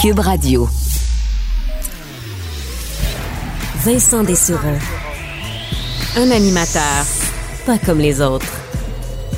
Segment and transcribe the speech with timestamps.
[0.00, 0.66] Cube Radio.
[3.84, 4.78] Vincent Dessureau.
[6.16, 7.04] Un animateur
[7.66, 8.50] pas comme les autres.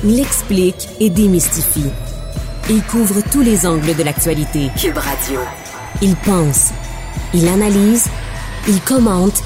[0.05, 1.91] Il explique et démystifie.
[2.69, 4.69] Il couvre tous les angles de l'actualité.
[4.77, 5.41] Cube Radio.
[6.01, 6.69] Il pense,
[7.33, 8.07] il analyse,
[8.69, 9.43] il commente,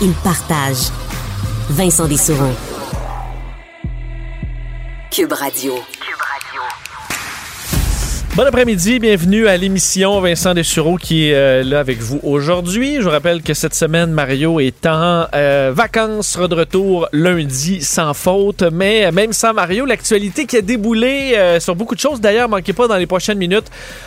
[0.00, 0.92] il partage.
[1.70, 2.54] Vincent Dessureau.
[5.10, 5.74] Cube Radio.
[8.40, 12.96] Bon après-midi, bienvenue à l'émission Vincent Dessureau qui est euh, là avec vous aujourd'hui.
[12.96, 17.82] Je vous rappelle que cette semaine, Mario est en euh, vacances, sera de retour lundi
[17.82, 18.62] sans faute.
[18.72, 22.22] Mais même sans Mario, l'actualité qui a déboulé euh, sur beaucoup de choses.
[22.22, 23.66] D'ailleurs, manquez pas dans les prochaines minutes,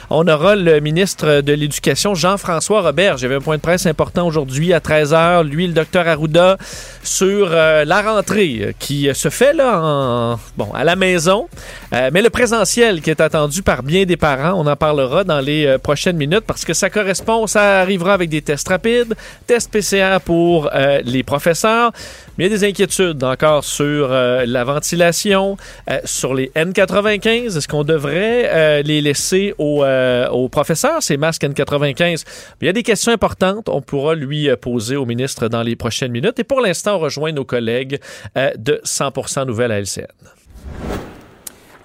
[0.10, 3.18] on aura le ministre de l'Éducation, Jean-François Robert.
[3.18, 5.44] J'avais un point de presse important aujourd'hui à 13h.
[5.44, 6.58] Lui, le docteur Arruda,
[7.04, 10.40] sur la rentrée qui se fait là
[10.74, 11.48] à la maison.
[11.92, 15.78] mais le présentiel qui est attendu par bien des On en parlera dans les euh,
[15.78, 19.16] prochaines minutes parce que ça correspond, ça arrivera avec des tests rapides,
[19.48, 21.92] tests PCR pour euh, les professeurs.
[22.38, 25.58] Mais il y a des inquiétudes encore sur euh, la ventilation,
[26.06, 27.58] sur les N95.
[27.58, 32.24] Est-ce qu'on devrait les laisser aux, aux, professeurs, ces masques N95?
[32.62, 33.68] Il y a des questions importantes.
[33.68, 36.40] On pourra lui poser au ministre dans les prochaines minutes.
[36.40, 38.00] Et pour l'instant, on rejoint nos collègues
[38.36, 40.08] de 100% Nouvelles à LCN.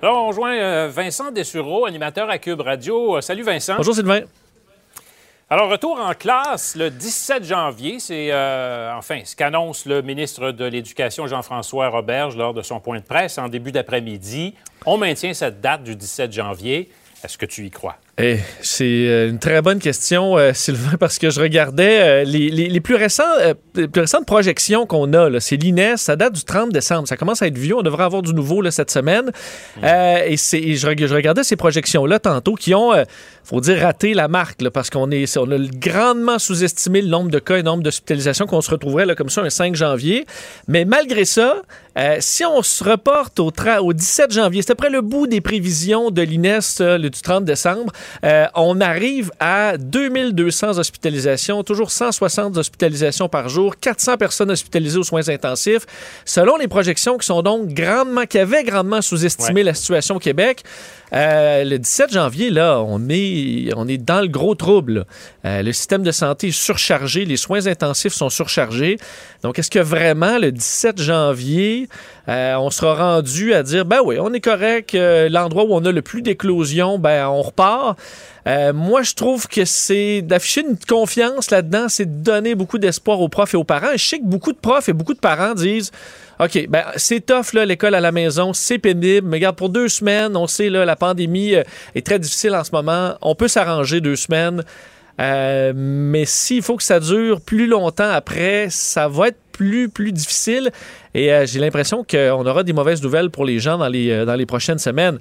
[0.00, 3.16] Alors, on rejoint euh, Vincent Dessureau, animateur à Cube Radio.
[3.16, 3.74] Euh, salut Vincent.
[3.78, 4.20] Bonjour Sylvain.
[5.50, 10.64] Alors, retour en classe le 17 janvier, c'est euh, enfin ce qu'annonce le ministre de
[10.66, 14.54] l'Éducation Jean-François Roberge lors de son point de presse en début d'après-midi.
[14.86, 16.90] On maintient cette date du 17 janvier.
[17.24, 17.96] Est-ce que tu y crois?
[18.20, 22.80] Eh, c'est euh, une très bonne question, euh, Sylvain, parce que je regardais euh, les,
[22.80, 23.22] plus récents,
[23.72, 25.38] plus récentes projections qu'on a.
[25.38, 27.06] C'est l'INES, ça date du 30 décembre.
[27.06, 27.76] Ça commence à être vieux.
[27.76, 29.30] On devrait avoir du nouveau là, cette semaine.
[29.82, 32.92] Et, je, je, regardais ces projections-là tantôt qui ont,
[33.44, 37.38] faut dire, raté la marque, parce qu'on est, on a grandement sous-estimé le nombre de
[37.38, 40.26] cas et le nombre d'hospitalisations qu'on se retrouverait là, comme ça un 5 janvier.
[40.66, 41.62] Mais malgré ça,
[42.18, 46.22] si on se reporte au, au 17 janvier, c'est après le bout des prévisions de
[46.22, 46.58] l'INES
[46.98, 47.92] du 30 décembre,
[48.24, 55.04] euh, on arrive à 2200 hospitalisations, toujours 160 hospitalisations par jour, 400 personnes hospitalisées aux
[55.04, 55.86] soins intensifs.
[56.24, 60.62] Selon les projections qui sont donc grandement, qui avaient grandement sous-estimé la situation au Québec,
[61.12, 65.06] euh, le 17 janvier, là, on est, on est dans le gros trouble.
[65.48, 68.98] Euh, le système de santé est surchargé, les soins intensifs sont surchargés.
[69.42, 71.88] Donc, est-ce que vraiment le 17 janvier,
[72.26, 76.02] on sera rendu à dire, ben oui, on est correct, l'endroit où on a le
[76.02, 77.96] plus d'éclosions, ben on repart.
[78.48, 83.20] Euh, moi, je trouve que c'est d'afficher une confiance là-dedans, c'est de donner beaucoup d'espoir
[83.20, 83.92] aux profs et aux parents.
[83.92, 85.90] je sais que beaucoup de profs et beaucoup de parents disent
[86.40, 90.36] OK, ben c'est tough l'école à la maison, c'est pénible, mais regarde pour deux semaines,
[90.36, 91.64] on sait là la pandémie euh,
[91.94, 94.62] est très difficile en ce moment, on peut s'arranger deux semaines.
[95.20, 100.12] Euh, mais s'il faut que ça dure plus longtemps après, ça va être plus, plus
[100.12, 100.70] difficile.
[101.14, 104.46] Et j'ai l'impression qu'on aura des mauvaises nouvelles pour les gens dans les, dans les
[104.46, 105.18] prochaines semaines.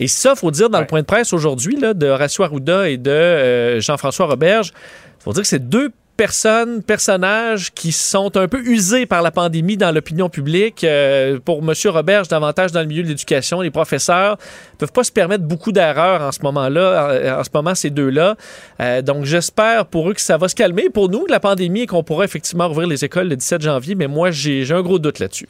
[0.00, 3.10] Et ça, faut dire dans le point de presse aujourd'hui de Horacio Arruda et de
[3.10, 4.72] euh, Jean-François Roberge,
[5.18, 9.76] faut dire que c'est deux personnes, personnages qui sont un peu usés par la pandémie
[9.76, 10.82] dans l'opinion publique.
[10.82, 11.72] Euh, pour M.
[11.86, 15.70] Roberge, davantage dans le milieu de l'éducation, les professeurs ne peuvent pas se permettre beaucoup
[15.70, 18.36] d'erreurs en ce moment-là, en, ce moment, ces deux-là.
[18.80, 20.90] Euh, donc, j'espère pour eux que ça va se calmer.
[20.90, 24.08] Pour nous, la pandémie, et qu'on pourra effectivement ouvrir les écoles le 17 janvier, mais
[24.08, 25.46] moi, j'ai un gros doute là-dessus.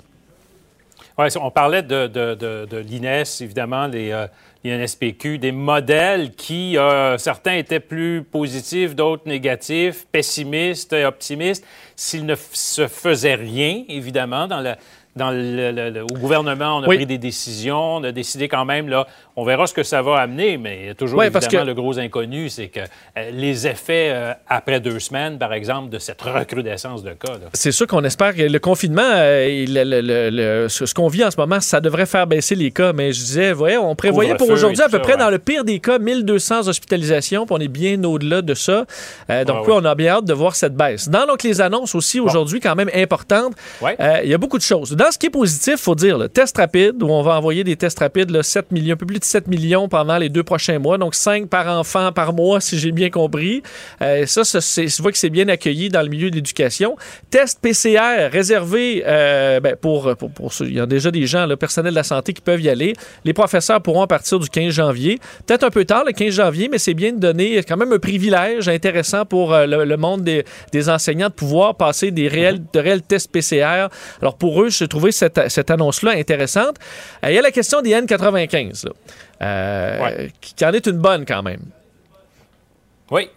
[1.18, 4.28] On parlait de, de, l'INES, évidemment, les, euh,
[4.62, 11.66] l'INSPQ, des modèles qui, euh, certains étaient plus positifs, d'autres négatifs, pessimistes et optimistes.
[11.96, 14.78] S'il ne se faisait rien, évidemment, dans la,
[15.18, 19.06] dans le, au gouvernement, on a pris des décisions, on a décidé quand même, là,
[19.36, 21.98] on verra ce que ça va amener, mais il y a toujours évidemment le gros
[21.98, 27.02] inconnu, c'est que euh, les effets euh, après deux semaines, par exemple, de cette recrudescence
[27.02, 27.34] de cas.
[27.52, 31.80] C'est sûr qu'on espère que le confinement, euh, ce qu'on vit en ce moment, ça
[31.80, 35.00] devrait faire baisser les cas, mais je disais, voyez, on prévoyait pour aujourd'hui à peu
[35.00, 38.86] près, dans le pire des cas, 1200 hospitalisations, puis on est bien au-delà de ça.
[39.46, 41.08] donc, on a bien hâte de voir cette baisse.
[41.08, 44.92] Dans donc, les annonces aussi aujourd'hui, quand même importantes, il y a beaucoup de choses.
[44.92, 47.76] Dans ce qui est positif, faut dire, le test rapide, où on va envoyer des
[47.76, 50.78] tests rapides, là, 7 millions, un peu plus de 7 millions pendant les deux prochains
[50.78, 53.62] mois, donc 5 par enfant par mois, si j'ai bien compris.
[54.02, 56.96] Euh, ça, je vois que c'est bien accueilli dans le milieu de l'éducation.
[57.30, 61.92] Test PCR réservé euh, ben, pour, pour, Il y a déjà des gens, le personnel
[61.92, 62.94] de la santé qui peuvent y aller.
[63.24, 65.18] Les professeurs pourront à partir du 15 janvier.
[65.46, 67.98] Peut-être un peu tard, le 15 janvier, mais c'est bien de donner quand même un
[67.98, 73.02] privilège intéressant pour euh, le, monde des, enseignants de pouvoir passer des réels, de réels
[73.02, 73.88] tests PCR.
[74.20, 76.76] Alors pour eux, j'ai trouvé cette, cette annonce-là intéressante.
[77.22, 78.86] il y a la question des N95.
[78.86, 78.92] Là.
[79.40, 81.60] Euh, qui en est une bonne quand même.
[83.10, 83.30] Oui,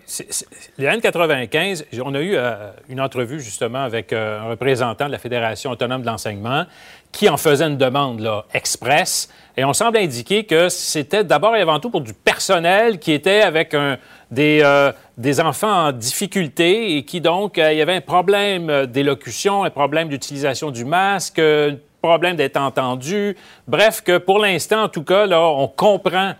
[0.77, 5.17] les N95, on a eu euh, une entrevue justement avec euh, un représentant de la
[5.17, 6.65] Fédération autonome de l'enseignement
[7.11, 9.29] qui en faisait une demande là, express.
[9.55, 13.41] Et on semble indiquer que c'était d'abord et avant tout pour du personnel qui était
[13.41, 13.97] avec un,
[14.31, 19.63] des, euh, des enfants en difficulté et qui donc, il y avait un problème d'élocution,
[19.63, 23.35] un problème d'utilisation du masque, un problème d'être entendu.
[23.67, 26.33] Bref, que pour l'instant, en tout cas, là, on comprend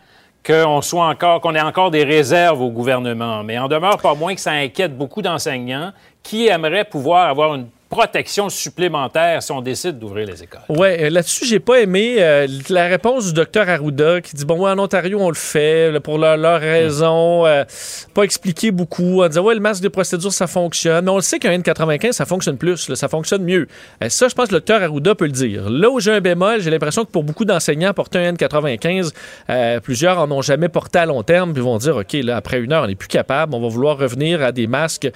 [0.46, 3.44] qu'on soit encore, qu'on ait encore des réserves au gouvernement.
[3.44, 5.92] Mais en demeure pas moins que ça inquiète beaucoup d'enseignants
[6.24, 10.62] qui aimeraient pouvoir avoir une protection supplémentaire si on décide d'ouvrir les écoles.
[10.70, 14.64] Oui, euh, là-dessus, j'ai pas aimé euh, la réponse du docteur Arruda qui dit bon,
[14.64, 17.46] ouais, en Ontario, on le fait pour leur, leur raison.
[17.46, 17.66] Euh,
[18.14, 19.22] pas expliqué beaucoup.
[19.22, 21.04] On disait ouais, le masque de procédure, ça fonctionne.
[21.04, 23.68] Mais on le sait qu'un N95, ça fonctionne plus, ça fonctionne mieux.
[24.08, 25.70] ça, je pense que le docteur Arruda peut le dire.
[25.70, 30.18] Là où j'ai un bémol, j'ai l'impression que pour beaucoup d'enseignants, porter un N95, plusieurs
[30.18, 32.84] en ont jamais porté à long terme, puis vont dire OK, là, après une heure,
[32.86, 35.12] on n'est plus capable, on va vouloir revenir à des masques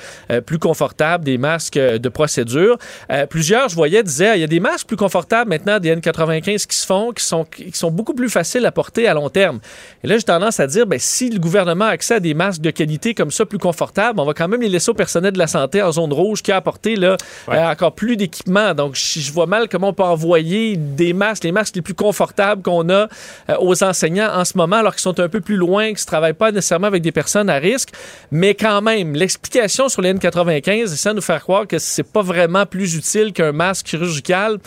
[0.45, 2.64] plus confortables, des masques de procédure.
[3.11, 6.65] Euh, plusieurs, je voyais, disaient il y a des masques plus confortables maintenant, des N95
[6.67, 9.59] qui se font, qui sont, qui sont beaucoup plus faciles à porter à long terme.
[10.03, 12.61] Et là, j'ai tendance à dire ben, si le gouvernement a accès à des masques
[12.61, 15.37] de qualité comme ça, plus confortables, on va quand même les laisser au personnel de
[15.37, 17.17] la santé en zone rouge qui a apporté là,
[17.49, 18.73] euh, encore plus d'équipements.
[18.73, 22.61] Donc, je vois mal comment on peut envoyer des masques, les masques les plus confortables
[22.61, 23.07] qu'on a
[23.49, 26.07] euh, aux enseignants en ce moment, alors qu'ils sont un peu plus loin, qu'ils ne
[26.07, 27.89] travaillent pas nécessairement avec des personnes à risque.
[28.31, 32.21] Mais quand même, l'explication sur les N95, c'est ça nous faire croire que c'est pas
[32.21, 34.59] vraiment plus utile qu'un masque chirurgical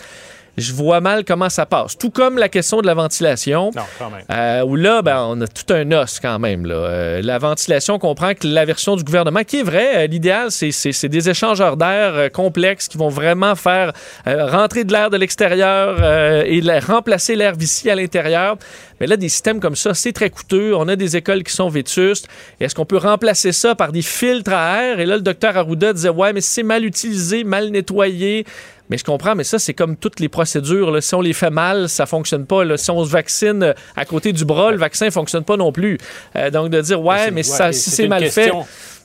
[0.57, 1.97] je vois mal comment ça passe.
[1.97, 3.71] Tout comme la question de la ventilation.
[3.75, 4.23] Non, quand même.
[4.29, 6.65] Euh, où là, ben, on a tout un os quand même.
[6.65, 6.75] Là.
[6.75, 10.51] Euh, la ventilation, on comprend que la version du gouvernement, qui est vraie, euh, l'idéal,
[10.51, 13.93] c'est des échangeurs d'air complexes qui vont vraiment faire
[14.25, 16.03] rentrer de l'air de l'extérieur
[16.45, 18.57] et remplacer l'air vicié à l'intérieur.
[18.99, 20.75] Mais là, des systèmes comme ça, c'est très coûteux.
[20.75, 22.27] On a des écoles qui sont vétustes.
[22.59, 24.99] Est-ce qu'on peut remplacer ça par des filtres à air?
[24.99, 28.45] Et là, le docteur Arruda disait, ouais, mais c'est mal utilisé, mal nettoyé.
[28.89, 31.01] Mais je comprends, mais ça, c'est comme toutes les procédures.
[31.01, 32.77] Si on les fait mal, ça fonctionne pas.
[32.77, 35.97] Si on se vaccine à côté du bras, le vaccin fonctionne pas non plus.
[36.35, 38.51] Euh, donc, de dire, ouais, mais, ça, si c'est mal fait.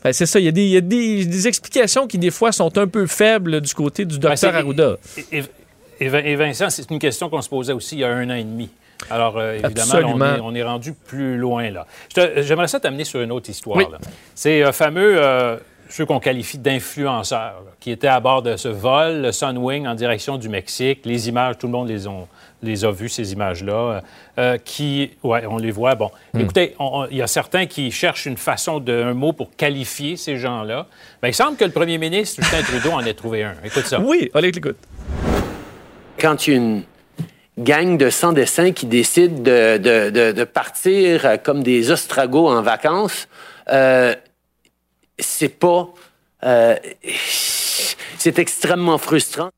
[0.03, 0.39] Ben, c'est ça.
[0.41, 4.19] Il y a, des, explications qui, des fois, sont un peu faibles du côté du
[4.19, 4.97] docteur Arruda.
[6.01, 8.45] Et, Vincent, c'est une question qu'on se posait aussi il y a un an et
[8.45, 8.71] demi.
[9.11, 11.87] Alors, euh, évidemment, on, est, rendu plus loin là.
[12.37, 13.79] J'aimerais ça t'amener sur une autre histoire.
[14.35, 15.19] C'est un euh, fameux
[15.89, 20.39] ceux qu'on qualifie d'influenceurs, qui étaient à bord de ce vol, le Sunwing, en direction
[20.39, 21.01] du Mexique.
[21.05, 22.27] Les images, tout le monde les, ont,
[22.63, 24.03] les a vues, ces images-là,
[24.39, 25.95] euh, qui, ouais, on les voit.
[25.95, 26.41] Bon, hmm.
[26.41, 26.75] écoutez,
[27.11, 30.87] il y a certains qui cherchent une façon d'un mot pour qualifier ces gens-là.
[31.23, 33.55] Ben, il semble que le premier ministre, Justin Trudeau, en ait trouvé un.
[33.65, 34.01] Écoute ça.
[34.01, 34.77] Oui, allez, écoute.
[36.19, 36.83] Quand une
[37.59, 43.29] gang de sans-dessins qui décide de, de, de, partir comme des ostragos en vacances,
[43.71, 44.15] euh,
[45.19, 45.89] c'est pas.
[46.45, 46.77] Euh,
[48.19, 49.51] c'est extrêmement frustrant.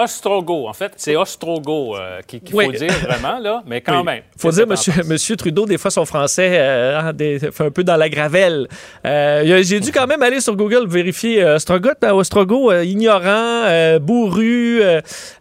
[0.00, 4.22] Ostrogo, en fait, c'est Ostrogo euh, qu'il faut dire vraiment, là, mais quand même.
[4.36, 7.82] Il faut dire, monsieur, monsieur, Trudeau, des fois, son français euh, hein, fait un peu
[7.82, 8.68] dans la gravelle.
[9.04, 14.82] J'ai dû quand même aller sur Google vérifier Ostrogot, Ostrogo, ignorant, bourru,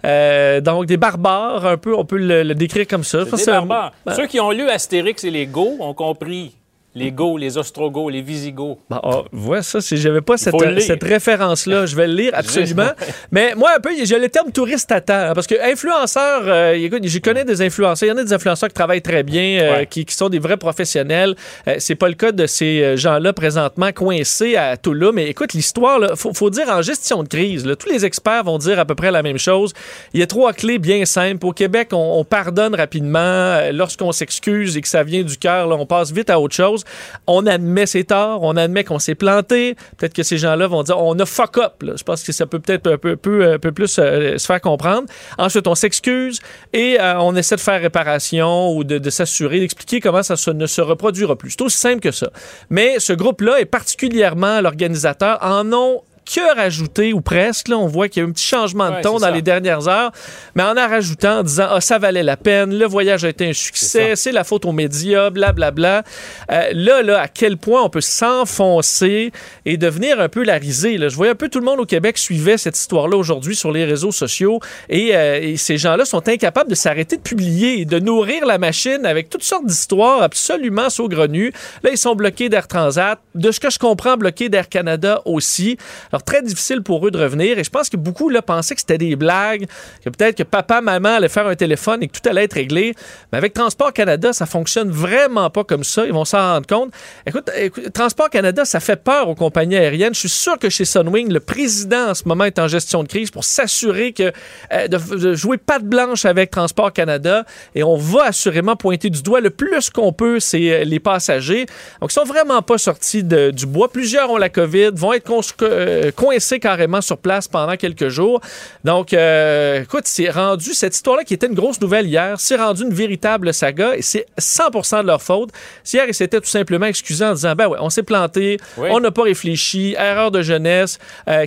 [0.04, 3.26] donc des barbares, un peu, on peut le, décrire comme ça.
[3.26, 3.94] Des barbares.
[4.16, 6.56] Ceux qui ont lu Astérix et les Go ont compris
[6.98, 8.80] les Go, les Ostrogoths, les Visigoths.
[8.90, 11.86] Bah, oh, ça, j'avais pas cette, cette référence-là.
[11.86, 12.90] Je vais le lire absolument.
[13.32, 14.98] Mais moi, un peu, j'ai le terme touriste à.
[14.98, 18.08] Hein, parce que influenceur, euh, écoute, je connais des influenceurs.
[18.08, 20.58] Il y en a des influenceurs qui travaillent très bien, euh, qui, sont des vrais
[20.58, 21.36] professionnels.
[21.68, 25.12] Euh, c'est pas le cas de ces gens-là présentement coincés à Toulouse.
[25.14, 28.80] Mais écoute, l'histoire, il faut, dire en gestion de crise, tous les experts vont dire
[28.80, 29.74] à peu près la même chose.
[30.14, 31.46] Il y a trois clés bien simples.
[31.46, 33.60] Au Québec, on, on pardonne rapidement.
[33.72, 36.84] Lorsqu'on s'excuse et que ça vient du cœur, on passe vite à autre chose.
[37.28, 39.76] On admet ses torts, on admet qu'on s'est planté.
[39.98, 41.84] Peut-être que ces gens-là vont dire on a fuck up.
[41.84, 45.08] Je pense que ça peut peut-être un peu, peu plus euh, se faire comprendre.
[45.38, 46.40] Ensuite, on s'excuse
[46.74, 50.82] et euh, on essaie de faire réparation ou de, s'assurer, d'expliquer comment ça ne se
[50.82, 51.52] reproduira plus.
[51.52, 52.30] C'est aussi simple que ça.
[52.70, 56.02] Mais ce groupe-là est particulièrement l'organisateur en ont
[56.34, 57.68] que rajouté, ou presque.
[57.68, 59.88] Là, on voit qu'il y a eu un petit changement de ton dans les dernières
[59.88, 60.12] heures,
[60.56, 63.50] mais en en rajoutant, en disant ah, ça valait la peine, le voyage a été
[63.50, 65.72] un succès, c'est la faute aux médias, blablabla.
[65.72, 66.58] Bla, bla.
[66.58, 69.32] Euh, là, là, à quel point on peut s'enfoncer
[69.66, 70.98] et devenir un peu la risée.
[70.98, 71.10] Là.
[71.10, 73.86] Je voyais un peu tout le monde au Québec suivait cette histoire-là aujourd'hui sur les
[73.86, 78.00] réseaux sociaux et, euh, et ces gens-là sont incapables de s'arrêter de publier et de
[78.00, 81.52] nourrir la machine avec toutes sortes d'histoires absolument saugrenues.
[81.84, 83.20] Là, ils sont bloqués d'Air Transat.
[83.36, 85.78] De ce que je comprends, bloqués d'Air Canada aussi.
[86.12, 87.58] Alors, très difficile pour eux de revenir.
[87.60, 89.66] Et je pense que beaucoup là, pensaient que c'était des blagues,
[90.04, 92.94] que peut-être que papa, maman allaient faire un téléphone et que tout allait être réglé.
[93.32, 96.06] Mais avec Transport Canada, ça fonctionne vraiment pas comme ça.
[96.06, 96.94] Ils vont s'en rendre compte.
[97.26, 97.50] Écoute,
[97.94, 100.14] Transport Canada, ça fait peur aux compagnies aériennes.
[100.14, 103.08] Je suis sûr que chez Sunwing, le président en ce moment est en gestion de
[103.08, 104.32] crise pour s'assurer que
[104.74, 107.46] euh, de, jouer patte blanche avec Transport Canada.
[107.76, 111.66] Et on va assurément pointer du doigt le plus qu'on peut, c'est euh, les passagers.
[112.02, 113.92] Donc, ils sont vraiment pas sortis du bois.
[113.92, 115.28] Plusieurs ont la COVID, vont être
[115.62, 118.42] euh, coincés carrément sur place pendant quelques jours.
[118.84, 122.94] Donc, écoute, c'est rendu cette histoire-là qui était une grosse nouvelle hier, c'est rendu une
[122.94, 125.50] véritable saga et c'est 100% de leur faute.
[125.92, 129.12] Hier, ils s'étaient tout simplement excusés en disant, ben ouais, on s'est planté, on n'a
[129.12, 131.00] pas réfléchi, erreur de jeunesse,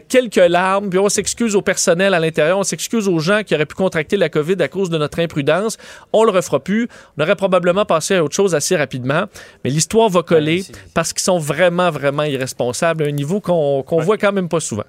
[0.09, 3.67] quelques larmes, puis on s'excuse au personnel à l'intérieur, on s'excuse aux gens qui auraient
[3.67, 5.79] pu contracter la COVID à cause de notre imprudence.
[6.13, 6.89] On le refera plus.
[7.17, 9.25] On aurait probablement passé à autre chose assez rapidement.
[9.65, 10.65] Mais l'histoire va coller
[10.95, 14.85] parce qu'ils sont vraiment, vraiment irresponsables à un niveau qu'on voit quand même pas souvent.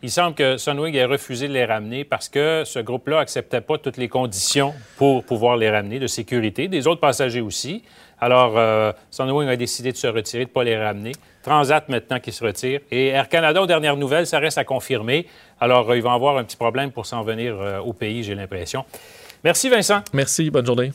[0.00, 3.78] Il semble que Sunwing ait refusé de les ramener parce que ce groupe-là n'acceptait pas
[3.78, 7.82] toutes les conditions pour pouvoir les ramener de sécurité, des autres passagers aussi.
[8.20, 11.12] Alors, euh, Sunwing a décidé de se retirer, de ne pas les ramener.
[11.42, 12.80] Transat maintenant qui se retire.
[12.92, 15.26] Et Air Canada, aux dernières nouvelles, ça reste à confirmer.
[15.60, 18.36] Alors, euh, ils vont avoir un petit problème pour s'en venir euh, au pays, j'ai
[18.36, 18.84] l'impression.
[19.42, 20.02] Merci, Vincent.
[20.12, 20.50] Merci.
[20.50, 20.92] Bonne journée.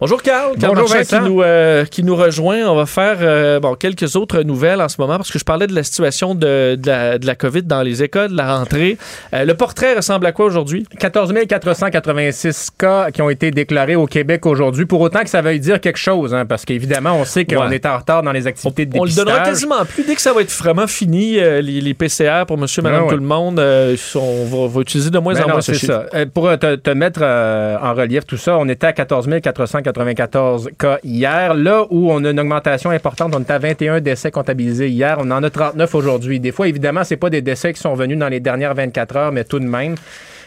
[0.00, 1.18] Bonjour Carl, Bonjour Vincent.
[1.18, 2.68] Qui, nous, euh, qui nous rejoint.
[2.68, 5.66] On va faire euh, bon, quelques autres nouvelles en ce moment parce que je parlais
[5.66, 8.96] de la situation de, de, la, de la, COVID dans les écoles, de la rentrée.
[9.34, 10.86] Euh, le portrait ressemble à quoi aujourd'hui?
[11.00, 14.86] 14 486 cas qui ont été déclarés au Québec aujourd'hui.
[14.86, 17.84] Pour autant que ça veuille dire quelque chose, hein, parce qu'évidemment, on sait qu'on est
[17.84, 19.18] en retard dans les activités de dépistage.
[19.18, 20.04] On le donnera quasiment plus.
[20.04, 23.20] Dès que ça va être vraiment fini, les, les, PCR pour monsieur, madame, tout le
[23.20, 26.04] monde, on va, va, utiliser de moins en moins ce ça.
[26.32, 30.98] pour te, te mettre en relief tout ça, on était à 14 486 94 cas
[31.02, 31.54] hier.
[31.54, 35.18] Là où on a une augmentation importante, on est à 21 décès comptabilisés hier.
[35.20, 36.40] On en a 39 aujourd'hui.
[36.40, 39.32] Des fois, évidemment, c'est pas des décès qui sont venus dans les dernières 24 heures,
[39.32, 39.94] mais tout de même.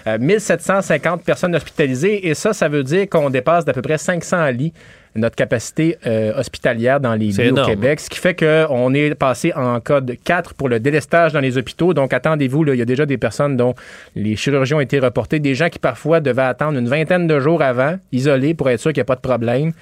[0.06, 2.28] 1750 euh, personnes hospitalisées.
[2.28, 4.74] Et ça, ça veut dire qu'on dépasse d'à peu près 500 lits
[5.16, 9.52] notre capacité euh, hospitalière dans les lits au Québec, ce qui fait qu'on est passé
[9.54, 11.94] en code 4 pour le délestage dans les hôpitaux.
[11.94, 13.76] Donc, attendez-vous, il y a déjà des personnes dont
[14.16, 17.62] les chirurgies ont été reportées, des gens qui parfois devaient attendre une vingtaine de jours
[17.62, 19.74] avant, isolés, pour être sûr qu'il n'y a pas de problème,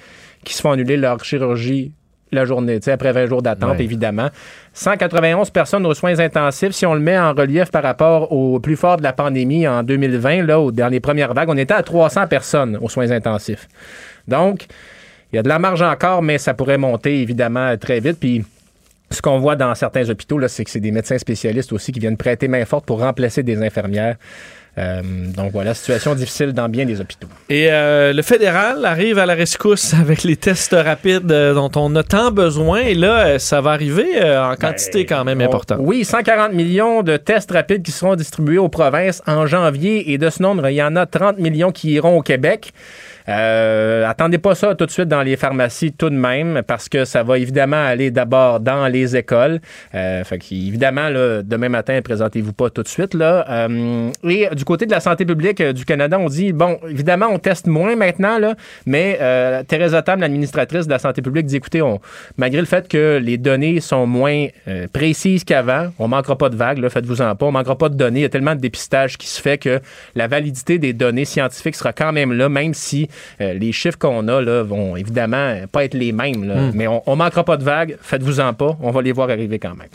[0.44, 1.92] qui se font annuler leur chirurgie
[2.32, 4.28] la journée, après 20 jours d'attente, évidemment.
[4.72, 6.72] 191 personnes aux soins intensifs.
[6.72, 9.82] Si on le met en relief par rapport au plus fort de la pandémie en
[9.82, 13.68] 2020, là, dans les premières vagues, on était à 300 personnes aux soins intensifs.
[14.28, 14.66] Donc,
[15.32, 18.18] il y a de la marge encore, mais ça pourrait monter évidemment très vite.
[18.18, 18.44] Puis
[19.10, 22.16] ce qu'on voit dans certains hôpitaux, c'est que c'est des médecins spécialistes aussi qui viennent
[22.16, 24.16] prêter main forte pour remplacer des infirmières.
[24.80, 25.02] Euh,
[25.36, 27.28] donc voilà, situation difficile dans bien des hôpitaux.
[27.48, 31.94] Et euh, le fédéral arrive à la rescousse avec les tests rapides euh, dont on
[31.96, 32.80] a tant besoin.
[32.80, 35.78] Et là, ça va arriver en quantité ben, quand même importante.
[35.80, 40.12] Oui, 140 millions de tests rapides qui seront distribués aux provinces en janvier.
[40.12, 42.72] Et de ce nombre, il y en a 30 millions qui iront au Québec.
[43.28, 47.04] Euh, attendez pas ça tout de suite dans les pharmacies tout de même, parce que
[47.04, 49.60] ça va évidemment aller d'abord dans les écoles.
[49.94, 53.14] Euh, fait évidemment, là, demain matin, présentez-vous pas tout de suite.
[53.14, 53.44] Là.
[53.48, 57.38] Euh, et du côté de la santé publique du Canada, on dit, bon, évidemment, on
[57.38, 58.54] teste moins maintenant, là,
[58.86, 62.00] mais euh, Thérèse Tam, l'administratrice de la santé publique, dit, écoutez, on,
[62.36, 66.56] malgré le fait que les données sont moins euh, précises qu'avant, on manquera pas de
[66.56, 68.20] vagues, faites-vous-en pas, on manquera pas de données.
[68.20, 69.80] Il y a tellement de dépistage qui se fait que
[70.14, 73.06] la validité des données scientifiques sera quand même là, même si euh,
[73.40, 76.72] les chiffres qu'on a là, vont évidemment pas être les mêmes, hmm.
[76.74, 77.96] mais on, manquera pas de vagues.
[78.00, 78.76] Faites-vous-en pas.
[78.80, 79.88] On va les voir arriver quand même.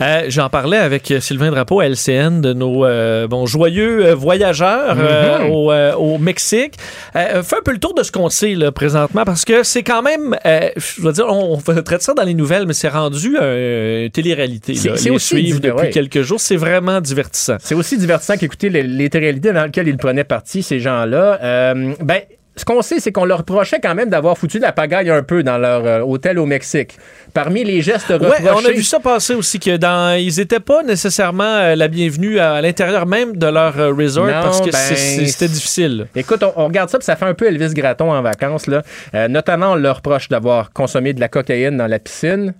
[0.00, 5.50] Euh, j'en parlais avec Sylvain Drapeau à LCN de nos euh, bon, joyeux voyageurs mm-hmm.
[5.50, 6.74] au, au, Mexique.
[7.12, 10.02] fais un peu le tour de ce qu'on sait là, présentement parce que c'est quand
[10.02, 14.74] même, je veux dire, on, traite ça dans les nouvelles, mais c'est rendu une télé-réalité.
[14.74, 16.40] C'est aussi suivre depuis quelques jours.
[16.40, 17.56] C'est vraiment divertissant.
[17.60, 21.74] C'est aussi divertissant qu'écouter les, les télé-réalités dans lesquelles ils prenaient partie, ces gens-là.
[21.74, 22.20] ben,
[22.56, 25.22] ce qu'on sait, c'est qu'on leur reprochait quand même d'avoir foutu de la pagaille un
[25.22, 26.96] peu dans leur euh, hôtel au Mexique.
[27.32, 28.44] Parmi les gestes reprochés...
[28.48, 32.38] on a vu ça passer aussi, que dans, ils n'étaient pas nécessairement euh, la bienvenue
[32.38, 36.06] à, l'intérieur même de leur euh, resort parce que ben, c'était difficile.
[36.14, 38.68] Écoute, on, regarde ça, puis ça fait un peu Elvis Graton en vacances.
[38.68, 38.82] Là.
[39.28, 42.54] notamment, on leur reproche d'avoir consommé de la cocaïne dans la piscine,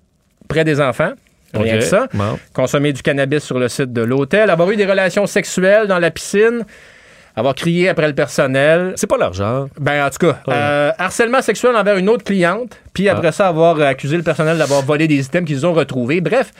[0.48, 1.12] près des enfants.
[1.54, 2.08] Rien que ça.
[2.52, 6.10] Consommer du cannabis sur le site de l'hôtel, avoir eu des relations sexuelles dans la
[6.10, 6.64] piscine
[7.36, 8.92] avoir crié après le personnel.
[8.96, 9.68] C'est pas l'argent.
[9.78, 13.32] Ben, en tout cas, euh, harcèlement sexuel envers une autre cliente, puis après ah.
[13.32, 16.20] ça, avoir accusé le personnel d'avoir volé des items qu'ils ont retrouvés.
[16.20, 16.52] Bref,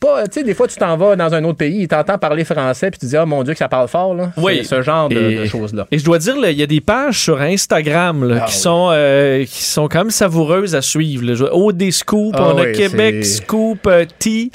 [0.00, 2.44] pas, tu sais, des fois, tu t'en vas dans un autre pays, ils t'entendent parler
[2.44, 4.30] français, puis tu dis, oh mon Dieu, que ça parle fort, là.
[4.36, 4.64] Oui.
[4.64, 5.86] Ce genre de, Et- de choses-là.
[5.90, 8.60] Et je dois dire, il y a des pages sur Instagram là, Ah qui, oui.
[8.60, 11.24] sont, euh, qui sont quand même savoureuses à suivre.
[11.24, 11.34] Là.
[11.34, 14.50] Je- OD Scoop, Ah on a Québec Scoop euh, T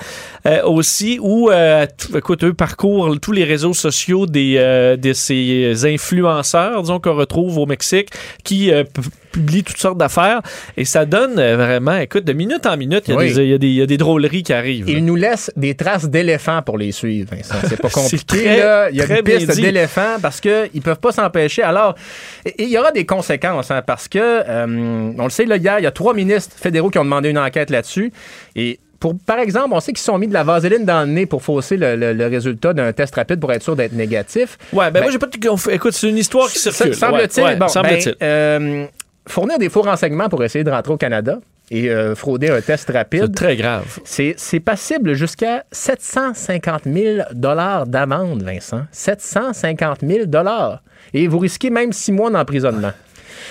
[0.46, 5.14] euh, aussi, où, euh, tout- écoute, eux parcourent tous les réseaux sociaux des, euh, de
[5.14, 8.10] ces influenceurs, disons, qu'on retrouve au Mexique,
[8.44, 8.72] qui
[9.34, 10.42] p- publient toutes sortes d'affaires.
[10.78, 13.34] Et ça donne euh, vraiment, écoute, de minute en minute, il y, Oui.
[13.34, 14.86] des- il y a des- il y a des drôleries qui arrivent.
[14.88, 14.94] là.
[14.94, 17.56] Ils nous laissent des traces d'éléphants pour les suivre, Vincent.
[17.68, 18.38] C'est pas compliqué.
[18.92, 19.62] Il y a très une bien piste dit.
[19.62, 21.64] d'éléphants parce qu'ils peuvent pas s'empêcher.
[21.64, 21.96] Alors,
[22.58, 25.84] il y aura des conséquences, hein, parce que, euh, on le sait, là, hier, il
[25.84, 28.12] y a trois ministres fédéraux qui ont demandé une enquête là-dessus.
[28.56, 31.12] Et pour, par exemple, on sait qu'ils se sont mis de la vaseline dans le
[31.12, 34.58] nez pour fausser le, le- le résultat d'un test rapide pour être sûr d'être négatif.
[34.72, 35.72] Ouais, ben, Ben- moi, j'ai pas de...
[35.74, 36.96] Écoute, c'est une histoire qui circule.
[36.96, 38.16] Semble-t-il, Ouais, ouais, bon, semble-t-il.
[38.20, 38.86] ben, euh,
[39.28, 41.40] fournir des faux renseignements pour essayer de rentrer au Canada
[41.72, 43.34] et euh, frauder un test c'est rapide.
[43.34, 44.00] très grave.
[44.04, 48.84] C'est c'est passible jusqu'à 750 000 d'amende, Vincent.
[48.92, 50.26] 750 000
[51.14, 52.92] Et vous risquez même six mois d'emprisonnement.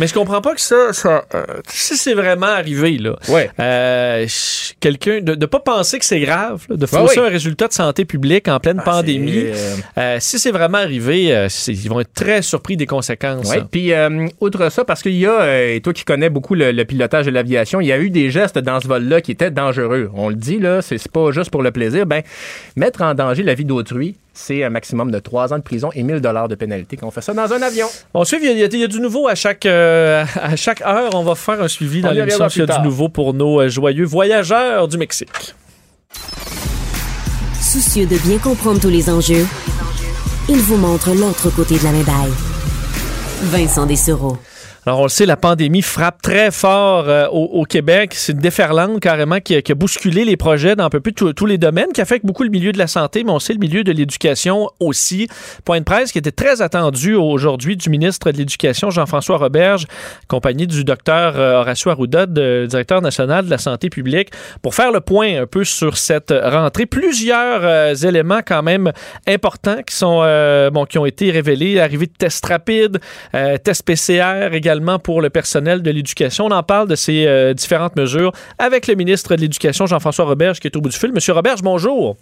[0.02, 3.48] Mais je comprends pas que ça, ça euh, si c'est vraiment arrivé là, Ouais.
[3.60, 4.26] euh,
[4.80, 8.04] quelqu'un de ne pas penser que c'est grave, là, de fausser un résultat de santé
[8.04, 9.44] publique en pleine Ah, pandémie.
[9.96, 13.48] euh, si c'est vraiment arrivé, euh, ils vont être très surpris des conséquences.
[13.48, 16.56] Oui, puis euh, outre ça, parce qu'il y a, euh, et toi qui connais beaucoup
[16.56, 19.30] le, le pilotage de l'aviation, il y a eu des gestes dans ce vol-là qui
[19.30, 20.10] étaient dangereux.
[20.14, 22.06] On le dit, là, c'est c'est pas juste pour le plaisir.
[22.06, 22.22] Ben,
[22.74, 26.02] mettre en danger la vie d'autrui, c'est un maximum de trois ans de prison et
[26.02, 27.86] 1000 dollars de pénalité quand on fait ça dans un avion.
[28.14, 30.80] Bon, suivre, il y, a- il y a du nouveau à chaque, euh, à chaque
[30.80, 31.14] heure.
[31.14, 33.34] On va faire un suivi dans On y l'émission s'il y a du nouveau pour
[33.34, 35.54] nos euh, joyeux voyageurs du Mexique.
[37.60, 39.46] Soucieux de bien comprendre tous les enjeux,
[40.48, 42.32] il vous montre l'autre côté de la médaille.
[43.44, 44.36] Vincent Dessereau.
[44.84, 48.14] Alors, on le sait, la pandémie frappe très fort euh, au, Québec.
[48.14, 51.56] C'est une déferlante carrément qui a, bousculé les projets dans un peu plus tous- les
[51.56, 53.92] domaines, qui affecte beaucoup le milieu de la santé, mais on sait le milieu de
[53.92, 55.28] l'éducation aussi.
[55.64, 59.86] Point de presse qui était très attendu aujourd'hui du ministre de l'Éducation, Jean-François Roberge,
[60.24, 64.30] accompagné du docteur euh, Horacio Arruda, directeur national de la santé publique,
[64.62, 66.86] pour faire le point un peu sur cette rentrée.
[66.86, 68.90] Plusieurs euh, éléments quand même
[69.28, 70.22] importants qui sont
[70.72, 71.78] bon qui ont été révélés.
[71.78, 72.98] Arrivée de tests rapides,
[73.62, 74.71] tests PCR également
[75.02, 76.46] pour le personnel de l'éducation.
[76.46, 80.60] On en parle de ces euh, différentes mesures avec le ministre de l'Éducation, Jean-François Roberge,
[80.60, 81.12] qui est au bout du fil.
[81.12, 82.16] Monsieur Roberge, bonjour.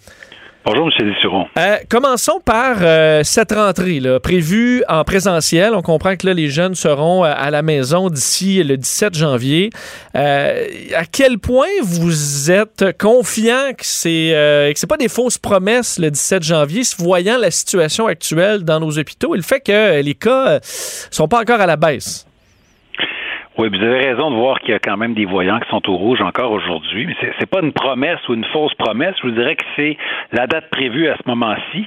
[0.63, 1.09] Bonjour, M.
[1.09, 1.47] Dessuron.
[1.57, 5.73] Euh, commençons par euh, cette rentrée là, prévue en présentiel.
[5.75, 9.71] On comprend que là, les jeunes seront euh, à la maison d'ici le 17 janvier.
[10.13, 15.99] À quel point vous êtes confiant que c'est euh, que c'est pas des fausses promesses
[15.99, 20.15] le 17 janvier, voyant la situation actuelle dans nos hôpitaux et le fait que les
[20.15, 22.27] cas euh, sont pas encore à la baisse?
[23.59, 25.87] Oui, vous avez raison de voir qu'il y a quand même des voyants qui sont
[25.91, 29.15] au rouge encore aujourd'hui, mais c'est, pas une promesse ou une fausse promesse.
[29.21, 29.99] Je vous dirais que c'est
[30.33, 31.87] la date prévue à ce moment-ci.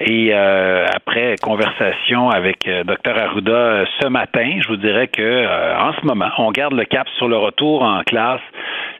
[0.00, 5.22] Et euh, après conversation avec euh, Dr Arruda euh, ce matin, je vous dirais que
[5.22, 8.40] euh, en ce moment, on garde le cap sur le retour en classe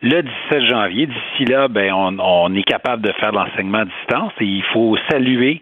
[0.03, 1.07] le 17 janvier.
[1.07, 4.63] D'ici là, ben on, on est capable de faire de l'enseignement à distance et il
[4.73, 5.61] faut saluer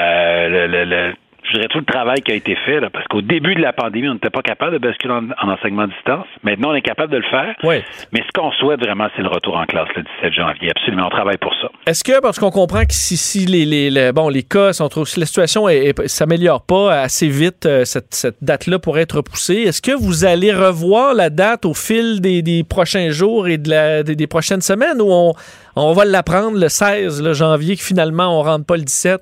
[0.00, 1.14] euh, le, le- le-
[1.50, 3.72] je dirais tout le travail qui a été fait, là, parce qu'au début de la
[3.72, 6.26] pandémie, on n'était pas capable de basculer en, en enseignement à distance.
[6.42, 7.54] Maintenant, on est capable de le faire.
[7.64, 7.76] Oui.
[8.12, 10.70] Mais ce qu'on souhaite vraiment, c'est le retour en classe le 17 janvier.
[10.70, 11.68] Absolument, on travaille pour ça.
[11.86, 14.88] Est-ce que, parce qu'on comprend que si, si les, les- les- bon, les cas sont
[14.88, 19.16] trop, si la situation est- s'améliore pas assez vite, euh, cette, cette date-là pourrait être
[19.16, 23.58] repoussée, est-ce que vous allez revoir la date au fil des, des prochains jours et
[23.58, 25.32] de la- des, des prochaines semaines ou on,
[25.76, 29.20] on va l'apprendre le 16 le janvier que finalement on rentre pas le 17?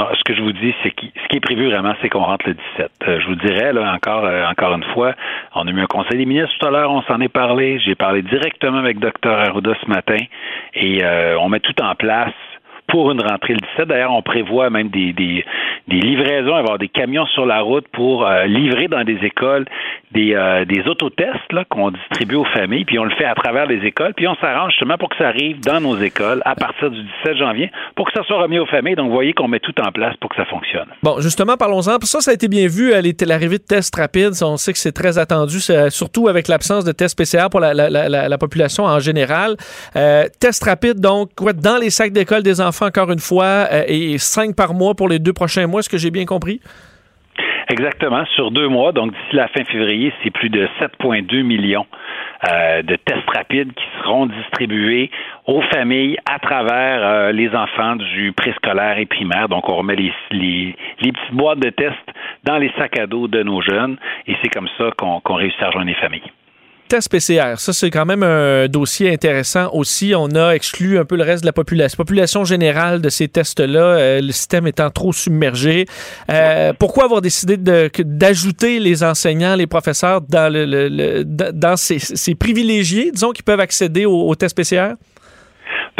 [0.00, 2.24] Non, ce que je vous dis, c'est que ce qui est prévu vraiment, c'est qu'on
[2.24, 2.90] rentre le 17.
[3.06, 5.12] Euh, je vous dirais, là, encore, euh, encore une fois,
[5.54, 7.78] on a eu un conseil des ministres tout à l'heure, on s'en est parlé.
[7.80, 10.16] J'ai parlé directement avec Dr Arruda ce matin
[10.72, 12.32] et euh, on met tout en place
[12.90, 13.88] pour une rentrée le 17.
[13.88, 15.44] D'ailleurs, on prévoit même des, des,
[15.88, 19.64] livraisons, avoir des camions sur la route pour euh, livrer dans des écoles
[20.12, 23.66] des, euh, des autotests là, qu'on distribue aux familles, puis on le fait à travers
[23.66, 26.90] les écoles, puis on s'arrange justement pour que ça arrive dans nos écoles à partir
[26.90, 28.96] du 17 janvier, pour que ça soit remis aux familles.
[28.96, 30.86] Donc, vous voyez qu'on met tout en place pour que ça fonctionne.
[31.02, 31.98] Bon, justement, parlons-en.
[32.02, 34.32] Ça, ça a été bien vu, euh, l'arrivée de tests rapides.
[34.42, 35.58] On sait que c'est très attendu,
[35.90, 39.56] surtout avec l'absence de tests PCR pour la, la- la- la- la population en général.
[39.94, 41.30] Euh, tests rapides, donc,
[41.62, 45.08] dans les sacs d'école des enfants, encore une fois, euh, et cinq par mois pour
[45.08, 45.80] les deux prochains mois.
[45.80, 46.60] Est-ce que j'ai bien compris?
[47.70, 51.86] Exactement, sur deux mois, donc d'ici la fin février, c'est plus de 7,2 millions
[52.50, 55.08] euh, de tests rapides qui seront distribués
[55.46, 59.48] aux familles à travers euh, les enfants du préscolaire et primaire.
[59.48, 61.96] Donc, on remet les, petites boîtes de tests
[62.42, 65.66] dans les sacs à dos de nos jeunes et c'est comme ça qu'on réussit à
[65.66, 66.32] rejoindre les familles.
[66.90, 67.54] Tests PCR.
[67.56, 70.12] Ça, c'est quand même un dossier intéressant aussi.
[70.16, 73.80] On a exclu un peu le reste de la population, population générale de ces tests-là,
[73.80, 75.86] euh, le système étant trop submergé.
[76.30, 83.30] Euh, pourquoi avoir décidé d'ajouter les enseignants, les professeurs dans, le, dans ces, privilégiés, disons,
[83.30, 84.94] qui peuvent accéder aux, aux tests PCR?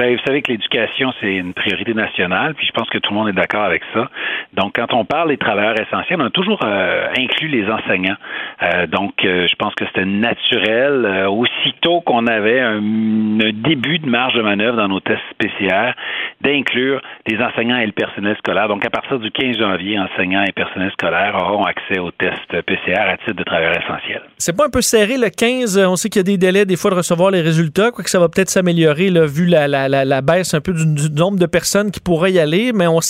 [0.01, 3.19] Ben, vous savez que l'éducation, c'est une priorité nationale, puis je pense que tout le
[3.19, 4.09] monde est d'accord avec ça.
[4.55, 8.17] Donc, quand on parle des travailleurs essentiels, on a toujours euh, inclus les enseignants.
[8.63, 14.33] Euh, donc, euh, je pense que c'était naturel, aussitôt qu'on avait un, début de marge
[14.33, 15.93] de manœuvre dans nos tests spéciaux,
[16.41, 18.69] d'inclure les enseignants et le personnel scolaire.
[18.69, 23.01] Donc, à partir du 15 janvier, enseignants et personnel scolaire auront accès aux tests PCR
[23.01, 24.23] à titre de travailleurs essentiels.
[24.39, 25.77] C'est pas un peu serré le 15?
[25.87, 28.19] On sait qu'il y a des délais des fois de recevoir les résultats, quoique ça
[28.19, 32.01] va peut-être s'améliorer vu la, la la, baisse un peu du, nombre de personnes qui
[32.01, 33.01] pourraient y aller, mais on,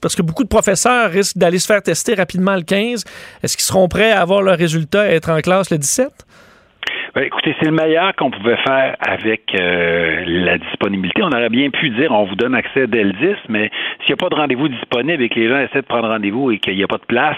[0.00, 3.04] parce que beaucoup de professeurs risquent d'aller se faire tester rapidement le 15.
[3.42, 6.08] Est-ce qu'ils seront prêts à avoir leurs résultats et être en classe le 17?
[7.12, 11.24] Ben, écoutez, c'est le meilleur qu'on pouvait faire avec euh, la disponibilité.
[11.24, 13.68] On aurait bien pu dire on vous donne accès dès le 10, mais
[13.98, 16.52] s'il n'y a pas de rendez-vous disponible et que les gens essaient de prendre rendez-vous
[16.52, 17.36] et qu'il n'y a pas de place,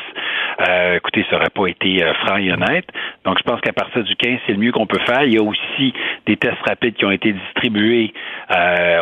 [0.68, 2.85] euh, écoutez, ça n'aurait pas été euh, franc et honnête.
[3.24, 5.22] Donc, je pense qu'à partir du 15, c'est le mieux qu'on peut faire.
[5.22, 5.94] Il y a aussi
[6.26, 8.12] des tests rapides qui ont été distribués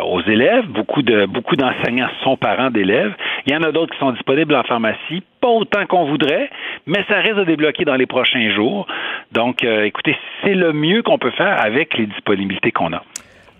[0.05, 0.67] aux élèves.
[0.67, 3.13] Beaucoup de beaucoup d'enseignants sont parents d'élèves.
[3.45, 6.49] Il y en a d'autres qui sont disponibles en pharmacie, pas autant qu'on voudrait,
[6.87, 8.87] mais ça risque de débloquer dans les prochains jours.
[9.33, 13.03] Donc, écoutez, c'est le mieux qu'on peut faire avec les disponibilités qu'on a.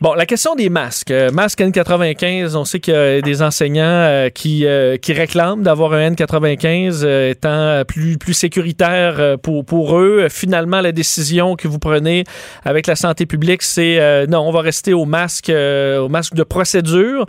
[0.02, 1.12] Bon, la question des masques.
[1.12, 5.62] Euh, masque N95, on sait qu'il y a des enseignants euh, qui, euh, qui réclament
[5.62, 10.28] d'avoir un N95 étant plus, plus sécuritaire pour, pour eux.
[10.30, 12.24] Finalement, la décision que vous prenez
[12.66, 17.28] avec la santé publique, c'est non, on va rester au masque, au masque de procédure.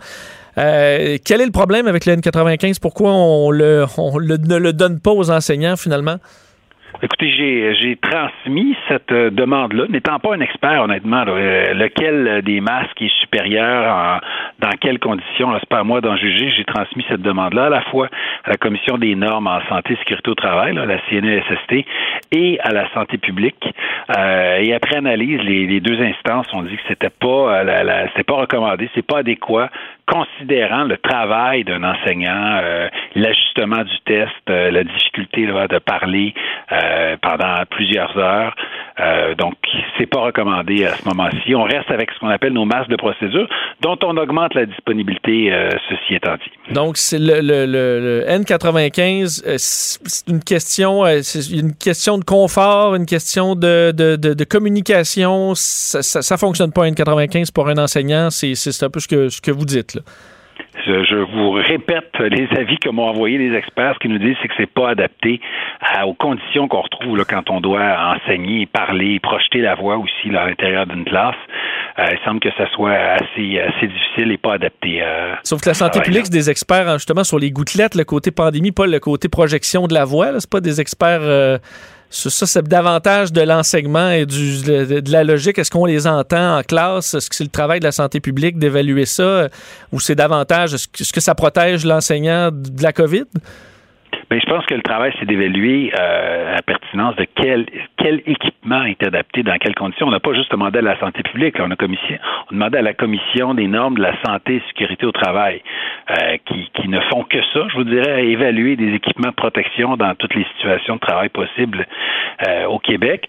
[0.55, 2.79] quel est le problème avec le N95?
[2.81, 6.17] Pourquoi on, le, on ne le donne pas aux enseignants finalement?
[7.03, 7.29] Écoutez,
[7.81, 13.13] j'ai transmis cette euh, demande-là, n'étant pas un expert, honnêtement, euh, lequel des masques est
[13.19, 14.21] supérieur,
[14.59, 17.81] dans quelles conditions, c'est pas à moi d'en juger, j'ai transmis cette demande-là à la
[17.81, 18.07] fois
[18.45, 21.85] à la Commission des normes en santé et sécurité au travail, la CNESST,
[22.31, 23.65] et à la santé publique.
[24.17, 28.35] Euh, et après analyse, les, deux instances ont dit que c'était pas, la, la, pas
[28.35, 29.69] recommandé, c'est pas adéquat
[30.07, 36.33] considérant le travail d'un enseignant, euh, l'ajustement du test, euh, la difficulté de parler
[36.71, 38.55] euh, pendant plusieurs heures.
[39.37, 39.55] donc,
[39.97, 41.55] c'est pas recommandé à ce moment-ci.
[41.55, 43.47] On reste avec ce qu'on appelle nos masses de procédure,
[43.81, 45.51] dont on augmente la disponibilité,
[45.89, 46.73] ceci étant dit.
[46.73, 53.55] Donc, c'est le, le, N95, c'est une question, c'est une question de confort, une question
[53.55, 55.53] de, de, de, communication.
[55.55, 58.29] Ça, ça, fonctionne pas N95 pour un enseignant.
[58.29, 59.99] C'est un peu ce que, ce que vous dites.
[60.85, 63.93] Je, vous répète les avis que m'ont envoyés les experts.
[63.95, 65.39] Ce qu'ils nous disent, c'est que c'est pas adapté
[66.05, 70.47] aux conditions qu'on retrouve là, quand on doit enseigner, parler, projeter la voix aussi à
[70.47, 71.35] l'intérieur d'une classe.
[71.99, 75.01] Euh, il semble que ça soit assez, assez difficile et pas adapté.
[75.03, 78.31] Euh, Sauf que la santé publique, c'est des experts justement sur les gouttelettes, le côté
[78.31, 80.39] pandémie, pas le côté projection de la voix.
[80.39, 81.21] C'est pas des experts.
[81.21, 81.57] Euh,
[82.13, 85.57] ça, c'est davantage de l'enseignement et de, la logique.
[85.57, 87.15] Est-ce qu'on les entend en classe?
[87.15, 89.49] Est-ce que c'est le travail de la santé publique d'évaluer ça?
[89.91, 93.25] Ou c'est davantage, est-ce que, ça protège l'enseignant de la COVID?
[94.33, 97.67] Bien, je pense que le travail, c'est d'évaluer euh, la pertinence de quel,
[98.25, 100.07] équipement est adapté, dans quelles conditions.
[100.07, 102.17] On n'a pas juste demandé à la santé publique, on a, commission,
[102.49, 105.61] on demandé à la commission des normes de la santé et sécurité au travail,
[106.09, 109.97] euh, qui, ne font que ça, je vous dirais, à évaluer des équipements de protection
[109.97, 111.85] dans toutes les situations de travail possibles
[112.47, 113.27] euh, au Québec.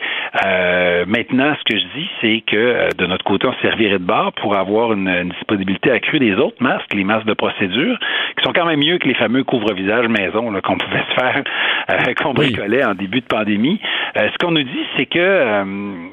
[1.07, 4.57] Maintenant, ce que je dis, c'est que de notre côté, on servirait de barre pour
[4.57, 7.99] avoir une, une, disponibilité accrue des autres masques, les masques de procédure,
[8.37, 11.43] qui sont quand même mieux que les fameux couvre-visage maison qu'on pouvait se faire,
[11.91, 13.81] euh, qu'on bricolait en début de pandémie.
[14.17, 15.65] Euh, ce qu'on nous dit, c'est que, euh,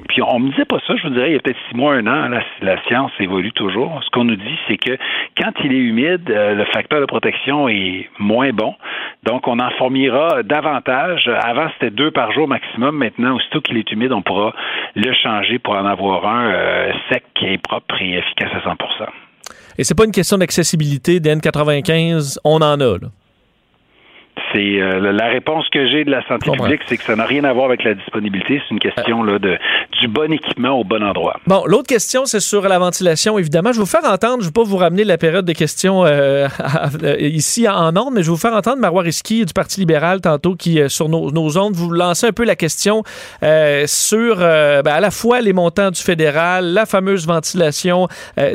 [0.08, 1.94] puis on me disait pas ça, je vous dirais, il y a peut-être six mois,
[1.94, 4.02] un an, la, la science évolue toujours.
[4.04, 4.98] Ce qu'on nous dit, c'est que
[5.38, 8.76] quand il est humide, le facteur de protection est moins bon.
[9.24, 11.30] Donc, on en fournira davantage.
[11.44, 12.98] Avant, c'était deux par jour maximum.
[12.98, 14.54] Maintenant, aussitôt qu'il est humide, on pourra
[14.96, 18.76] le changer pour en avoir un sec et propre et efficace à 100%
[19.78, 23.08] Et c'est pas une question d'accessibilité d'N95, on en a, là.
[24.54, 27.44] C'est euh, la réponse que j'ai de la santé publique, c'est que ça n'a rien
[27.44, 28.62] à voir avec la disponibilité.
[28.62, 29.58] C'est une question là, de,
[30.00, 31.38] du bon équipement au bon endroit.
[31.48, 33.72] Bon, l'autre question, c'est sur la ventilation, évidemment.
[33.72, 36.06] Je vais vous faire entendre, je ne vais pas vous ramener la période de questions
[36.06, 36.48] euh,
[37.20, 40.56] ici en ordre, mais je vais vous faire entendre Marois Risky du Parti libéral tantôt
[40.56, 43.04] qui, euh, sur nos, nos, ondes, vous lancer un peu la question
[43.41, 48.08] sur ben, à la fois les montants du fédéral, la fameuse ventilation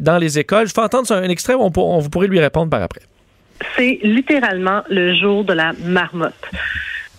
[0.03, 0.69] dans les écoles.
[0.69, 3.01] Je vais entendre un extrait où on, on, vous pourrez lui répondre par après
[3.77, 6.35] c'est littéralement le jour de la marmotte.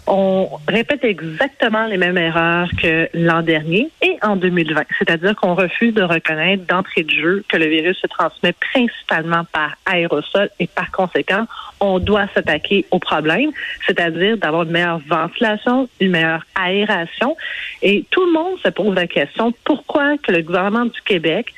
[0.10, 4.84] on répète exactement les mêmes erreurs que l'an dernier et en 2020.
[4.97, 9.76] C'est-à-dire qu'on refuse de reconnaître d'entrée de jeu que le virus se transmet principalement par
[9.86, 11.45] aérosol et par conséquent,
[11.82, 13.52] on doit s'attaquer au problème,
[13.86, 17.36] c'est-à-dire d'avoir une meilleure ventilation, une meilleure aération.
[17.82, 21.54] Et tout le monde se pose la question, pourquoi que le gouvernement du Québec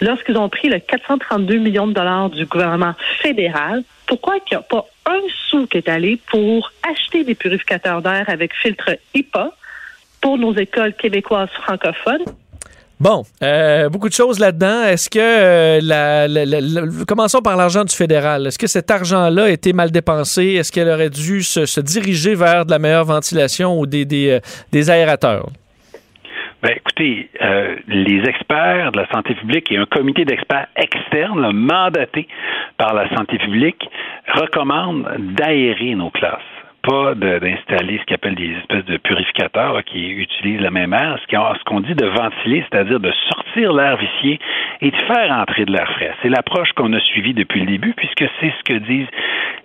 [0.00, 4.62] lorsqu'ils ont pris le 432 millions de dollars du gouvernement fédéral, pourquoi il n'y a
[4.62, 9.52] pas un sou qui est allé pour acheter des purificateurs d'air avec filtre HIPAA
[10.20, 12.24] pour nos écoles québécoises francophones?
[12.98, 14.82] Bon, euh, beaucoup de choses là-dedans.
[14.82, 18.48] Est-ce que, euh, la, commençons par l'argent du fédéral.
[18.48, 20.54] Est-ce que cet argent-là a été mal dépensé?
[20.54, 24.40] Est-ce qu'elle aurait dû se, diriger vers de la meilleure ventilation ou des, euh,
[24.72, 25.46] des aérateurs?
[26.62, 32.28] Ben, écoutez, euh, les experts de la santé publique et un comité d'experts externes mandaté
[32.76, 33.88] par la santé publique
[34.34, 40.60] recommandent d'aérer nos classes pas d'installer ce qu'on appelle des espèces de purificateurs qui utilisent
[40.60, 44.38] la même air, ce qu'on dit de ventiler, c'est-à-dire de sortir l'air vicié
[44.80, 46.14] et de faire entrer de l'air frais.
[46.22, 49.08] C'est l'approche qu'on a suivie depuis le début, puisque c'est ce que disent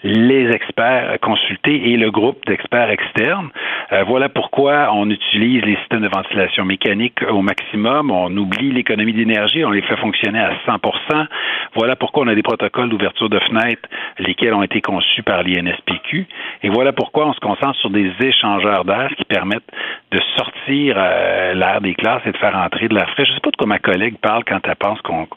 [0.04, 3.50] les experts consultés et le groupe d'experts externes.
[3.92, 9.14] Euh, voilà pourquoi on utilise les systèmes de ventilation mécanique au maximum, on oublie l'économie
[9.14, 11.28] d'énergie, on les fait fonctionner à 100%
[11.76, 13.88] Voilà pourquoi on a des protocoles d'ouverture de fenêtres,
[14.20, 16.28] lesquels ont été conçus par l'INSPQ.
[16.64, 19.70] Et voilà pourquoi on se concentre sur des échangeurs d'air qui permettent
[20.12, 23.26] de sortir euh, l'air des classes et de faire entrer de l'air frais.
[23.26, 25.28] Je ne sais pas de quoi ma collègue parle quand elle pense qu'on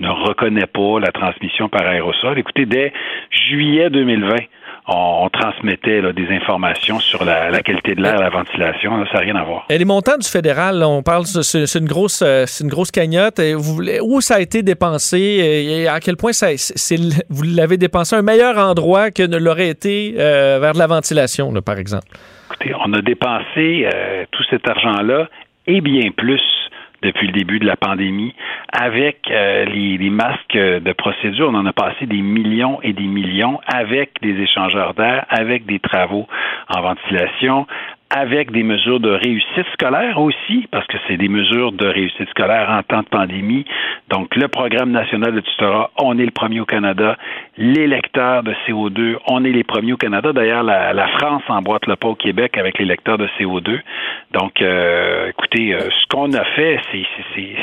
[0.00, 2.38] ne reconnaît pas la transmission par aérosol.
[2.38, 2.92] Écoutez, dès
[3.30, 4.34] juillet 2020,
[4.88, 9.04] on, transmettait des informations sur la, qualité de l'air, la ventilation.
[9.06, 9.66] ça n'a rien à voir.
[9.68, 13.38] Et les montants du fédéral, on parle, c'est une grosse, euh, c'est une grosse cagnotte.
[13.38, 16.48] Et vous, où ça a été dépensé et à quel point ça,
[17.28, 20.86] vous l'avez dépensé à un meilleur endroit que ne l'aurait été euh, vers de la
[20.86, 22.06] ventilation, par exemple?
[22.50, 25.28] Écoutez, on a dépensé euh, tout cet argent-là
[25.66, 26.42] et bien plus
[27.06, 28.34] depuis le début de la pandémie.
[28.72, 33.06] Avec euh, les, les, masques de procédure, on en a passé des millions et des
[33.06, 36.26] millions avec des échangeurs d'air, avec des travaux
[36.68, 37.66] en ventilation,
[38.10, 42.70] avec des mesures de réussite scolaire aussi, parce que c'est des mesures de réussite scolaire
[42.70, 43.64] en temps de pandémie.
[44.08, 47.16] Donc, le programme national de tutorat, on est le premier au Canada.
[47.58, 50.32] Les lecteurs de CO2, on est les premiers au Canada.
[50.32, 53.80] D'ailleurs, la, la, France emboîte le pas au Québec avec les lecteurs de CO2.
[54.32, 57.56] Donc, euh, écoutez, euh, ce qu'on a fait, c'est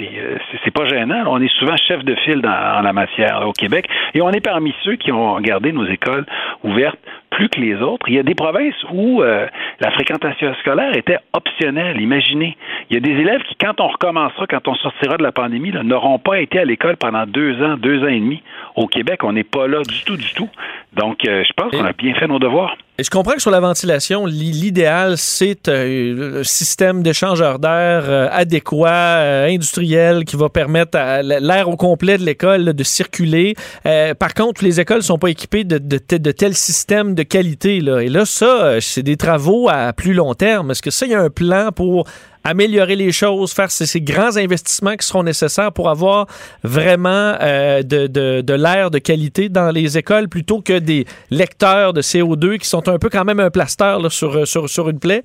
[0.00, 1.24] euh, c'est pas gênant.
[1.26, 4.40] On est souvent chef de file dans, en la matière au Québec et on est
[4.40, 6.24] parmi ceux qui ont gardé nos écoles
[6.62, 6.98] ouvertes
[7.30, 8.08] plus que les autres.
[8.08, 9.46] Il y a des provinces où euh,
[9.80, 12.00] la fréquentation scolaire était optionnelle.
[12.00, 12.56] Imaginez,
[12.90, 15.72] il y a des élèves qui, quand on recommencera, quand on sortira de la pandémie,
[15.84, 18.42] n'auront pas été à l'école pendant deux ans, deux ans et demi.
[18.76, 20.48] Au Québec, on n'est pas là du tout, du tout.
[20.94, 22.76] Donc, euh, je pense qu'on a bien fait nos devoirs.
[23.00, 29.18] Et je comprends que sur la ventilation, l'idéal, c'est un système d'échangeur d'air euh, adéquat,
[29.18, 33.54] euh, industriel, qui va permettre à l'air au complet de l'école de circuler.
[33.86, 37.80] Euh, par contre, les écoles sont pas équipées de, de, de tels systèmes de qualité.
[37.80, 38.00] Là.
[38.00, 40.70] Et là, ça, c'est des travaux à plus long terme.
[40.70, 42.06] Est-ce que ça, il y a un plan pour
[42.44, 46.26] améliorer les choses, faire ces, grands investissements qui seront nécessaires pour avoir
[46.62, 52.58] vraiment euh, de, l'air de qualité dans les écoles plutôt que des lecteurs de CO2
[52.58, 55.22] qui sont un peu quand même un plaster sur, sur, sur une plaie?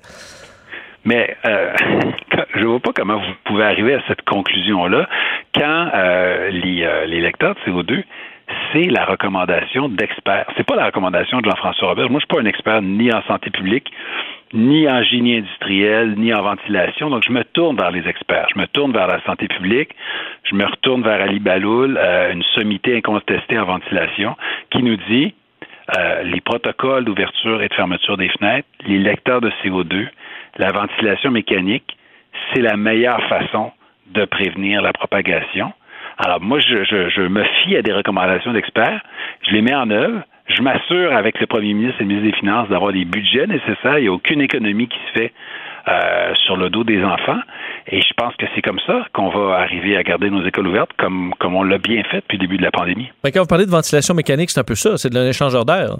[1.04, 1.72] Mais euh,
[2.56, 5.08] je vois pas comment vous pouvez arriver à cette conclusion-là
[5.54, 8.02] quand euh, les, les lecteurs de CO2
[8.72, 10.46] c'est la recommandation d'experts.
[10.56, 12.10] C'est pas la recommandation de Jean-François Robert.
[12.10, 13.90] Moi, je suis pas un expert ni en santé publique,
[14.52, 17.10] ni en génie industriel, ni en ventilation.
[17.10, 18.46] Donc, je me tourne vers les experts.
[18.54, 19.94] Je me tourne vers la santé publique.
[20.44, 24.36] Je me retourne vers Ali Baloul, euh, une sommité incontestée en ventilation,
[24.70, 25.34] qui nous dit
[25.96, 30.08] euh, les protocoles d'ouverture et de fermeture des fenêtres, les lecteurs de CO2,
[30.56, 31.96] la ventilation mécanique,
[32.52, 33.72] c'est la meilleure façon
[34.06, 35.72] de prévenir la propagation.
[36.18, 39.00] Alors, moi, je, je me fie à des recommandations d'experts,
[39.46, 42.38] je les mets en œuvre, je m'assure avec le premier ministre et le ministre des
[42.38, 43.98] Finances d'avoir des budgets nécessaires.
[43.98, 45.32] Il n'y a aucune économie qui se fait
[45.88, 47.40] euh, sur le dos des enfants.
[47.88, 50.92] Et je pense que c'est comme ça qu'on va arriver à garder nos écoles ouvertes,
[50.98, 53.10] comme, comme on l'a bien fait depuis le début de la pandémie.
[53.22, 55.96] Mais quand vous parlez de ventilation mécanique, c'est un peu ça, c'est de l'échangeur d'air.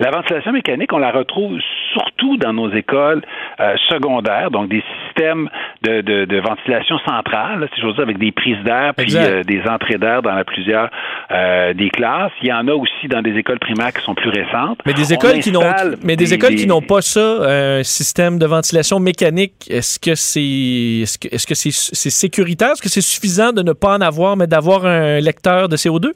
[0.00, 1.58] La ventilation mécanique, on la retrouve
[1.92, 3.22] surtout dans nos écoles
[3.60, 5.48] euh, secondaires, donc des systèmes
[5.82, 9.62] de, de, de ventilation centrale, si j'ose dire, avec des prises d'air puis euh, des
[9.68, 10.90] entrées d'air dans la plusieurs
[11.30, 12.32] euh, des classes.
[12.42, 14.78] Il y en a aussi dans des écoles primaires qui sont plus récentes.
[14.86, 15.60] Mais des écoles qui n'ont
[16.02, 20.40] mais des, écoles qui n'ont pas ça, un système de ventilation mécanique, est-ce que c'est
[20.40, 24.36] est-ce que est-ce que c'est sécuritaire, est-ce que c'est suffisant de ne pas en avoir
[24.36, 26.12] mais d'avoir un lecteur de CO2?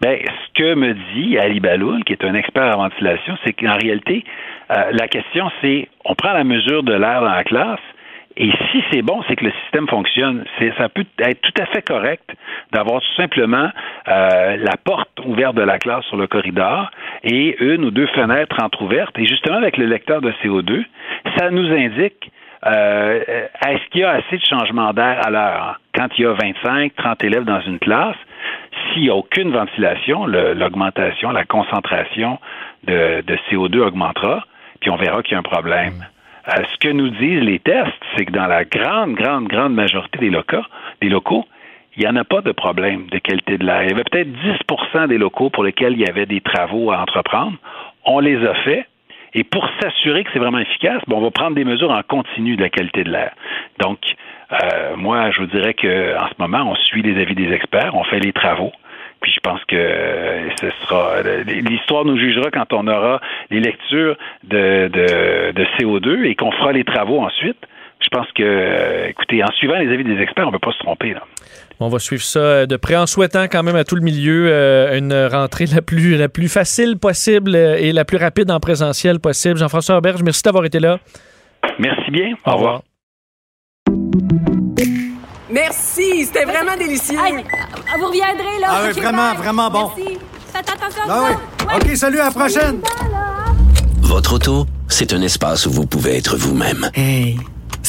[0.00, 3.76] Bien, ce que me dit Ali Baloul, qui est un expert en ventilation, c'est qu'en
[3.76, 4.24] réalité,
[4.70, 7.80] euh, la question, c'est on prend la mesure de l'air dans la classe,
[8.36, 10.44] et si c'est bon, c'est que le système fonctionne.
[10.78, 12.24] Ça peut être tout à fait correct
[12.72, 13.68] d'avoir tout simplement
[14.08, 16.90] euh, la porte ouverte de la classe sur le corridor
[17.22, 19.18] et une ou deux fenêtres entrouvertes.
[19.18, 20.84] Et justement, avec le lecteur de CO2,
[21.36, 22.30] ça nous indique
[22.66, 23.20] euh,
[23.66, 25.80] est-ce qu'il y a assez de changement d'air à l'heure?
[25.94, 28.16] Quand il y a 25, 30 élèves dans une classe,
[28.92, 32.38] s'il n'y a aucune ventilation, l'augmentation, la concentration
[32.84, 34.44] de, de, CO2 augmentera,
[34.80, 36.06] puis on verra qu'il y a un problème.
[36.48, 40.18] Euh, ce que nous disent les tests, c'est que dans la grande, grande, grande majorité
[40.18, 40.64] des locaux,
[41.00, 41.46] des locaux,
[41.96, 43.82] il n'y en a pas de problème de qualité de l'air.
[43.82, 47.00] Il y avait peut-être 10% des locaux pour lesquels il y avait des travaux à
[47.00, 47.56] entreprendre.
[48.04, 48.86] On les a faits.
[49.34, 52.56] Et pour s'assurer que c'est vraiment efficace, bon, on va prendre des mesures en continu
[52.56, 53.32] de la qualité de l'air.
[53.78, 53.98] Donc,
[54.52, 58.04] euh, moi, je vous dirais qu'en ce moment, on suit les avis des experts, on
[58.04, 58.72] fait les travaux.
[59.20, 64.16] Puis je pense que euh, ce sera l'histoire nous jugera quand on aura les lectures
[64.44, 67.58] de, de, CO2 et qu'on fera les travaux ensuite.
[68.02, 70.72] Je pense que, euh, écoutez, en suivant les avis des experts, on ne peut pas
[70.72, 71.12] se tromper.
[71.12, 71.22] Là.
[71.80, 74.98] On va suivre ça de près en souhaitant quand même à tout le milieu euh,
[74.98, 79.58] une rentrée la plus, la plus facile possible et la plus rapide en présentiel possible.
[79.58, 80.98] Jean-François Auberge, merci d'avoir été là.
[81.78, 82.34] Merci bien.
[82.46, 82.82] Au, revoir.
[85.50, 87.16] Merci, c'était vraiment délicieux.
[87.16, 88.68] vous reviendrez, là.
[88.68, 89.90] Ah oui, vraiment, vraiment bon.
[89.96, 90.18] Merci.
[90.52, 91.66] Faites attention ah oui.
[91.76, 92.80] OK, salut, à la prochaine.
[94.00, 96.90] Votre auto, c'est un espace où vous pouvez être vous-même.
[96.94, 97.36] Hey,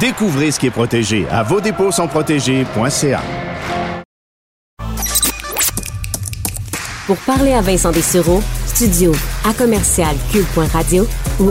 [0.00, 3.20] Découvrez ce qui est protégé à vos dépôts sont protégés.ca.
[7.06, 9.12] Pour parler à Vincent Dessureau, studio
[9.48, 11.06] à commercial cube.radio
[11.40, 11.50] ou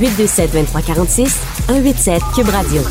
[0.00, 1.28] 1-877-827-2346,
[1.68, 2.82] 187 Cube Radio.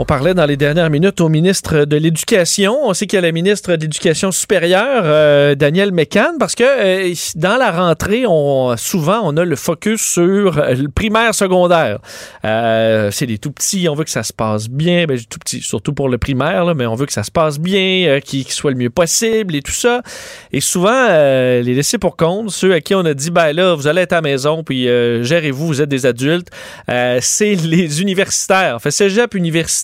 [0.00, 2.74] On parlait dans les dernières minutes au ministre de l'Éducation.
[2.84, 6.64] On sait qu'il y a la ministre de l'Éducation supérieure, euh, Daniel Mécan, parce que
[6.64, 11.98] euh, dans la rentrée, on, souvent, on a le focus sur le primaire secondaire.
[12.46, 15.04] Euh, c'est des tout petits, on veut que ça se passe bien.
[15.04, 18.20] Ben, tout petit, surtout pour le primaire, mais on veut que ça se passe bien,
[18.24, 20.00] qu'il soit le mieux possible et tout ça.
[20.50, 23.86] Et souvent, les laissés pour compte, ceux à qui on a dit, ben là, vous
[23.86, 26.48] allez être à la maison, puis gérez-vous, vous êtes des adultes,
[26.88, 28.80] c'est les universitaires.
[28.80, 29.34] Fait, cégep,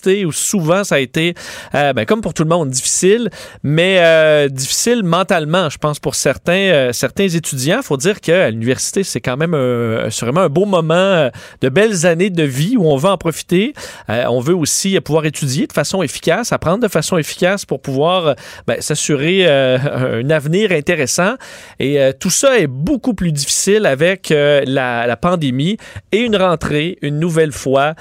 [0.07, 1.33] université, où souvent ça a été,
[1.75, 3.29] euh, ben, comme pour tout le monde, difficile,
[3.63, 7.81] mais euh, difficile mentalement, je pense, pour certains, euh, certains étudiants.
[7.81, 11.29] Faut dire qu'à l'université, c'est quand même un, vraiment un beau moment
[11.61, 13.73] de belles années de vie où on veut en profiter.
[14.07, 18.35] on veut aussi pouvoir étudier de façon efficace, apprendre de façon efficace pour pouvoir
[18.67, 21.35] ben, s'assurer un avenir intéressant.
[21.79, 25.77] Et tout ça est beaucoup plus difficile avec la, la, pandémie
[26.11, 27.95] et une rentrée, une nouvelle fois,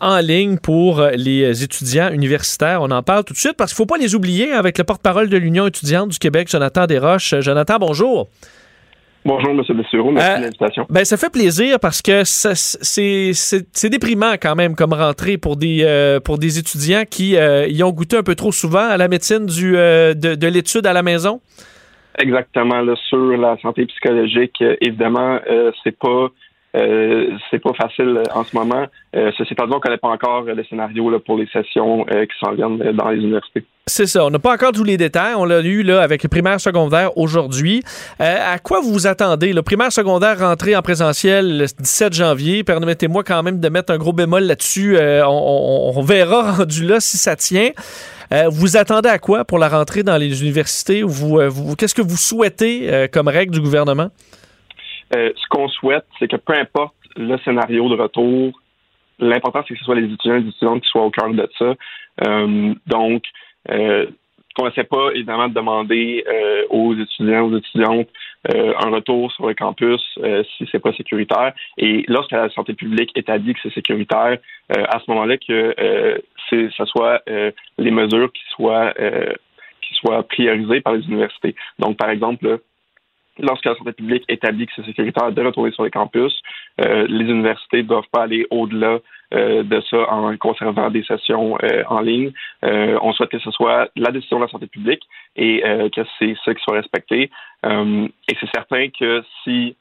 [0.00, 2.80] en ligne pour les étudiants universitaires.
[2.82, 4.84] On en parle tout de suite parce qu'il ne faut pas les oublier avec le
[4.84, 7.34] porte-parole de l'Union étudiante du Québec, Jonathan Desroches.
[7.40, 8.28] Jonathan, bonjour.
[9.24, 9.62] Bonjour, M.
[9.76, 10.10] Dessureau.
[10.10, 10.86] Merci de l'invitation.
[10.90, 16.18] Ben, ça fait plaisir parce que c'est déprimant quand même comme rentrée pour des, euh,
[16.18, 19.46] pour des étudiants qui euh, y ont goûté un peu trop souvent à la médecine
[19.46, 21.40] du, euh, de, de l'étude à la maison.
[22.18, 22.80] Exactement.
[22.82, 25.38] Là, sur la santé psychologique, évidemment,
[25.82, 26.28] c'est pas
[26.74, 28.86] euh, c'est pas facile euh, en ce moment.
[29.14, 32.52] Euh, ceci étant dit, on connaît pas encore le scénario pour les sessions qui s'en
[32.52, 33.64] viennent dans les universités.
[33.86, 34.24] C'est ça.
[34.24, 35.34] On n'a pas encore tous les détails.
[35.36, 37.82] On l'a eu là, avec primaire secondaire aujourd'hui.
[38.18, 39.52] à quoi vous vous attendez?
[39.52, 42.64] Le primaire secondaire rentré en présentiel le 17 janvier.
[42.64, 44.96] Permettez-moi quand même de mettre un gros bémol là-dessus.
[45.26, 47.70] On, verra rendu là si ça tient.
[48.50, 51.02] vous attendez à quoi pour la rentrée dans les universités?
[51.76, 54.10] Qu'est-ce que vous souhaitez comme règle du gouvernement?
[55.14, 58.60] Euh, ce qu'on souhaite, c'est que peu importe le scénario de retour,
[59.18, 61.48] l'important, c'est que ce soit les étudiants et les étudiantes qui soient au cœur de
[61.58, 61.74] ça.
[62.26, 63.24] Euh, donc,
[63.70, 64.06] euh,
[64.54, 68.08] qu'on essaie pas, évidemment, de demander euh, aux étudiants, aux étudiantes
[68.54, 70.00] un retour sur le campus
[70.58, 71.52] si c'est pas sécuritaire.
[71.78, 74.36] Et lorsque la santé publique établit que c'est sécuritaire,
[74.68, 75.72] à ce moment-là, que
[76.50, 77.22] ce soit
[77.78, 78.92] les mesures qui soient
[79.80, 81.54] qui soient priorisées par les universités.
[81.78, 82.58] Donc, par exemple,
[83.38, 86.32] lorsque la santé publique établit que c'est sécuritaire de retourner sur les campus,
[86.84, 88.98] euh, les universités ne doivent pas aller au-delà
[89.34, 92.32] euh, de ça en conservant des sessions euh, en ligne.
[92.62, 95.02] on souhaite que ce soit la décision de la santé publique
[95.36, 95.62] et
[95.94, 97.30] que c'est ça qui soit respecté.
[97.64, 99.76] et c'est certain que si,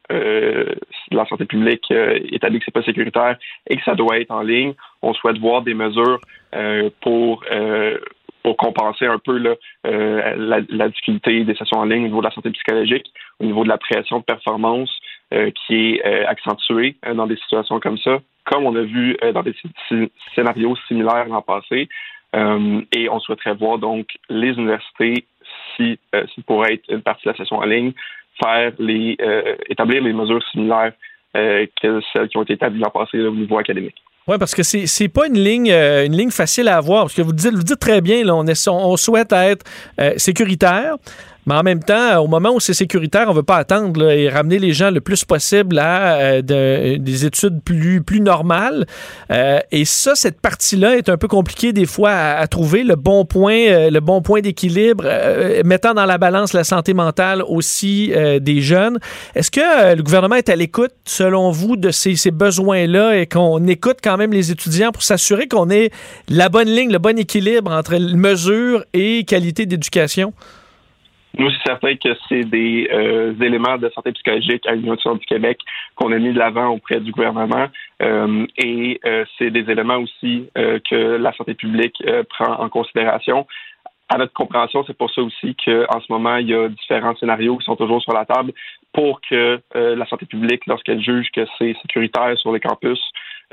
[1.12, 3.38] la santé publique établit que c'est pas sécuritaire
[3.68, 6.20] et que ça doit être en ligne, on souhaite voir des mesures
[7.02, 7.44] pour
[8.44, 12.22] pour compenser un peu là, euh, la, la, difficulté des sessions en ligne au niveau
[12.22, 13.12] de la santé psychologique,
[13.42, 14.90] au niveau de la pression de performance
[15.34, 19.44] euh, qui est euh, accentuée dans des situations comme ça, comme on a vu dans
[19.44, 19.56] des
[20.36, 21.90] scénarios similaires l'an passé.
[22.34, 25.26] et on souhaiterait voir donc les universités,
[25.76, 26.00] si,
[26.34, 27.92] si pourrait être une partie de la session en ligne,
[28.44, 29.16] faire les
[29.70, 30.94] établir les mesures similaires
[31.34, 34.02] que celles qui ont été établies l'an passé au niveau académique.
[34.28, 37.04] Oui, parce que c'est, c'est pas une ligne, euh, une ligne facile à avoir.
[37.04, 38.56] Parce que vous dites, vous dites très bien, là, on, est,
[38.98, 39.66] souhaite être
[40.00, 40.98] euh, sécuritaire,
[41.46, 44.30] mais en même temps, au moment où c'est sécuritaire, on ne veut pas attendre et
[44.30, 46.42] ramener les gens le plus possible à euh,
[46.98, 48.86] des études plus, normales.
[49.32, 53.26] Euh, et ça, cette partie-là est un peu compliquée des fois à, trouver le bon
[53.26, 55.06] point, euh, bon point d'équilibre,
[55.64, 58.12] mettant dans la balance la santé mentale aussi
[58.42, 58.98] des jeunes.
[59.36, 63.66] Est-ce que le gouvernement est à l'écoute, selon vous, de ces, ces besoins-là et qu'on
[63.68, 65.92] écoute quand même les étudiants pour s'assurer qu'on ait
[66.30, 70.34] la bonne ligne, le bon équilibre entre mesure et qualité d'éducation?
[71.38, 75.60] Nous, c'est certain que c'est des euh, éléments de santé psychologique à l'Union du Québec
[75.96, 77.68] qu'on a mis de l'avant auprès du gouvernement
[78.02, 83.48] euh, et euh, c'est des éléments aussi que la santé publique prend en considération.
[84.10, 87.58] À notre compréhension, c'est pour ça aussi qu'en ce moment, il y a différents scénarios
[87.58, 88.52] qui sont toujours sur la table
[88.92, 93.00] pour que la santé publique, lorsqu'elle juge que c'est sécuritaire sur les campus,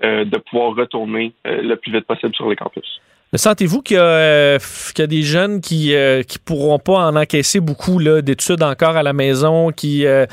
[0.02, 3.00] de pouvoir retourner le plus vite possible sur les campus.
[3.34, 8.02] Sentez-vous qu'il y, euh, a des jeunes qui ne euh, pourront pas en encaisser beaucoup
[8.22, 10.24] d'études encore à la maison, qui, euh,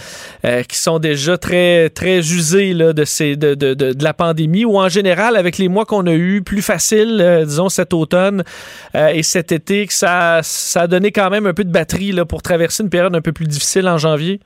[0.42, 3.04] qui sont déjà très, très usés là, de,
[3.36, 6.62] de, de, de, la pandémie, ou en général, avec les mois qu'on a eu plus
[6.62, 8.44] facile, disons cet automne
[8.94, 12.24] et cet été, que ça, ça a donné quand même un peu de batterie là,
[12.24, 14.40] pour traverser une période un peu plus difficile en janvier?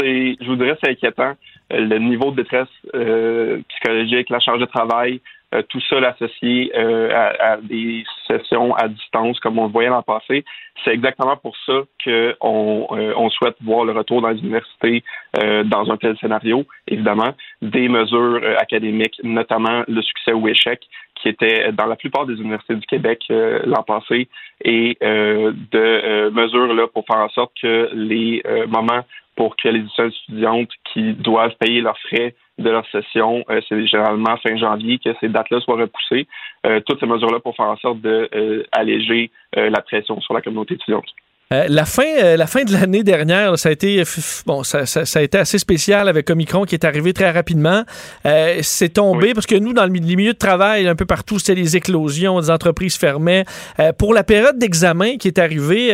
[0.00, 1.34] Je vous dirais, c'est inquiétant.
[1.70, 2.68] Le niveau de détresse
[3.68, 5.20] psychologique, la charge de travail,
[5.54, 10.02] euh, tout ça associé euh, à, des sessions à distance comme on le voyait l'an
[10.02, 10.44] passé.
[10.84, 15.04] C'est exactement pour ça qu'on euh, on souhaite voir le retour dans les universités
[15.64, 17.32] dans un tel scénario, évidemment,
[17.62, 20.80] des mesures académiques, notamment le succès ou échec
[21.14, 24.28] qui était dans la plupart des universités du Québec l'an passé,
[24.62, 29.04] et de mesures là pour faire en sorte que les moments
[29.36, 33.44] pour que les étudiantes qui doivent payer leurs frais de leur session.
[33.50, 36.26] Euh, c'est généralement fin janvier que ces dates-là soient repoussées.
[36.66, 40.74] Euh, toutes ces mesures-là pour faire en sorte d'alléger euh, la pression sur la communauté
[40.74, 41.08] étudiante.
[41.52, 44.02] Euh, la, fin, euh, la fin de l'année dernière, ça a été
[44.46, 47.82] bon, ça, ça, a été assez spécial avec Omicron qui est arrivé très rapidement.
[48.24, 51.38] Euh, c'est tombé parce que nous, dans le, les milieux de travail, un peu partout,
[51.38, 53.44] c'était les éclosions, des entreprises fermaient.
[53.98, 55.92] pour la période d'examen qui est arrivée,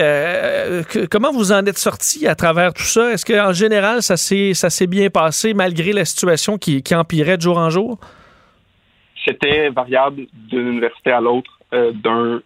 [1.10, 3.12] comment vous en êtes sorti à travers tout ça?
[3.12, 7.36] Est-ce qu'en général, ça s'est, ça s'est bien passé malgré la situation qui, qui empirait
[7.36, 7.98] de jour en jour?
[9.24, 12.40] C'était variable d'une université à l'autre, d'un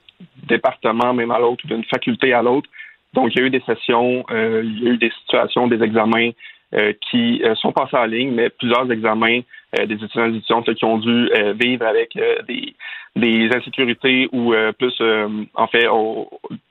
[0.49, 2.69] département même à l'autre, d'une faculté à l'autre.
[3.15, 5.83] Donc, il y a eu des sessions, euh, il y a eu des situations, des
[5.83, 6.31] examens
[6.75, 9.41] euh, qui euh, sont passés en ligne, mais plusieurs examens
[9.75, 12.13] des étudiants et étudiantes qui ont dû vivre avec
[12.47, 12.75] des,
[13.17, 15.01] des insécurités ou plus,
[15.55, 15.87] en fait,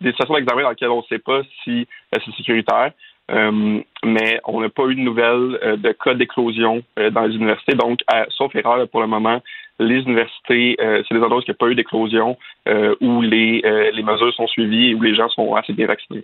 [0.01, 2.91] des situations d'examen dans lesquelles on ne sait pas si c'est sécuritaire.
[3.27, 7.73] mais on n'a pas eu de nouvelles de cas d'éclosion dans les universités.
[7.73, 9.41] Donc, sauf erreur pour le moment,
[9.81, 12.37] les universités, c'est des endroits où il n'y a pas eu d'éclosion,
[13.01, 13.61] où les,
[13.93, 16.23] les mesures sont suivies et où les gens sont assez bien vaccinés.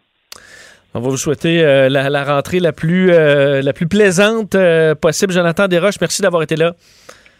[0.93, 5.31] On va vous souhaiter euh, la, rentrée la plus, euh, la plus plaisante euh, possible.
[5.31, 6.73] Jonathan Desroches, merci d'avoir été là.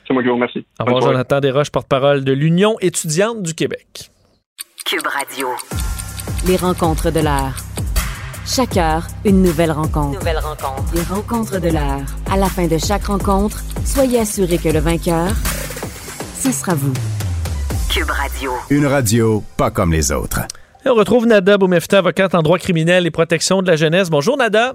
[0.07, 0.65] C'est moi qui vous remercie.
[0.79, 4.11] Au revoir, Jonathan Desroches, porte-parole de l'Union étudiante du Québec.
[4.85, 5.47] Cube Radio.
[6.47, 7.55] Les rencontres de l'heure.
[8.45, 10.19] Chaque heure, une nouvelle rencontre.
[10.19, 10.93] Nouvelle rencontre.
[10.93, 12.05] Les rencontres de l'heure.
[12.31, 15.29] À la fin de chaque rencontre, soyez assurés que le vainqueur,
[16.47, 16.93] ce sera vous.
[17.89, 18.53] Cube Radio.
[18.69, 20.41] Une radio pas comme les autres
[20.85, 24.09] on retrouve Nada Boumefta, avocate en droit criminel et protection de la jeunesse.
[24.09, 24.73] Bonjour Nada.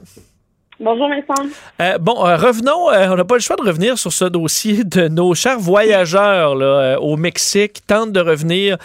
[0.84, 1.48] Bonjour Vincent.
[1.80, 4.82] Euh, bon, euh, revenons, euh, on n'a pas le choix de revenir sur ce dossier
[4.84, 6.56] de nos chers voyageurs
[7.00, 8.78] au Mexique, tentent de revenir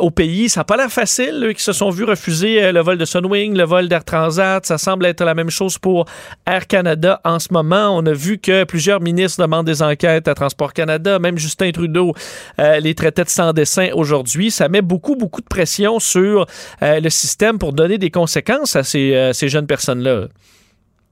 [0.00, 0.48] au pays.
[0.48, 3.54] Ça n'a pas l'air facile, eux qui se sont vus refuser le vol de Sunwing,
[3.54, 4.64] le vol d'Air Transat.
[4.64, 6.06] Ça semble être la même chose pour
[6.46, 7.98] Air Canada en ce moment.
[7.98, 12.14] On a vu que plusieurs ministres demandent des enquêtes à Transport Canada, même Justin Trudeau
[12.58, 14.50] les traitait de sans dessin aujourd'hui.
[14.50, 16.46] Ça met beaucoup, beaucoup de pression sur
[16.80, 20.28] le système pour donner des conséquences à ces, ces jeunes personnes-là.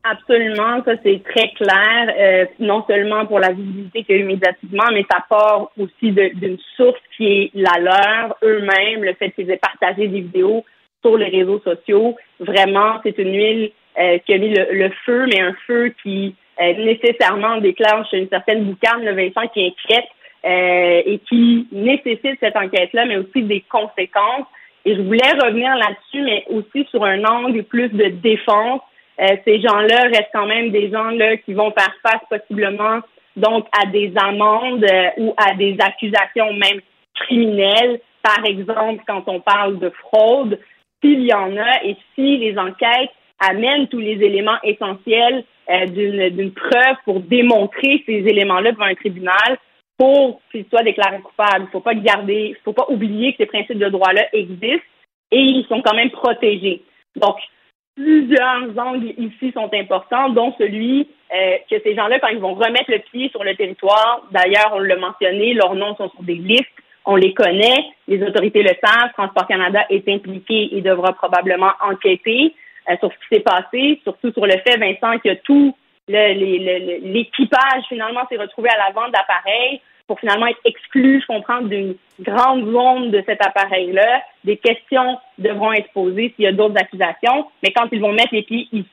[0.03, 4.25] Absolument, ça c'est très clair, euh, non seulement pour la visibilité qu'il y a eu
[4.25, 9.51] médiatiquement, mais ça part aussi d'une source qui est la leur, eux-mêmes, le fait qu'ils
[9.51, 10.65] aient partagé des vidéos
[11.03, 12.17] sur les réseaux sociaux.
[12.39, 16.73] Vraiment, c'est une huile euh, qui a mis le, feu, mais un feu qui euh,
[16.75, 20.09] nécessairement déclenche une certaine boucane, le Vincent, qui inquiète
[20.47, 24.47] euh, et qui nécessite cette enquête-là, mais aussi des conséquences.
[24.87, 28.81] Et je voulais revenir là-dessus, mais aussi sur un angle plus de défense
[29.21, 33.01] euh, ces gens-là restent quand même des gens là qui vont faire face possiblement
[33.37, 36.81] donc à des amendes euh, ou à des accusations même
[37.15, 38.01] criminelles.
[38.23, 40.59] Par exemple, quand on parle de fraude,
[41.03, 46.53] s'il y en a et si les enquêtes amènent tous les éléments essentiels euh, d'une
[46.53, 49.59] preuve pour démontrer ces éléments-là devant un tribunal
[49.99, 51.61] pour qu'ils soient déclarés coupables.
[51.61, 54.87] Il ne faut pas garder, faut pas oublier que ces principes de droit-là existent
[55.31, 56.83] et ils sont quand même protégés.
[57.17, 57.37] Donc,
[58.01, 62.91] plusieurs angles ici sont importants, dont celui euh, que ces gens-là, quand ils vont remettre
[62.91, 66.65] le pied sur le territoire, d'ailleurs, on l'a mentionné, leurs noms sont sur des listes,
[67.05, 72.55] on les connaît, les autorités le savent, Transport Canada est impliqué et devra probablement enquêter
[72.89, 75.77] euh, sur ce qui s'est passé, surtout sur le fait, Vincent, que tout
[76.09, 79.81] l'équipage finalement s'est retrouvé à la vente d'appareils
[80.11, 84.23] pour finalement être exclu, je comprends, d'une grande zone de cet appareil-là.
[84.43, 88.35] Des questions devront être posées s'il y a d'autres accusations, mais quand ils vont mettre
[88.35, 88.89] les pieds ici,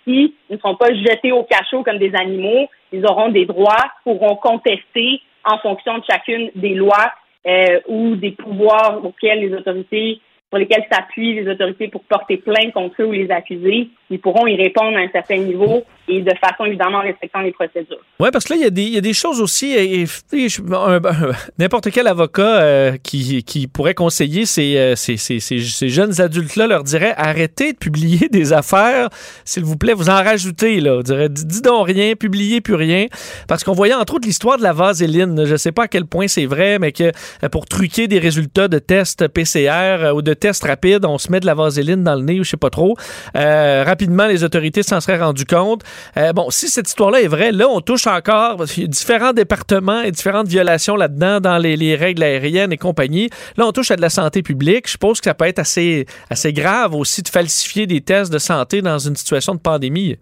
[0.47, 2.67] ils ne seront pas jetés au cachot comme des animaux.
[2.93, 7.11] Ils auront des droits, pourront contester en fonction de chacune des lois
[7.47, 12.73] euh, ou des pouvoirs auxquels les autorités pour lesquels s'appuient les autorités pour porter plainte
[12.73, 16.33] contre eux ou les accuser, ils pourront y répondre à un certain niveau et de
[16.39, 17.99] façon évidemment respectant les procédures.
[18.19, 19.75] Oui, parce que là, il y, a des, il y a des choses aussi.
[21.59, 26.67] N'importe quel avocat euh, qui, qui, pourrait conseiller ces, euh, ces, ces, ces jeunes adultes-là
[26.67, 29.09] leur dirait arrêtez de publier des affaires,
[29.43, 30.79] s'il vous plaît, vous en rajoutez.
[30.79, 30.95] Là.
[30.95, 33.07] On dirait dis donc rien, publiez plus rien.
[33.47, 35.45] Parce qu'on voyait entre autres l'histoire de la vaseline.
[35.45, 37.11] Je ne sais pas à quel point c'est vrai, mais que
[37.43, 41.41] euh, pour truquer des résultats de tests PCR ou de tests rapides, on se met
[41.41, 42.95] de la vaseline dans le nez ou je sais pas trop.
[43.97, 45.81] Rapidement, les autorités s'en seraient rendues compte.
[46.17, 50.47] Euh, bon, si cette histoire-là est vraie, là, on touche encore, différents départements et différentes
[50.47, 53.29] violations là-dedans dans les, règles aériennes et compagnie.
[53.57, 54.85] Là, on touche à de la santé publique.
[54.85, 58.37] Je suppose que ça peut être assez, assez grave aussi de falsifier des tests de
[58.37, 60.15] santé dans une situation de pandémie.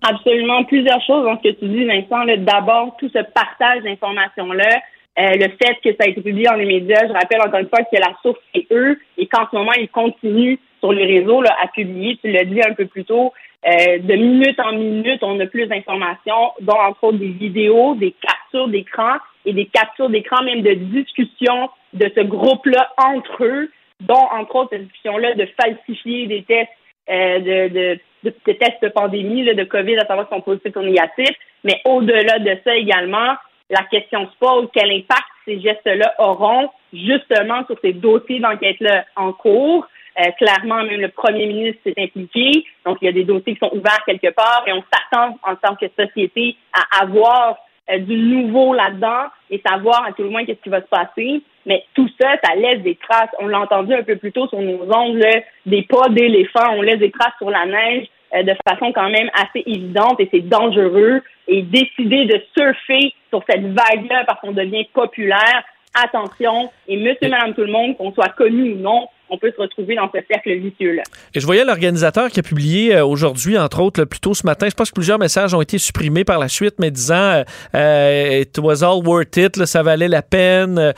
[0.00, 0.62] Absolument.
[0.62, 2.24] Plusieurs choses dans ce que tu dis, Vincent.
[2.44, 4.82] D'abord, tout ce partage d'informations-là.
[5.18, 7.68] Euh, le fait que ça a été publié dans les médias, je rappelle encore une
[7.68, 11.42] fois que la source, c'est eux, et qu'en ce moment, ils continuent sur les réseaux
[11.42, 12.18] là, à publier.
[12.22, 13.32] Tu l'as dit un peu plus tôt,
[13.66, 18.12] euh, de minute en minute, on a plus d'informations, dont entre autres des vidéos, des
[18.12, 23.70] captures d'écran et des captures d'écran même de discussions de ce groupe-là entre eux,
[24.00, 26.70] dont entre autres cette discussion-là de falsifier des tests
[27.10, 30.76] euh, de, de, de, tests de pandémie, là, de COVID, à savoir si sont positifs
[30.76, 31.36] ou négatifs.
[31.64, 33.34] Mais au-delà de ça également,
[33.70, 39.32] la question se pose quel impact ces gestes-là auront justement sur ces dossiers d'enquête-là en
[39.32, 39.86] cours?
[40.18, 42.64] Euh, clairement, même le premier ministre s'est impliqué.
[42.84, 45.54] Donc, il y a des dossiers qui sont ouverts quelque part et on s'attend en
[45.56, 47.58] tant que société à avoir
[47.90, 51.42] euh, du nouveau là-dedans et savoir à tout le moins qu'est-ce qui va se passer.
[51.64, 53.30] Mais tout ça, ça laisse des traces.
[53.38, 55.22] On l'a entendu un peu plus tôt sur nos ondes,
[55.66, 56.72] des pas d'éléphant.
[56.72, 60.28] On laisse des traces sur la neige euh, de façon quand même assez évidente et
[60.32, 61.22] c'est dangereux.
[61.46, 66.70] Et décider de surfer sur cette vague-là parce qu'on devient populaire, attention.
[66.88, 69.94] Et monsieur, madame, tout le monde, qu'on soit connu ou non, on peut se retrouver
[69.94, 71.02] dans ce cercle vicieux-là.
[71.34, 74.68] Et je voyais l'organisateur qui a publié euh, aujourd'hui, entre autres, plus tôt ce matin,
[74.68, 78.40] je pense que plusieurs messages ont été supprimés par la suite, mais disant euh, euh,
[78.40, 80.94] It was all worth it, ça valait la peine,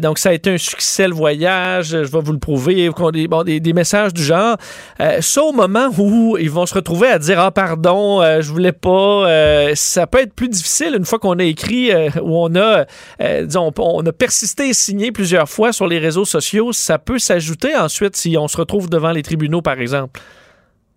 [0.00, 3.72] donc ça a été un succès le voyage, je vais vous le prouver, bon, des,
[3.72, 4.56] messages du genre.
[5.20, 9.74] ça, au moment où ils vont se retrouver à dire Ah, pardon, je voulais pas,
[9.74, 12.86] ça peut être plus difficile une fois qu'on a écrit, où on a,
[13.42, 17.67] disons, on a persisté et signé plusieurs fois sur les réseaux sociaux, ça peut s'ajouter
[17.76, 20.20] ensuite si on se retrouve devant les tribunaux, par exemple?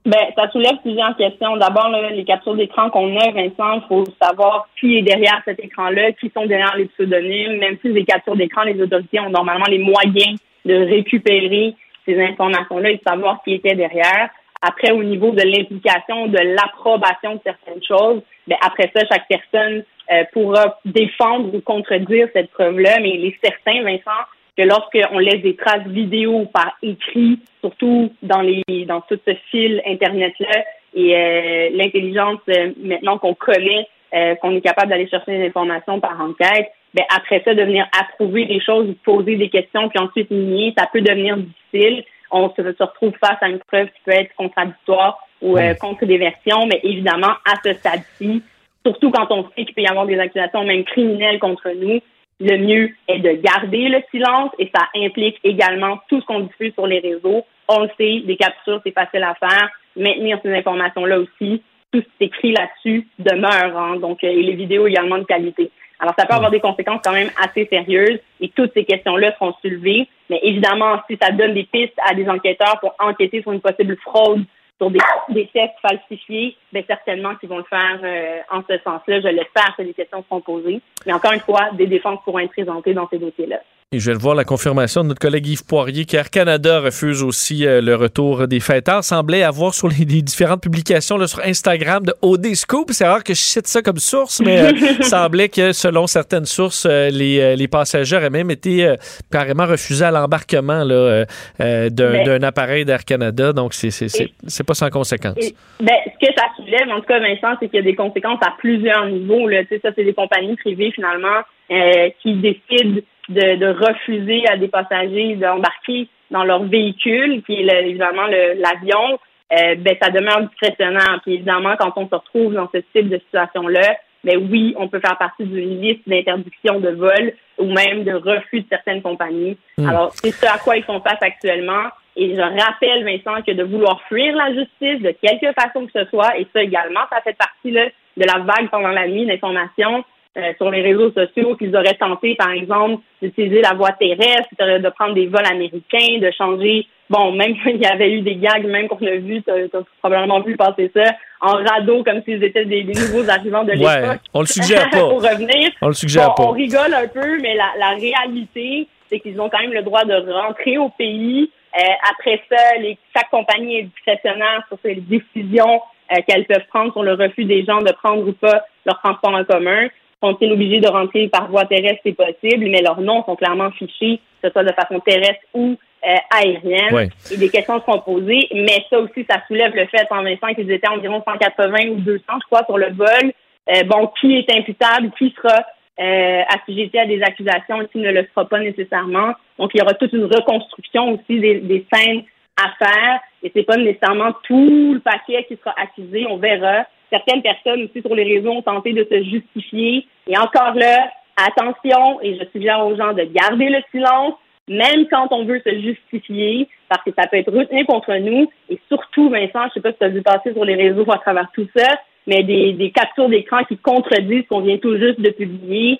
[0.04, 1.58] Ben, ça soulève plusieurs questions.
[1.58, 6.12] D'abord, les captures d'écran qu'on a, Vincent, il faut savoir qui est derrière cet écran-là,
[6.14, 7.58] qui sont derrière les pseudonymes.
[7.58, 12.90] Même si les captures d'écran, les autorités ont normalement les moyens de récupérer ces informations-là
[12.90, 14.30] et de savoir qui était derrière.
[14.64, 19.84] Après, au niveau de l'implication, de l'approbation de certaines choses, ben, après ça, chaque personne
[20.12, 23.00] euh, pourra défendre ou contredire cette preuve-là.
[23.02, 24.22] Mais il est certain, Vincent,
[24.58, 29.82] que lorsqu'on laisse des traces vidéo par écrit, surtout dans les dans tout ce fil
[29.86, 35.48] internet-là, et euh, l'intelligence euh, maintenant qu'on connaît, euh, qu'on est capable d'aller chercher des
[35.48, 40.00] informations par enquête, ben après ça, de venir approuver des choses, poser des questions, puis
[40.00, 42.04] ensuite nier, ça peut devenir difficile.
[42.32, 46.06] On se, se retrouve face à une preuve qui peut être contradictoire ou euh, contre
[46.06, 48.44] des versions, mais évidemment, à ce stade-ci,
[48.86, 52.00] surtout quand on sait qu'il peut y avoir des accusations même criminelles contre nous,
[52.42, 56.74] le mieux est de garder le silence et ça implique également tout ce qu'on diffuse
[56.74, 57.46] sur les réseaux.
[57.68, 59.70] On le sait, des captures, c'est facile à faire.
[59.96, 61.62] Maintenir ces informations-là aussi,
[61.92, 63.78] tout ce qui est écrit là-dessus demeure.
[63.78, 65.70] Hein, donc, euh, et les vidéos également de qualité.
[66.00, 69.54] Alors, ça peut avoir des conséquences quand même assez sérieuses et toutes ces questions-là seront
[69.62, 70.08] soulevées.
[70.32, 73.96] Mais évidemment, si ça donne des pistes à des enquêteurs pour enquêter sur une possible
[73.98, 74.44] fraude
[74.82, 79.22] sur des, tests falsifiés, bien certainement qu'ils vont le faire euh, en ce sens-là.
[79.22, 80.82] Je l'espère que les questions seront posées.
[81.06, 83.60] Mais encore une fois, des défenses pourront être présentées dans ces dossiers-là.
[83.94, 87.66] Et je vais voir la confirmation de notre collègue Yves Poirier qu'Air Canada refuse aussi
[87.68, 89.04] euh, le retour des fêtards.
[89.04, 92.92] Semblait avoir sur les, les différentes publications là, sur Instagram de OD Scoop.
[92.92, 94.72] C'est rare que je cite ça comme source, mais euh,
[95.02, 98.96] semblait que selon certaines sources, euh, les, euh, les passagers auraient même été euh,
[99.30, 101.26] carrément refusés à l'embarquement là, euh,
[101.60, 103.52] euh, d'un appareil d'Air Canada.
[103.52, 105.36] Donc, c'est c'est- c'est- c'est pas sans conséquence.
[105.36, 107.96] Et, ben, ce que ça soulève, en tout cas, Vincent, c'est qu'il y a des
[107.96, 109.50] conséquences à plusieurs niveaux.
[109.50, 109.64] Là.
[109.64, 113.02] Tu sais, ça, c'est des compagnies privées, finalement, euh, qui décident
[113.32, 119.20] de, de refuser à des passagers d'embarquer dans leur véhicule, qui est le- évidemment l'avion.
[119.54, 121.20] Euh, ben, ça demeure discrétionnaire.
[121.24, 125.00] Puis évidemment, quand on se retrouve dans ce type de situation-là, ben oui, on peut
[125.00, 129.58] faire partie d'une liste d'interdiction de vol ou même de refus de certaines compagnies.
[129.78, 129.90] Mm.
[129.90, 131.86] Alors, c'est ce à quoi ils font face actuellement.
[132.16, 136.06] Et je rappelle, Vincent, que de vouloir fuir la justice de quelque façon que ce
[136.10, 137.86] soit, et ça également, ça fait partie là,
[138.18, 140.04] de la vague pendant la nuit d'informations
[140.38, 144.90] euh, sur les réseaux sociaux qu'ils auraient tenté, par exemple, d'utiliser la voie terrestre, de
[144.90, 146.88] prendre des vols américains, de changer.
[147.10, 150.40] Bon, même qu'il y avait eu des gags, même qu'on a vu, tu as probablement
[150.42, 151.04] vu passer ça,
[151.42, 154.20] en radeau, comme s'ils étaient des, des nouveaux arrivants de Ouais, l'époque.
[154.34, 155.00] on le suggère pas.
[155.00, 155.72] pour revenir.
[155.82, 156.44] On le suggère Bon, pas.
[156.44, 160.06] On rigole un peu, mais la, la réalité, c'est qu'ils ont quand même le droit
[160.06, 161.52] de rentrer au pays.
[161.78, 165.82] Euh, après ça, les, chaque compagnie est discrétionnaire sur ses décisions
[166.14, 169.34] euh, qu'elles peuvent prendre sur le refus des gens de prendre ou pas leur transport
[169.34, 169.88] en commun.
[170.22, 172.02] Sont-ils obligés de rentrer par voie terrestre?
[172.06, 175.76] C'est possible, mais leurs noms sont clairement fichés, que ce soit de façon terrestre ou
[176.04, 176.94] euh, aérienne.
[176.94, 177.10] Ouais.
[177.32, 180.72] Et des questions seront posées, mais ça aussi, ça soulève le fait en Vincent qu'ils
[180.72, 183.34] étaient environ 180 ou 200, je crois, sur le vol.
[183.70, 185.64] Euh, bon, qui est imputable, qui sera
[186.00, 189.34] euh, assujetti à des accusations et qui ne le sera pas nécessairement.
[189.60, 192.24] Donc, il y aura toute une reconstruction aussi des, des scènes
[192.58, 196.26] à faire et c'est pas nécessairement tout le paquet qui sera accusé.
[196.30, 196.86] On verra.
[197.12, 202.22] Certaines personnes aussi sur les réseaux ont tenté de se justifier et encore là, attention
[202.22, 204.36] et je suggère aux gens de garder le silence
[204.68, 208.50] même quand on veut se justifier, parce que ça peut être retenu contre nous.
[208.70, 211.18] Et surtout, Vincent, je sais pas si tu as vu passer sur les réseaux à
[211.18, 211.88] travers tout ça,
[212.28, 216.00] mais des, captures d'écran qui contredisent ce qu'on vient tout juste de publier.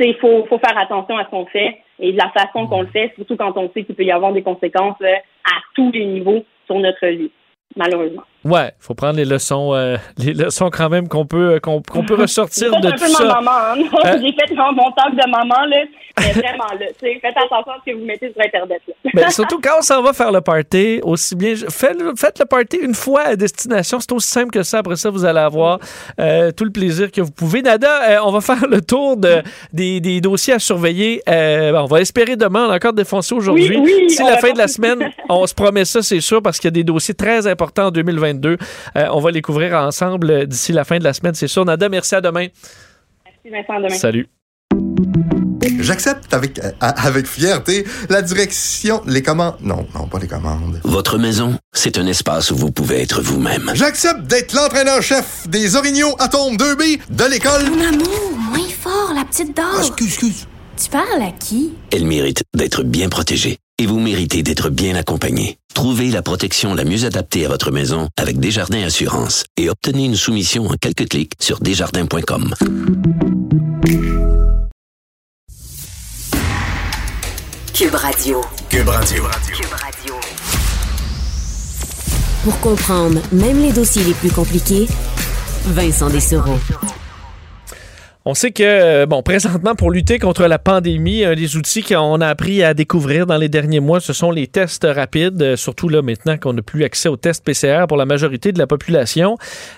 [0.00, 2.88] Il faut, faut faire attention à ce qu'on fait et de la façon qu'on le
[2.88, 5.14] fait, surtout quand on sait qu'il peut y avoir des conséquences euh,
[5.44, 7.30] à tous les niveaux sur notre vie,
[7.76, 8.22] malheureusement.
[8.44, 12.14] Ouais, faut prendre les leçons, euh, les leçons quand même qu'on peut, qu'on qu'on peut
[12.14, 13.24] ressortir de un tout peu ça.
[13.24, 13.74] ma maman, hein.
[14.04, 14.16] Hein?
[14.22, 15.84] J'ai fait mon mon talk de maman, là.
[16.20, 16.86] Mais vraiment, là.
[17.00, 19.30] Faites attention à ce que vous mettez sur Internet, là.
[19.30, 22.94] Surtout quand on s'en va faire le party, aussi bien faites, faites le party une
[22.94, 24.78] fois à destination, c'est aussi simple que ça.
[24.78, 25.78] Après ça, vous allez avoir
[26.20, 27.62] euh, tout le plaisir que vous pouvez.
[27.62, 29.42] Nada, euh, on va faire le tour de,
[29.72, 31.22] des, des dossiers à surveiller.
[31.28, 33.78] Euh, on va espérer demain, on a encore défoncé aujourd'hui.
[33.78, 36.42] Oui, oui, D'ici on la fin de la semaine, on se promet ça, c'est sûr,
[36.42, 38.33] parce qu'il y a des dossiers très importants en 2022.
[38.44, 41.64] Euh, on va les couvrir ensemble euh, d'ici la fin de la semaine, c'est sûr.
[41.64, 42.46] Nada, merci à demain.
[43.24, 43.98] Merci, Vincent, à demain.
[43.98, 44.28] Salut.
[45.80, 49.56] J'accepte avec, euh, avec fierté la direction, les commandes.
[49.60, 50.80] Non, non, pas les commandes.
[50.84, 53.70] Votre maison, c'est un espace où vous pouvez être vous-même.
[53.74, 57.70] J'accepte d'être l'entraîneur-chef des Orignaux Atomes 2B de l'école.
[57.70, 59.66] Mon amour, moins fort, la petite dame.
[59.78, 60.46] excuse, excuse.
[60.82, 61.72] Tu parles à qui?
[61.92, 63.58] Elle mérite d'être bien protégée.
[63.78, 65.58] Et vous méritez d'être bien accompagné.
[65.74, 70.14] Trouvez la protection la mieux adaptée à votre maison avec Desjardins Assurance et obtenez une
[70.14, 72.54] soumission en quelques clics sur desjardins.com.
[77.74, 78.40] Cube Radio.
[78.70, 79.24] Cube Radio.
[82.44, 84.86] Pour comprendre même les dossiers les plus compliqués,
[85.66, 86.58] Vincent Dessereau.
[88.26, 92.22] On sait que, euh, bon, présentement, pour lutter contre la pandémie, un des outils qu'on
[92.22, 95.90] a appris à découvrir dans les derniers mois, ce sont les tests rapides, euh, surtout
[95.90, 99.36] là maintenant qu'on n'a plus accès aux tests PCR pour la majorité de la population.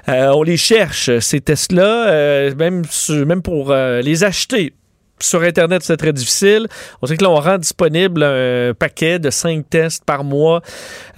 [0.08, 2.84] Euh, on les cherche, ces tests-là, même,
[3.42, 4.72] pour les acheter.
[5.18, 6.66] Sur Internet, c'est très difficile.
[7.00, 10.60] On sait que là, on rend disponible un paquet de cinq tests par mois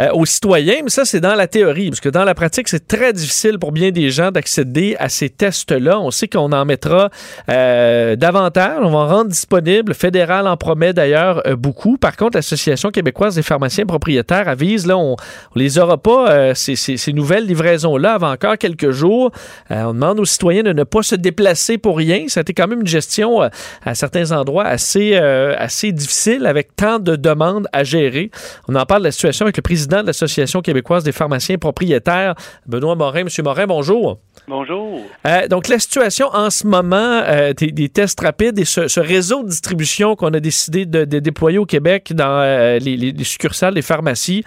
[0.01, 2.87] euh, aux citoyens, mais ça, c'est dans la théorie, parce que dans la pratique, c'est
[2.87, 5.99] très difficile pour bien des gens d'accéder à ces tests-là.
[6.01, 7.11] On sait qu'on en mettra
[7.51, 9.91] euh, davantage, on va en rendre disponible.
[9.91, 11.97] Le fédéral en promet d'ailleurs euh, beaucoup.
[11.97, 16.77] Par contre, l'Association québécoise des pharmaciens propriétaires avise, là, on, on les aura pas, ces,
[16.77, 19.33] ces, ces, nouvelles livraisons-là, avant encore quelques jours.
[19.71, 22.27] on demande aux citoyens de ne pas se déplacer pour rien.
[22.29, 23.49] Ça a été quand même une gestion
[23.89, 28.31] à certains endroits assez, euh, assez difficile avec tant de demandes à gérer.
[28.69, 32.35] On en parle de la situation avec le président de l'Association québécoise des pharmaciens propriétaires,
[32.67, 33.25] Benoît Morin.
[33.25, 34.19] Monsieur Morin, bonjour.
[34.47, 35.01] Bonjour.
[35.27, 39.01] Euh, donc, la situation en ce moment euh, des, des, tests rapides et ce, ce
[39.01, 43.25] réseau de distribution qu'on a décidé de, de, déployer au Québec dans euh, les, les,
[43.25, 44.45] succursales, les pharmacies,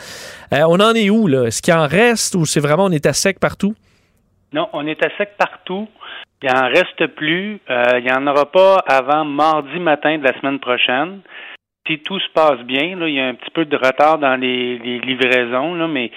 [0.52, 1.46] on en est où, là?
[1.46, 3.74] Est-ce qu'il en reste ou c'est vraiment on est à sec partout?
[4.54, 5.88] Non, on est à sec partout.
[6.44, 7.60] Il en reste plus.
[7.70, 11.22] Euh, il n'y en aura pas avant mardi matin de la semaine prochaine.
[11.88, 14.36] Si tout se passe bien, là, il y a un petit peu de retard dans
[14.36, 16.12] les, les livraisons, là, mais,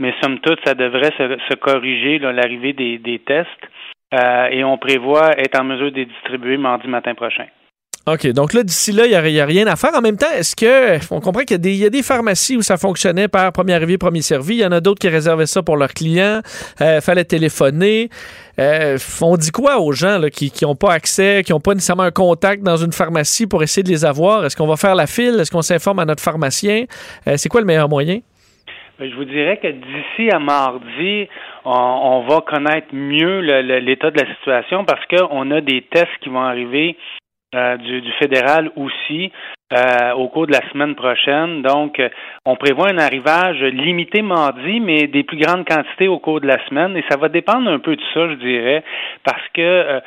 [0.00, 3.48] mais somme toute, ça devrait se, se corriger l'arrivée des, des, tests.
[4.14, 7.46] Euh, et on prévoit être en mesure de les distribuer mardi matin prochain.
[8.08, 8.28] OK.
[8.28, 9.90] Donc là, d'ici là, il n'y a, rien à faire.
[9.96, 10.96] En même temps, est-ce que.
[11.12, 14.54] On comprend qu'il y, a des pharmacies où ça fonctionnait par premier arrivé, premier servi.
[14.54, 16.40] Il y en a d'autres qui réservaient ça pour leurs clients.
[16.80, 18.08] Euh, fallait téléphoner.
[18.60, 22.04] Euh, on dit quoi aux gens là, qui n'ont pas accès, qui n'ont pas nécessairement
[22.04, 24.44] un contact dans une pharmacie pour essayer de les avoir?
[24.44, 25.40] Est-ce qu'on va faire la file?
[25.40, 26.84] Est-ce qu'on s'informe à notre pharmacien?
[27.26, 28.20] Euh, C'est quoi le meilleur moyen?
[29.00, 31.28] Je vous dirais que d'ici à mardi,
[31.64, 36.30] on, on, va connaître mieux l'état de la situation parce qu'on a des tests qui
[36.30, 36.96] vont arriver
[37.54, 39.30] euh, du, du, fédéral aussi
[39.72, 41.62] euh, au cours de la semaine prochaine.
[41.62, 42.08] Donc, euh,
[42.44, 46.58] on prévoit un arrivage limité mardi, mais des plus grandes quantités au cours de la
[46.66, 46.96] semaine.
[46.96, 48.82] Et ça va dépendre un peu de ça, je dirais,
[49.22, 50.00] parce que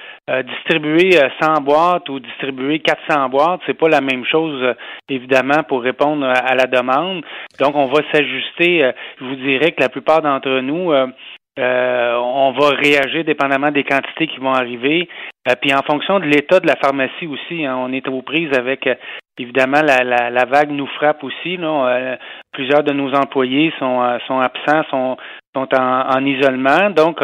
[0.43, 1.11] distribuer
[1.41, 4.75] 100 boîtes ou distribuer 400 boîtes, c'est pas la même chose,
[5.07, 7.23] évidemment, pour répondre à la demande.
[7.57, 8.91] Donc, on va s'ajuster.
[9.19, 10.91] je vous dirais que la plupart d'entre nous
[11.59, 15.09] euh, on va réagir dépendamment des quantités qui vont arriver.
[15.47, 18.57] Euh, puis en fonction de l'état de la pharmacie aussi, hein, on est aux prises
[18.57, 18.95] avec euh,
[19.37, 21.57] évidemment la, la, la, vague nous frappe aussi.
[21.57, 22.17] Là.
[22.53, 25.17] plusieurs de nos employés sont, sont absents, sont,
[25.55, 26.89] sont en, en isolement.
[26.91, 27.19] Donc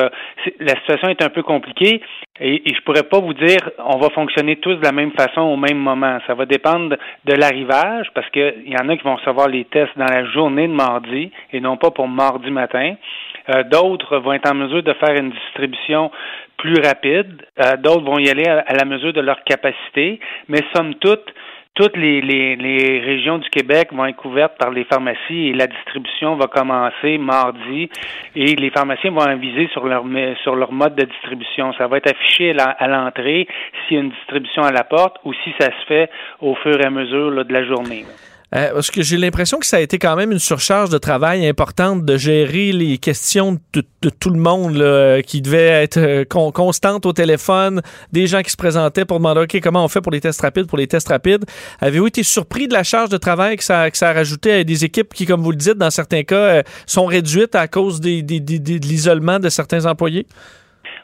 [0.60, 2.02] la situation est un peu compliquée
[2.40, 5.42] et, et je pourrais pas vous dire on va fonctionner tous de la même façon
[5.42, 6.20] au même moment.
[6.26, 9.98] Ça va dépendre de l'arrivage parce qu'il y en a qui vont recevoir les tests
[9.98, 12.96] dans la journée de mardi et non pas pour mardi matin.
[13.50, 16.12] Euh, d'autres vont être en mesure de faire une distribution
[16.58, 17.46] plus rapide.
[17.60, 20.20] Euh, d'autres vont y aller à, la mesure de leur capacité.
[20.48, 21.26] Mais somme toute,
[21.76, 26.36] toutes les, les, régions du Québec vont être couvertes par les pharmacies et la distribution
[26.36, 27.90] va commencer mardi
[28.36, 30.04] et les pharmaciens vont aviser sur leur
[30.42, 31.74] sur leur mode de distribution.
[31.74, 33.48] Ça va être affiché à l'entrée
[33.88, 36.10] s'il y a une distribution à la porte ou si ça se fait
[36.42, 38.06] au fur et à mesure de la journée.
[38.56, 41.46] Euh, parce que j'ai l'impression que ça a été quand même une surcharge de travail
[41.46, 46.52] importante de gérer les questions de, tout le monde là, qui devait être euh, con,
[46.52, 47.82] constante au téléphone,
[48.14, 50.68] des gens qui se présentaient pour demander OK, comment on fait pour les tests rapides,
[50.68, 51.44] pour les tests rapides?
[51.82, 55.14] Avez-vous été surpris de la charge de travail que ça, a rajouté à des équipes
[55.14, 58.88] qui, comme vous le dites, dans certains cas, euh, sont réduites à cause des, de
[58.88, 60.28] l'isolement de certains employés?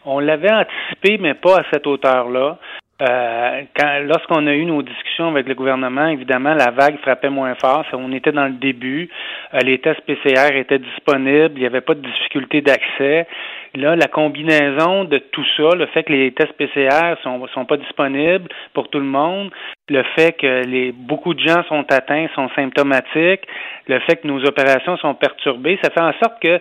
[0.06, 2.58] On l'avait anticipé, mais pas à cette hauteur-là.
[3.02, 3.64] Euh,
[4.04, 7.84] lorsqu'on a eu nos discussions avec le gouvernement, évidemment, la vague frappait moins fort.
[7.93, 9.10] On était dans le début.
[9.54, 11.54] Euh, les tests PCR étaient disponibles.
[11.56, 13.28] Il n'y avait pas de difficulté d'accès.
[13.74, 17.78] Là, la combinaison de tout ça, le fait que les tests PCR sont, sont pas
[17.78, 19.49] disponibles pour tout le monde,
[19.89, 23.47] le fait que les, beaucoup de gens sont atteints, sont symptomatiques,
[23.88, 26.60] le fait que nos opérations sont perturbées, ça fait en sorte que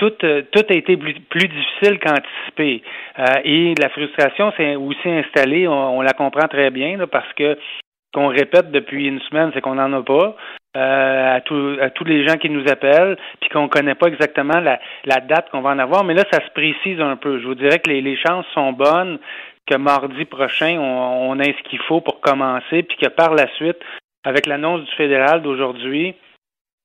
[0.00, 2.82] tout, euh, tout a été plus, plus difficile qu'anticipé.
[3.18, 7.58] Euh, et la frustration s'est aussi installée, on, la comprend très bien, parce que
[8.12, 10.34] qu'on répète depuis une semaine, c'est qu'on n'en a pas.
[10.76, 15.20] Euh, à, tous les gens qui nous appellent, puis qu'on ne connaît pas exactement la,
[15.20, 16.02] date qu'on va en avoir.
[16.02, 17.38] Mais là, ça se précise un peu.
[17.38, 19.18] Je vous dirais que les, les chances sont bonnes
[19.66, 23.46] que mardi prochain, on, on ait ce qu'il faut pour commencer, puis que par la
[23.54, 23.78] suite,
[24.24, 26.14] avec l'annonce du fédéral d'aujourd'hui,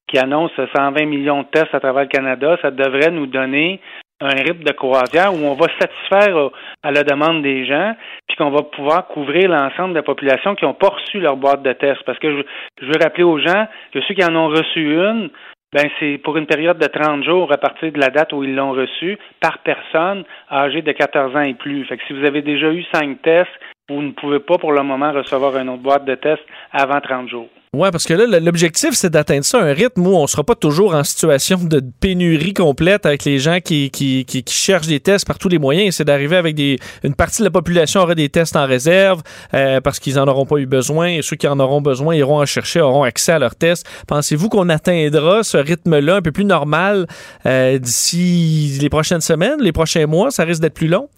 [0.07, 3.81] qui annonce 120 millions de tests à travers le Canada, ça devrait nous donner
[4.21, 6.49] un rythme de croisière où on va satisfaire
[6.83, 7.95] à la demande des gens,
[8.27, 11.63] puis qu'on va pouvoir couvrir l'ensemble de la population qui n'ont pas reçu leur boîte
[11.63, 12.03] de tests.
[12.05, 12.43] Parce que
[12.81, 15.29] je, veux rappeler aux gens que ceux qui en ont reçu une,
[15.73, 18.55] ben c'est pour une période de 30 jours à partir de la date où ils
[18.55, 21.83] l'ont reçu par personne âgée de 14 ans et plus.
[21.85, 23.51] Fait que si vous avez déjà eu cinq tests,
[23.89, 27.27] vous ne pouvez pas pour le moment recevoir une autre boîte de tests avant 30
[27.27, 27.49] jours.
[27.75, 30.55] Oui, parce que là, l'objectif, c'est d'atteindre ça, un rythme où on ne sera pas
[30.55, 35.27] toujours en situation de pénurie complète avec les gens qui, qui, qui, cherchent des tests
[35.27, 35.95] par tous les moyens.
[35.95, 36.79] C'est d'arriver avec des.
[37.03, 39.23] Une partie de la population aura des tests en réserve
[39.53, 42.39] euh, parce qu'ils n'en auront pas eu besoin et ceux qui en auront besoin iront
[42.39, 43.85] en chercher, auront accès à leurs tests.
[44.07, 47.07] Pensez-vous qu'on atteindra ce rythme-là un peu plus normal
[47.45, 50.31] euh, d'ici les prochaines semaines, les prochains mois?
[50.31, 51.09] Ça risque d'être plus long?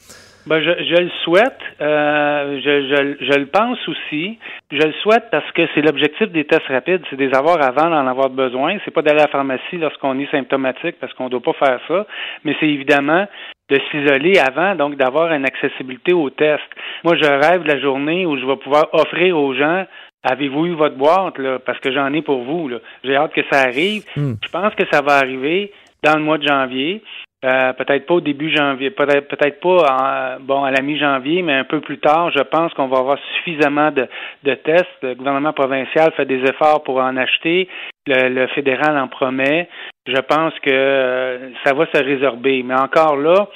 [0.48, 1.60] Ben, je, je, le souhaite.
[1.82, 4.40] Euh, je, je, je, le pense aussi.
[4.72, 7.90] Je le souhaite parce que c'est l'objectif des tests rapides, c'est de les avoir avant
[7.90, 8.78] d'en avoir besoin.
[8.86, 11.80] C'est pas d'aller à la pharmacie lorsqu'on est symptomatique parce qu'on ne doit pas faire
[11.88, 12.08] ça.
[12.44, 13.28] Mais c'est évidemment
[13.70, 16.64] de s'isoler avant, donc d'avoir une accessibilité aux tests.
[17.04, 19.86] Moi, je rêve de la journée où je vais pouvoir offrir aux gens
[20.24, 21.60] Avez-vous eu votre boîte, là?
[21.60, 22.80] Parce que j'en ai pour vous, là.
[23.04, 24.04] J'ai hâte que ça arrive.
[24.16, 24.34] Hmm.
[24.44, 25.72] Je pense que ça va arriver
[26.04, 27.02] dans le mois de janvier.
[27.48, 31.64] Euh, peut-être pas au début janvier, peut-être peut-être pas bon à la mi-janvier, mais un
[31.64, 34.06] peu plus tard, je pense qu'on va avoir suffisamment de,
[34.44, 34.86] de, tests.
[35.02, 37.70] Le gouvernement provincial fait des efforts pour en acheter.
[38.08, 39.68] Le, fédéral en promet.
[40.06, 42.64] Je pense que euh, ça va se résorber.
[42.64, 43.50] Mais encore là,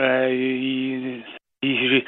[0.00, 1.22] euh,
[1.62, 2.02] il,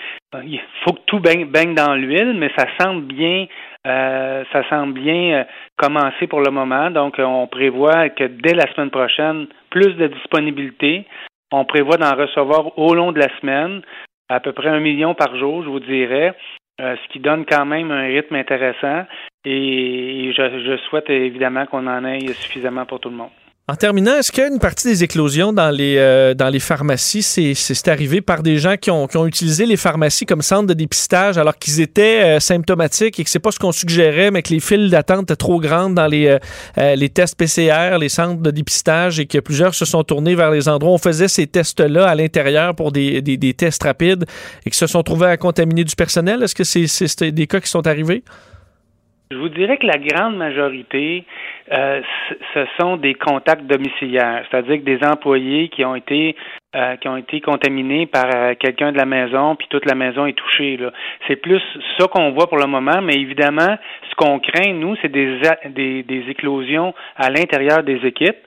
[0.84, 3.46] faut que tout baigne, baigne dans l'huile, mais ça semble bien
[3.86, 5.44] euh, ça semble bien euh,
[5.76, 6.90] commencer pour le moment.
[6.90, 11.04] Donc, euh, on prévoit que dès la semaine prochaine, plus de disponibilité.
[11.52, 13.82] On prévoit d'en recevoir au long de la semaine,
[14.28, 16.34] à peu près un million par jour, je vous dirais,
[16.80, 19.04] ce qui donne quand même un rythme intéressant.
[19.44, 23.30] Et, je souhaite évidemment qu'on en ait suffisamment pour tout le monde.
[23.66, 28.58] En terminant, est-ce qu'une partie des éclosions dans les, euh, pharmacies, c'est arrivé par des
[28.58, 33.18] gens qui ont, utilisé les pharmacies comme centre de dépistage alors qu'ils étaient euh, symptomatiques
[33.18, 35.94] et que c'est pas ce qu'on suggérait, mais que les files d'attente étaient trop grandes
[35.94, 36.38] dans les,
[36.76, 40.68] euh, tests PCR, les centres de dépistage et que plusieurs se sont tournés vers les
[40.68, 43.22] endroits où on faisait ces tests-là à l'intérieur pour des,
[43.56, 44.26] tests rapides
[44.66, 46.42] et qui se sont trouvés à contaminer du personnel?
[46.42, 48.24] Est-ce que c'est des cas qui sont arrivés?
[49.34, 51.24] Je vous dirais que la grande majorité,
[51.72, 52.00] euh,
[52.54, 56.36] ce sont des contacts domiciliaires, c'est-à-dire que des employés qui ont été
[56.76, 60.26] euh, qui ont été contaminés par euh, quelqu'un de la maison, puis toute la maison
[60.26, 60.78] est touchée.
[61.26, 61.60] C'est plus
[61.98, 63.76] ça qu'on voit pour le moment, mais évidemment,
[64.08, 68.38] ce qu'on craint, nous, c'est des, des, des, éclosions à l'intérieur des équipes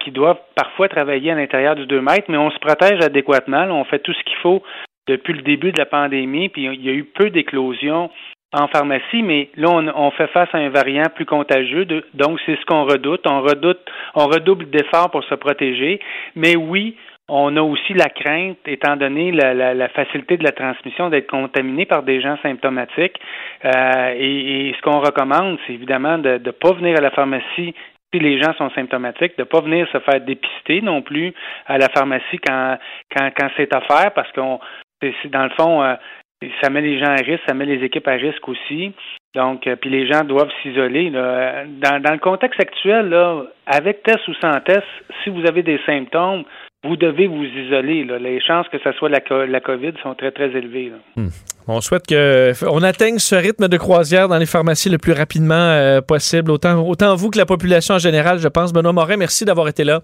[0.00, 3.66] qui doivent parfois travailler à l'intérieur du 2 mètres, mais on se protège adéquatement.
[3.70, 4.62] on fait tout ce qu'il faut
[5.06, 8.10] depuis le début de la pandémie, puis il y a eu peu d'éclosions
[8.52, 11.84] en pharmacie, mais là, on, fait face à un variant plus contagieux,
[12.14, 13.26] donc c'est ce qu'on redoute.
[13.26, 13.80] On redoute,
[14.14, 16.00] on redouble d'efforts pour se protéger,
[16.36, 16.96] mais oui,
[17.28, 22.04] on a aussi la crainte, étant donné la, facilité de la transmission, d'être contaminé par
[22.04, 23.18] des gens symptomatiques.
[23.64, 27.74] Euh, et, ce qu'on recommande, c'est évidemment de ne pas venir à la pharmacie
[28.14, 31.34] si les gens sont symptomatiques, de ne pas venir se faire dépister non plus
[31.66, 32.78] à la pharmacie quand,
[33.14, 34.60] quand, quand c'est à faire, parce qu'on
[35.30, 35.94] dans le fond, euh,
[36.60, 38.92] ça met les gens à risque, ça met les équipes à risque aussi.
[39.34, 41.10] Donc, euh, puis les gens doivent s'isoler.
[41.10, 44.86] Dans, le contexte actuel, là, avec test ou sans test,
[45.22, 46.44] si vous avez des symptômes,
[46.84, 48.04] vous devez vous isoler.
[48.20, 50.92] Les chances que ce soit la, la COVID sont très, très élevées.
[51.16, 51.28] Hmm.
[51.68, 56.00] On souhaite qu'on atteigne ce rythme de croisière dans les pharmacies le plus rapidement euh,
[56.00, 58.72] possible, autant, autant vous que la population en général, je pense.
[58.72, 60.02] Benoît Morin, merci d'avoir été là.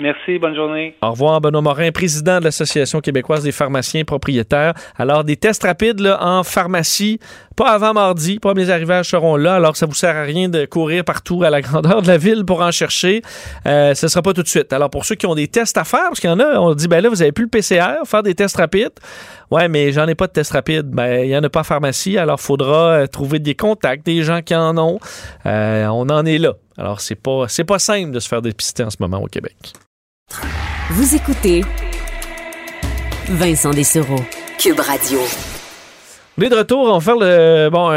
[0.00, 0.94] Merci, bonne journée.
[1.02, 4.74] Au revoir, Benoît Morin, président de l'Association québécoise des pharmaciens propriétaires.
[4.96, 7.18] Alors, des tests rapides là, en pharmacie,
[7.56, 8.38] pas avant mardi.
[8.38, 11.60] Premiers arrivages seront là, alors ça vous sert à rien de courir partout à la
[11.60, 13.22] grandeur de la ville pour en chercher.
[13.66, 14.72] Euh, ce ne sera pas tout de suite.
[14.72, 16.74] Alors, pour ceux qui ont des tests à faire, parce qu'il y en a, on
[16.74, 18.92] dit, ben là, vous avez plus le PCR, faire des tests rapides.
[19.50, 20.86] Ouais, mais j'en ai pas de tests rapides.
[20.86, 24.22] Ben, il n'y en a pas en pharmacie, alors faudra euh, trouver des contacts, des
[24.22, 25.00] gens qui en ont.
[25.44, 26.52] Euh, on en est là.
[26.76, 29.72] Alors, c'est pas, c'est pas simple de se faire dépister en ce moment au Québec.
[30.90, 31.62] Vous écoutez
[33.28, 34.24] Vincent Dessereau,
[34.58, 35.20] Cube Radio.
[36.38, 36.88] On est de retour.
[36.88, 37.88] On va faire le bon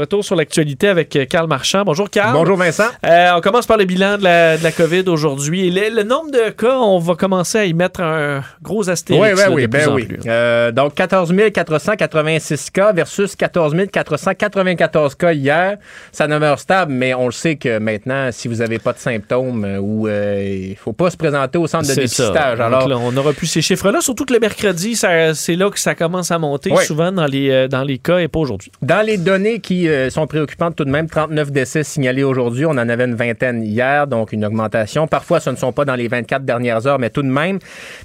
[0.00, 1.82] retour sur l'actualité avec Carl Marchand.
[1.82, 2.34] Bonjour, Carl.
[2.34, 2.88] Bonjour, Vincent.
[3.06, 5.70] Euh, on commence par le bilan de la, de la COVID aujourd'hui.
[5.70, 9.38] Le, nombre de cas, on va commencer à y mettre un gros astérisque.
[9.38, 9.66] Oui, oui, oui.
[9.66, 10.08] Ben oui.
[10.26, 15.78] Euh, donc, 14 486 cas versus 14 494 cas hier.
[16.12, 19.64] Ça demeure stable, mais on le sait que maintenant, si vous n'avez pas de symptômes
[19.64, 22.60] euh, ou il ne faut pas se présenter au centre de dépistage.
[22.60, 24.02] Alors, on n'aura plus ces chiffres-là.
[24.02, 27.85] Surtout que le mercredi, c'est là que ça commence à monter souvent dans les, dans
[27.86, 28.70] les cas et pas aujourd'hui.
[28.82, 32.66] Dans les données qui euh, sont préoccupantes tout de même, 39 décès signalés aujourd'hui.
[32.66, 35.06] On en avait une vingtaine hier, donc une augmentation.
[35.06, 37.58] Parfois, ce ne sont pas dans les 24 dernières heures, mais tout de même,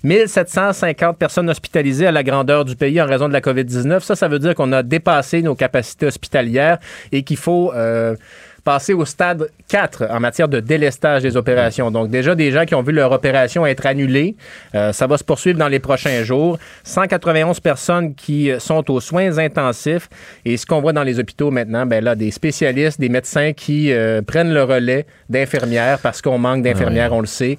[0.04, 4.02] 1750 personnes hospitalisées à la grandeur du pays en raison de la COVID-19.
[4.02, 6.78] Ça, ça veut dire qu'on a dépassé nos capacités hospitalières
[7.12, 7.74] et qu'il faut...
[7.74, 8.16] Euh,
[8.64, 11.92] passer au stade 4 en matière de délestage des opérations.
[11.92, 14.36] Donc, déjà, des gens qui ont vu leur opération être annulée.
[14.76, 16.60] Euh, ça va se poursuivre dans les prochains jours.
[16.84, 20.10] 191 personnes qui sont aux soins intensifs.
[20.46, 23.92] Et ce qu'on voit dans les hôpitaux maintenant, ben là, des spécialistes, des médecins qui
[23.92, 27.58] euh, prennent le relais d'infirmières parce qu'on manque d'infirmières, on le sait.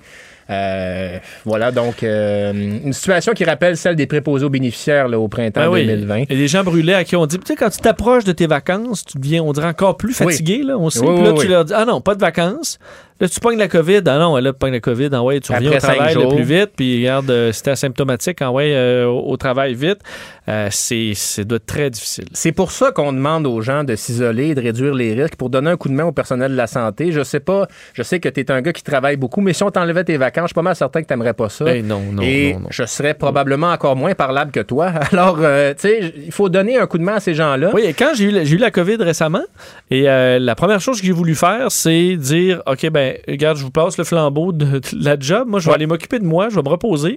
[0.52, 5.28] Euh, voilà, donc euh, une situation qui rappelle celle des préposés aux bénéficiaires là, au
[5.28, 5.86] printemps Ben oui.
[5.86, 6.16] 2020.
[6.28, 8.46] Et des gens brûlés à qui on dit, tu sais, quand tu t'approches de tes
[8.46, 10.26] vacances, tu deviens, on dirait, encore plus Oui.
[10.32, 11.00] fatigué, là, on sait.
[11.06, 12.78] Oui, là, tu leur dis, ah non, pas de vacances.
[13.22, 14.00] Là, tu pognes la COVID.
[14.06, 15.10] Ah non, là, tu pognes la COVID.
[15.12, 16.70] Ah ouais, tu reviens Après au travail le plus vite.
[16.76, 20.00] Puis regarde, euh, si t'es asymptomatique, ah ouais, euh, au au travail vite.
[20.48, 22.24] Euh, c'est, c'est doit être très difficile.
[22.32, 25.50] C'est pour ça qu'on demande aux gens de s'isoler et de réduire les risques pour
[25.50, 27.12] donner un coup de main au personnel de la santé.
[27.12, 29.62] Je sais pas, je sais que tu es un gars qui travaille beaucoup, mais si
[29.62, 31.64] on t'enlevait tes vacances, je suis pas mal certain que tu n'aimerais pas ça.
[31.64, 32.66] Ben non, non, et non, non.
[32.70, 34.86] je serais probablement encore moins parlable que toi.
[35.12, 37.70] Alors, euh, tu sais, il faut donner un coup de main à ces gens-là.
[37.72, 39.44] Oui, et quand j'ai eu, la- j'ai eu la COVID récemment,
[39.92, 43.70] et la première chose que j'ai voulu faire, c'est dire OK, ben, regarde, je vous
[43.70, 45.48] passe le flambeau de, de la job.
[45.48, 45.76] Moi, je vais Ouais.
[45.76, 47.16] aller m'occuper de moi, je vais me reposer.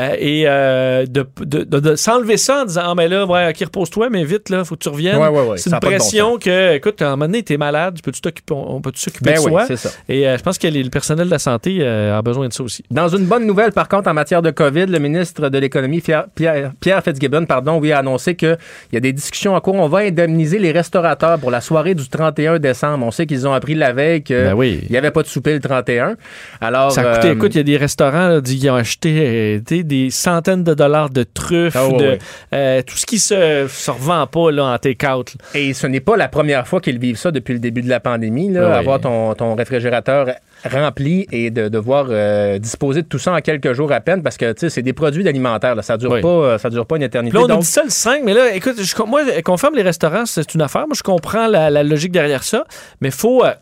[0.00, 3.48] Euh, et euh, de, de, de- de s'enlever ça en disant Ah, mais là, ouais,
[3.50, 5.16] OK, repose-toi, mais vite, là, faut que tu reviennes.
[5.16, 7.98] Ouais, ouais, ouais, c'est une bon pression que, écoute, à un moment donné, t'es malade,
[8.02, 9.76] peux-tu t'occuper, on peut s'occuper Ben de oui, soi?
[9.76, 9.90] ça.
[10.08, 12.62] Et euh, je pense que les- le personnel de la santé a besoin de ça
[12.62, 12.84] aussi.
[12.90, 16.26] Dans une bonne nouvelle, par contre, en matière de COVID, le ministre de l'Économie, Pierre,
[16.34, 18.56] Pierre- Pierre Fitzgibbon, pardon, oui, a annoncé qu'il
[18.92, 19.74] y a des discussions en cours.
[19.74, 23.04] On va indemniser les restaurateurs pour la soirée du 31 décembre.
[23.06, 24.80] On sait qu'ils ont appris la veille qu'il Ben oui.
[24.90, 26.16] n'y avait pas de souper le 31.
[26.60, 29.60] Alors, Ça a coûté, euh, écoute, il y a des restaurants là, qui ont acheté
[29.68, 32.18] euh, des centaines de dollars de truffes, Ah de,
[32.54, 35.34] euh, tout ce qui se, se revend pas là, en take-out.
[35.54, 38.00] Et ce n'est pas la première fois qu'ils vivent ça depuis le début de la
[38.00, 38.78] pandémie, là, Ah oui.
[38.78, 40.26] avoir ton, ton réfrigérateur
[40.64, 44.36] rempli et de devoir euh, disposer de tout ça en quelques jours à peine parce
[44.36, 45.76] que tu sais, c'est des produits alimentaires.
[45.76, 46.20] Là, ça dure Oui.
[46.20, 47.36] pas, euh, ça dure pas une éternité.
[47.36, 49.76] Là, on nous Donc, dit ça le 5, mais là, écoute, je, moi, qu'on ferme
[49.76, 50.86] les restaurants, c'est une affaire.
[50.88, 52.64] Moi, je comprends la, la logique derrière ça,
[53.00, 53.52] mais il faut euh,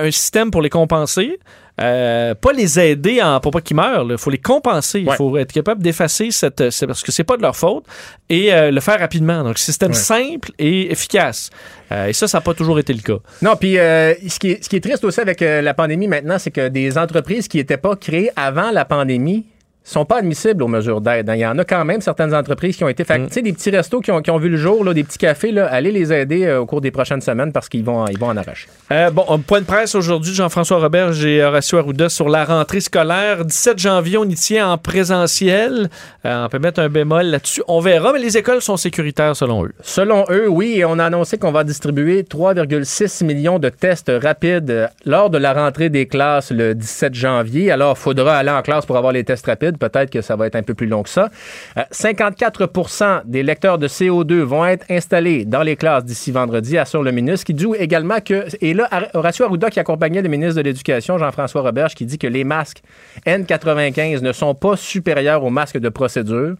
[0.00, 1.38] un système pour les compenser.
[1.80, 5.00] Euh, pas les aider en, pour pas qu'ils meurent, il faut les compenser.
[5.00, 5.16] Il Ouais.
[5.16, 6.70] faut être capable d'effacer cette.
[6.70, 7.84] c'est parce que c'est pas de leur faute
[8.28, 9.42] et euh, le faire rapidement.
[9.42, 9.96] Donc, système Ouais.
[9.96, 11.48] simple et efficace.
[11.90, 13.16] Euh, et ça, ça n'a pas toujours été le cas.
[13.40, 16.08] Non, puis euh, ce, qui est, ce qui est triste aussi avec euh, la pandémie
[16.08, 19.46] maintenant, c'est que des entreprises qui n'étaient pas créées avant la pandémie
[19.84, 21.28] sont pas admissibles aux mesures d'aide.
[21.28, 21.34] hein.
[21.34, 23.04] Il y en a quand même certaines entreprises qui ont été...
[23.04, 25.18] fait sais, des petits restos qui ont, qui ont vu le jour, là, des petits
[25.18, 28.18] cafés, là, allez les aider euh, au cours des prochaines semaines parce qu'ils vont, ils
[28.18, 28.68] vont en arracher.
[28.90, 32.80] Euh, bon, un point de presse aujourd'hui, Jean-François Robert et Horacio Arruda sur la rentrée
[32.80, 33.44] scolaire.
[33.44, 35.88] 17 janvier, on y tient en présentiel.
[36.24, 37.62] Euh, on peut mettre un bémol là-dessus.
[37.68, 39.72] On verra, mais les écoles sont sécuritaires selon eux.
[39.82, 44.70] Selon eux, oui, et on a annoncé qu'on va distribuer 3,6 millions de tests rapides
[44.70, 47.70] euh, lors de la rentrée des classes le 17 janvier.
[47.70, 49.71] Alors, il faudra aller en classe pour avoir les tests rapides.
[49.78, 51.28] Peut-être que ça va être un peu plus long que ça.
[51.76, 57.02] Euh, 54% des lecteurs de CO2 vont être installés dans les classes d'ici vendredi, assure
[57.02, 58.46] le ministre, qui dit également que...
[58.60, 62.26] Et là, Horacio Arruda, qui accompagnait le ministre de l'Éducation, Jean-François Roberge, qui dit que
[62.26, 62.82] les masques
[63.26, 66.54] N95 ne sont pas supérieurs aux masques de procédure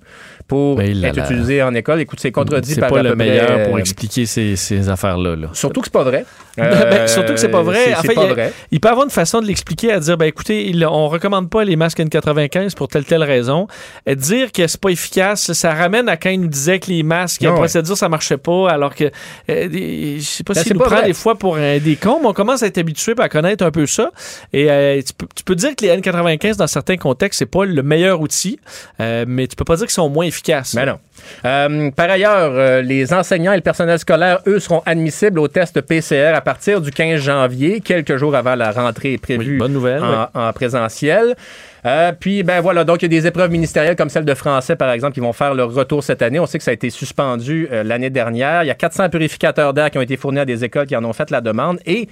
[0.49, 1.25] pour là, être là.
[1.25, 2.01] utilisés en école.
[2.01, 4.89] Écoute, c'est contredit C'est par pas à le peu près, meilleur pour expliquer ces, ces
[4.89, 5.37] affaires-là.
[5.37, 5.49] là.
[5.53, 6.25] Surtout que c'est pas vrai.
[6.55, 7.79] Ben, Euh, surtout que c'est pas vrai.
[7.87, 8.53] c'est- En c'est fait, pas il, vrai.
[8.79, 11.77] peut avoir une façon de l'expliquer à dire ben écoutez, il- on recommande pas les
[11.77, 13.67] masques N95 pour telle telle raison.
[14.07, 17.03] Et dire que c'est pas efficace, ça ramène à quand il nous disait que les
[17.03, 20.73] masques, Non, la procédure, ça marchait pas, alors que euh, je sais pas Ben, s'il
[20.75, 21.07] nous pas prend vrai.
[21.07, 23.71] des fois pour euh, des cons, mais on commence à être habitué à connaître un
[23.71, 24.11] peu ça.
[24.53, 27.65] Et euh, tu, peux, tu peux dire que les N95 dans certains contextes c'est pas
[27.65, 28.59] le meilleur outil,
[29.01, 30.75] euh, mais tu peux pas dire qu'ils sont moins efficaces.
[30.75, 30.99] Ben non.
[31.45, 35.81] Euh, par ailleurs, euh, les enseignants et le personnel scolaire, eux, seront admissibles au test
[35.81, 40.29] PCR à partir du 15 janvier, quelques jours avant la rentrée prévue bonne nouvelle, en,
[40.35, 41.37] en présentiel.
[41.85, 44.77] Euh, puis, ben voilà, donc il y a des épreuves ministérielles comme celle de français,
[44.77, 46.39] par exemple, qui vont faire leur retour cette année.
[46.39, 48.63] On sait que ça a été suspendu euh, l'année dernière.
[48.63, 51.05] Il y a 400 purificateurs d'air qui ont été fournis à des écoles qui en
[51.05, 51.81] ont fait la demande.
[51.85, 52.09] Et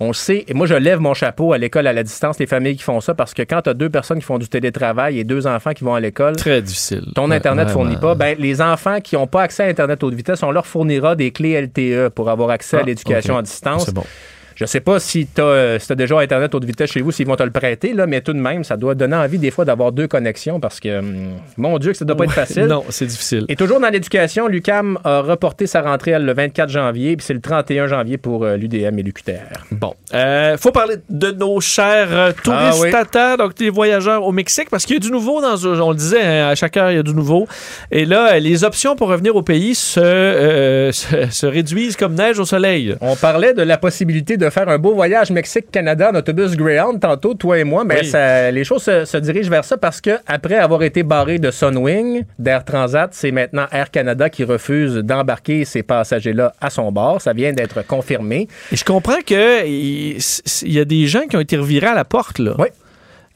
[0.00, 2.74] on sait, et moi je lève mon chapeau à l'école à la distance, les familles
[2.76, 5.22] qui font ça, parce que quand tu as deux personnes qui font du télétravail et
[5.22, 7.04] deux enfants qui vont à l'école, Très difficile.
[7.14, 10.42] ton Internet fournit pas, ben, les enfants qui n'ont pas accès à Internet haute vitesse,
[10.42, 13.84] on leur fournira des clés LTE pour avoir accès à Ah, l'éducation à distance.
[13.84, 14.02] C'est bon.
[14.54, 17.42] Je sais pas si tu as, déjà Internet haute vitesse chez vous, s'ils vont te
[17.42, 20.06] le prêter, là, mais tout de même, ça doit donner envie des fois d'avoir deux
[20.06, 22.64] connexions parce que, hum, mon Dieu, que ça doit pas être facile.
[22.66, 23.44] Non, c'est difficile.
[23.48, 27.34] Et toujours dans l'éducation, l'UCAM a reporté sa rentrée elle, le 24 janvier, puis c'est
[27.34, 29.64] le 31 janvier pour euh, l'UDM et l'UQTR.
[29.72, 29.94] Bon.
[30.12, 32.90] Euh, faut parler de nos chers euh, touristes Ah oui.
[32.90, 35.96] tata, donc les voyageurs au Mexique, parce qu'il y a du nouveau dans on le
[35.96, 37.46] disait, hein, à chaque heure, il y a du nouveau.
[37.90, 42.14] Et là, euh, les options pour revenir au pays se, euh, se, se réduisent comme
[42.14, 42.96] neige au soleil.
[43.00, 47.34] On parlait de la possibilité de faire un beau voyage Mexique-Canada en autobus Greyhound tantôt,
[47.34, 48.06] toi et moi, mais Oui.
[48.06, 51.50] ça- les choses se, se dirigent vers ça parce que après avoir été barré de
[51.50, 57.20] Sunwing, d'Air Transat, c'est maintenant Air Canada qui refuse d'embarquer ces passagers-là à son bord.
[57.20, 58.48] Ça vient d'être confirmé.
[58.72, 60.18] Et je comprends que il
[60.62, 62.54] il y a des gens qui ont été revirés à la porte, là.
[62.58, 62.68] Oui.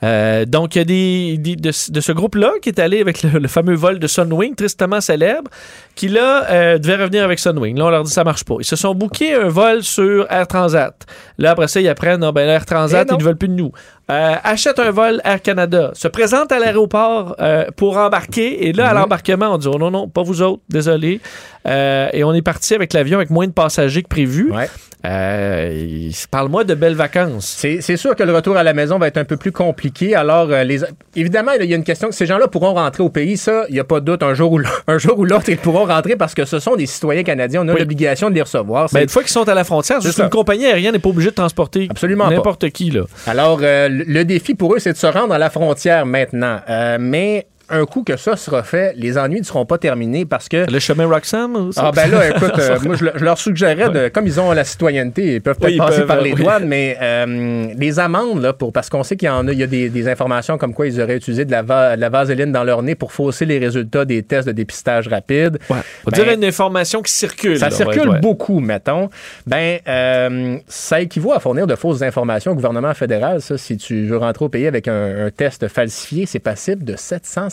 [0.04, 3.22] Euh, donc, il y a des, des- de, de ce groupe-là qui est allé avec
[3.24, 5.50] le, le fameux vol de Sunwing, tristement célèbre,
[5.96, 7.76] qui là euh, devait revenir avec Sunwing.
[7.76, 8.54] Là, on leur dit ça marche pas.
[8.60, 10.94] Ils se sont bookés un vol sur Air Transat.
[11.38, 13.54] Là, après ça, ils apprennent, non, ben, Air Transat, Eh ils ne veulent plus de
[13.54, 13.72] nous.
[14.10, 18.88] Euh, achète un vol Air Canada, se présente à l'aéroport euh, pour embarquer, et là,
[18.88, 19.00] à Mhm.
[19.00, 21.20] l'embarquement, on dit, oh non, non, pas vous autres, désolé.
[21.66, 24.52] Euh, et on est parti avec l'avion avec moins de passagers que prévu.
[24.52, 24.68] Ouais.
[25.06, 27.46] Euh, Parle-moi de belles vacances.
[27.80, 30.14] C'est sûr que le retour à la maison va être un peu plus compliqué.
[30.14, 30.80] Alors, euh, les,
[31.14, 33.36] évidemment, il y a une question que ces gens-là pourront rentrer au pays.
[33.36, 34.22] Ça, il n'y a pas de doute.
[34.24, 37.62] Un jour ou l'autre, ils pourront rentrer parce que ce sont des citoyens canadiens.
[37.64, 37.80] On a Oui.
[37.80, 38.84] l'obligation de les recevoir.
[38.84, 41.08] Ben, C'est- une fois qu'ils sont à la frontière, juste une compagnie aérienne n'est pas
[41.10, 42.90] obligée de transporter Absolument n'importe qui.
[42.90, 43.02] Là.
[43.26, 46.60] Alors, euh, le défi pour eux, c'est de se rendre à la frontière maintenant.
[46.98, 50.70] Mais un coup que ça sera fait, les ennuis ne seront pas terminés parce que.
[50.70, 51.72] Le chemin Roxham?
[51.72, 51.82] ça?
[51.86, 54.52] Ah ben là, écoute, euh, moi je, le- je leur suggérerais de, comme ils ont
[54.52, 56.42] la citoyenneté, ils peuvent peut-être Oui, passer peuvent, par les oui.
[56.42, 59.58] douanes, mais euh, les amendes là, pour parce qu'on sait qu'il y en a, il
[59.58, 62.08] y a des, des informations comme quoi ils auraient utilisé de la, va- de la
[62.08, 65.58] vaseline dans leur nez pour fausser les résultats des tests de dépistage rapide.
[65.70, 67.58] On Ben, dirait une information qui circule.
[67.58, 69.10] ça là, circule ouais, beaucoup, mettons.
[69.46, 73.40] Ben, euh, ça équivaut à fournir de fausses informations au gouvernement fédéral.
[73.40, 76.94] Ça, si tu veux rentrer au pays avec un, un test falsifié, c'est passible de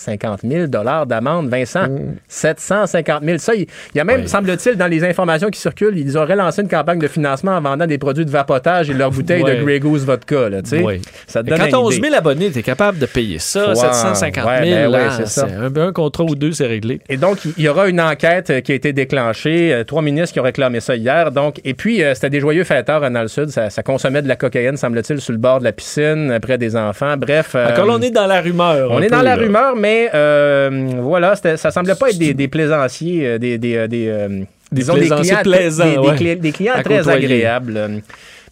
[0.05, 0.67] 750 000
[1.05, 1.49] d'amende.
[1.49, 1.87] Vincent,
[2.27, 3.37] 750 000.
[3.37, 6.67] Ça, il y a même, semble-t-il, dans les informations qui circulent, ils auraient lancé une
[6.67, 10.05] campagne de financement en vendant des produits de vapotage et leurs bouteilles de Grey Goose
[10.05, 10.49] vodka.
[10.49, 10.59] Là.
[10.83, 11.01] Oui.
[11.27, 12.07] Ça te donne Quand une 11 idée.
[12.09, 14.47] 000 abonnés, tu es capable de payer ça, Ouais, 750 000.
[14.47, 15.47] ouais, ben là, c'est ça.
[15.47, 16.99] un, un contrat ou deux, c'est réglé.
[17.09, 19.73] Et donc, il y aura une enquête euh, qui a été déclenchée.
[19.73, 21.31] Euh, Trois ministres qui ont réclamé ça hier.
[21.31, 23.49] Donc, et puis, euh, c'était des joyeux fêteurs dans le Sud.
[23.49, 26.75] Ça, ça consommait de la cocaïne, semble-t-il, sur le bord de la piscine, près des
[26.75, 27.15] enfants.
[27.17, 27.55] Bref.
[27.55, 28.89] Encore là, on est dans la rumeur.
[28.91, 29.41] on est peu, dans la là.
[29.43, 33.87] rumeur, mais euh, voilà, ça semblait pas être des, des plaisanciers, euh, des, des, euh,
[33.87, 36.15] des, disons, des plaisanciers clients, plaisants, des, des ouais.
[36.15, 38.01] cli- des clients très agréables.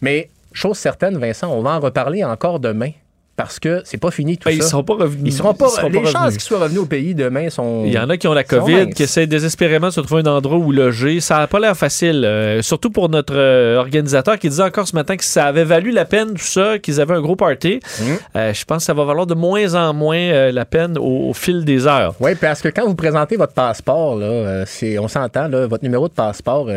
[0.00, 2.90] Mais chose certaine, Vincent, on va en reparler encore demain.
[3.36, 4.68] Parce que c'est pas fini tout Ben, ils ça.
[4.70, 5.32] seront pas revenus.
[5.34, 7.82] Ils seront pas, Ils seront pas les chances qu'ils soient revenus au pays demain sont.
[7.84, 10.26] Il y en a qui ont la COVID, qui essaient désespérément de se trouver un
[10.30, 11.18] endroit où loger.
[11.20, 14.94] Ça n'a pas l'air facile, euh, surtout pour notre euh, organisateur qui disait encore ce
[14.94, 17.80] matin que ça avait valu la peine, tout ça, qu'ils avaient un gros party.
[18.00, 18.18] Mhm.
[18.36, 21.34] Euh, je pense que ça va valoir de moins en moins la peine au, au
[21.34, 22.14] fil des heures.
[22.20, 26.06] Oui, parce que quand vous présentez votre passeport, là, c'est, on s'entend, là, votre numéro
[26.06, 26.68] de passeport,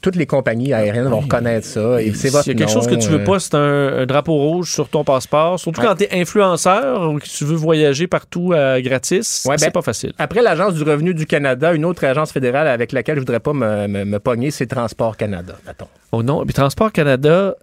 [0.00, 2.00] toutes les compagnies aériennes vont reconnaître ça.
[2.00, 3.98] Et c'est votre S'il y a quelque nom, chose que tu veux pas, c'est un,
[3.98, 5.58] un drapeau rouge sur ton passeport.
[5.60, 5.88] Surtout Ouais.
[5.88, 9.44] quand tu es influenceur ou que tu veux voyager partout euh, gratis.
[9.46, 10.12] Ouais, c'est ben, pas facile.
[10.18, 13.52] Après l'Agence du revenu du Canada, une autre agence fédérale avec laquelle je voudrais pas
[13.52, 15.88] me, me, me pogner, c'est Transport Canada, mettons.
[16.12, 17.54] Oh non, puis Transport Canada,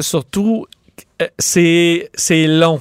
[0.00, 0.66] surtout,
[1.22, 2.80] euh, c'est long.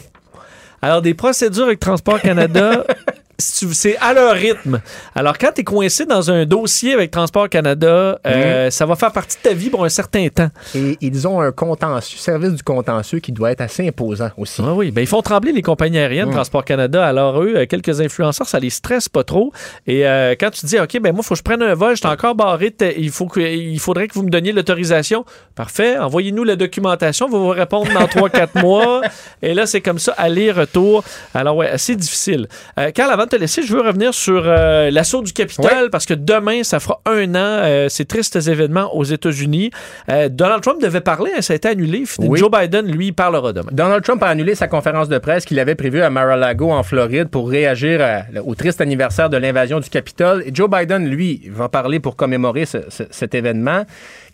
[0.82, 2.86] Alors, des procédures avec Transport Canada,
[3.38, 4.82] c'est à leur rythme.
[5.16, 9.12] Alors, quand tu es coincé dans un dossier avec Transport Canada, euh, ça va faire
[9.12, 10.50] partie de ta vie pour un certain temps.
[10.76, 14.62] Et ils ont un contentieux, service du contentieux qui doit être assez imposant aussi.
[14.64, 16.34] Ah oui, ben ils font trembler les compagnies aériennes, Mm.
[16.34, 17.06] Transport Canada.
[17.06, 19.52] Alors eux, euh, quelques influenceurs, ça les stresse pas trop.
[19.88, 21.92] Et euh, quand tu dis, OK, ben moi, il faut que je prenne un vol,
[21.92, 25.26] je suis encore barré, il, faut que, il faudrait que vous me donniez l'autorisation.
[25.56, 29.02] Parfait, envoyez-nous la documentation, on va vous répondre dans 3-4 mois.
[29.42, 31.04] Et là, c'est comme ça, aller-retour.
[31.34, 32.48] Alors ouais, assez difficile.
[32.80, 36.06] Euh, Carl, avant de te laisser, je veux revenir sur euh, l'assaut du Capitole, parce
[36.06, 39.72] que demain, ça fera un an, euh, ces tristes événements aux États-Unis.
[40.10, 42.04] Euh, Donald Trump devait parler, hein, ça a été annulé.
[42.20, 42.38] Oui.
[42.38, 43.70] Joe Biden, lui, parlera demain.
[43.72, 47.30] Donald Trump a annulé sa conférence de presse qu'il avait prévue à Mar-a-Lago en Floride
[47.30, 50.44] pour réagir à- au triste anniversaire de l'invasion du Capitole.
[50.46, 53.84] Et Joe Biden, lui, va parler pour commémorer ce- ce- cet événement.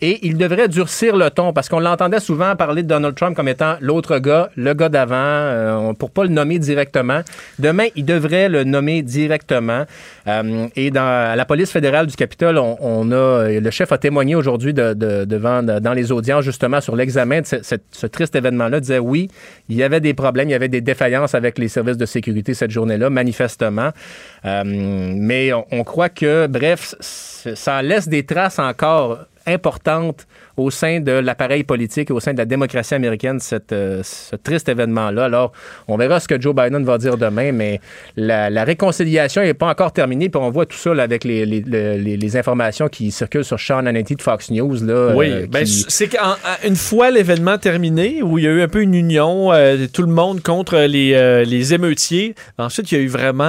[0.02, 3.48] Et il devrait durcir le ton parce qu'on l'entendait souvent parler de Donald Trump comme
[3.48, 7.20] étant l'autre gars, le gars d'avant, pour pas le nommer directement.
[7.58, 9.84] Demain, il devrait le nommer directement.
[10.26, 14.74] Euh, et dans la police fédérale du Capitole, on, a le chef a témoigné aujourd'hui
[14.74, 18.80] de- de- devant dans les audiences justement sur l'examen de ce, triste événement-là.
[18.80, 19.28] Disait oui,
[19.68, 22.54] il y avait des problèmes, il y avait des défaillances avec les services de sécurité
[22.54, 23.90] cette journée-là, manifestement.
[24.44, 30.26] Euh, mais on, croit que, bref, ça laisse des traces encore importantes
[30.60, 34.36] au sein de l'appareil politique et au sein de la démocratie américaine, cette, euh, ce
[34.36, 35.24] triste événement-là.
[35.24, 35.52] Alors,
[35.88, 37.80] on verra ce que Joe Biden va dire demain, mais
[38.16, 40.28] la, la réconciliation n'est pas encore terminée.
[40.28, 43.58] Puis on voit tout ça là, avec les, les, les- les informations qui circulent sur
[43.58, 44.84] Sean Hannity de Fox News.
[44.84, 48.62] Là, Oui, euh, ben, qui- c'est qu'une fois l'événement terminé, où il y a eu
[48.62, 52.98] un peu une union, euh, tout le monde contre les, euh, les émeutiers, ensuite il
[52.98, 53.40] y a eu vraiment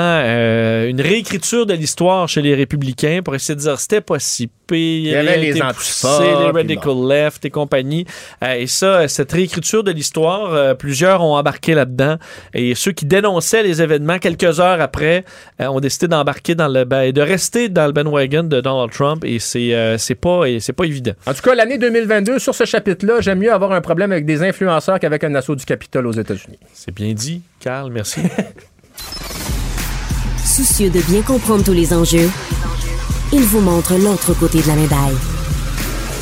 [0.90, 4.78] une réécriture de l'histoire chez les républicains pour essayer de dire c'était pas si pire,
[4.78, 8.06] Il y avait les antifas, les puis radical Left et compagnie.
[8.44, 12.18] Euh, et ça, cette réécriture de l'histoire, euh, plusieurs ont embarqué là-dedans.
[12.54, 15.26] Et ceux qui dénonçaient les événements quelques heures après
[15.60, 19.24] euh, ont décidé d'embarquer dans le ben, de rester dans le bandwagon de Donald Trump.
[19.26, 21.14] Et c'est c'est pas et c'est pas évident.
[21.26, 24.44] En tout cas, l'année 2022, sur ce chapitre-là, j'aime mieux avoir un problème avec des
[24.44, 26.60] influenceurs qu'avec un assaut du Capitole aux États-Unis.
[26.74, 27.92] C'est bien dit, Carl.
[27.92, 28.22] Merci.
[30.46, 32.30] Soucieux de bien comprendre tous les enjeux,
[33.32, 35.41] il vous montre l'autre côté de la médaille.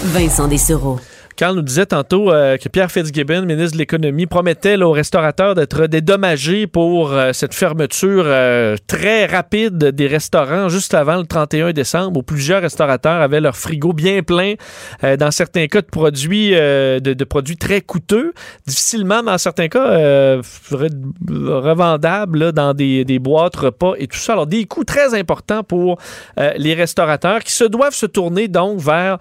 [0.03, 0.99] Vincent Dessereau.
[1.41, 6.67] Nous disait tantôt euh, que Pierre Fitzgibbon, ministre de l'Économie, promettait aux restaurateurs d'être dédommagés
[6.67, 12.23] pour euh, cette fermeture euh, très rapide des restaurants juste avant le 31 décembre, où
[12.23, 14.55] plusieurs restaurateurs avaient leur frigo bien plein,
[15.01, 18.33] dans certains cas de produits, de, produits très coûteux,
[18.67, 20.89] difficilement, dans certains cas, re-
[21.31, 24.33] revendables dans des, boîtes repas et tout ça.
[24.33, 25.99] Alors, des coûts très importants pour
[26.37, 29.17] les restaurateurs qui se doivent se tourner donc vers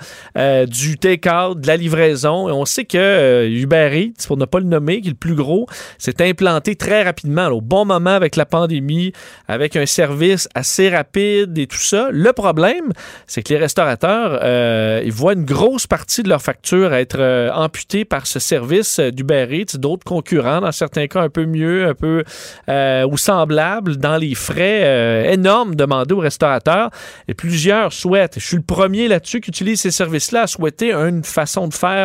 [0.66, 2.07] du take-out, de la livraison.
[2.24, 5.34] On sait que euh, Uber Eats, pour ne pas le nommer, qui est le plus
[5.34, 5.66] gros,
[5.98, 9.12] s'est implanté très rapidement, au bon moment avec la pandémie,
[9.46, 12.08] avec un service assez rapide et tout ça.
[12.10, 12.92] Le problème,
[13.26, 17.50] c'est que les restaurateurs, euh, ils voient une grosse partie de leur facture être euh,
[17.52, 21.94] amputée par ce service d'Uber Eats, d'autres concurrents, dans certains cas un peu mieux, un
[21.94, 22.24] peu
[22.68, 26.90] ou semblables, dans les frais énormes demandés aux restaurateurs.
[27.28, 31.24] Et plusieurs souhaitent, je suis le premier là-dessus qui utilise ces services-là, à souhaiter une
[31.24, 31.97] façon de faire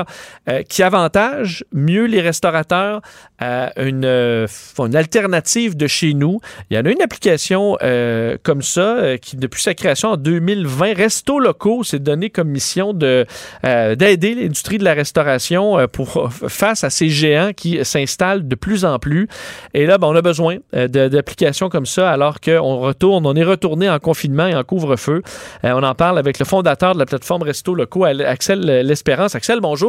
[0.49, 3.01] euh, qui avantage mieux les restaurateurs
[3.39, 4.47] à une, euh,
[4.79, 6.39] une alternative de chez nous.
[6.69, 10.17] Il y en a une application euh, comme ça euh, qui, depuis sa création en
[10.17, 13.25] 2020, Resto Locaux s'est donné comme mission de,
[13.65, 18.55] euh, d'aider l'industrie de la restauration euh, pour, face à ces géants qui s'installent de
[18.55, 19.27] plus en plus.
[19.73, 23.43] Et là, ben, on a besoin euh, d'applications comme ça alors qu'on retourne, on est
[23.43, 25.21] retourné en confinement et en couvre-feu.
[25.63, 29.35] Euh, on en parle avec le fondateur de la plateforme Resto Locaux, Axel L'Espérance.
[29.35, 29.82] Axel, bonjour.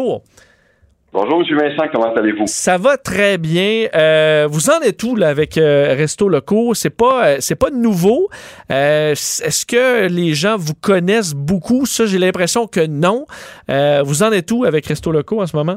[1.12, 1.56] Bonjour, M.
[1.56, 2.46] Vincent, comment allez-vous?
[2.46, 3.86] Ça va très bien.
[3.94, 6.74] Euh, vous en êtes où là, avec euh, Resto Locaux?
[6.74, 8.28] C'est pas, euh, c'est pas nouveau.
[8.68, 11.86] Est-ce que les gens vous connaissent beaucoup?
[11.86, 13.26] Ça, j'ai l'impression que non.
[13.68, 15.76] Vous en êtes où avec Resto Locaux en ce moment?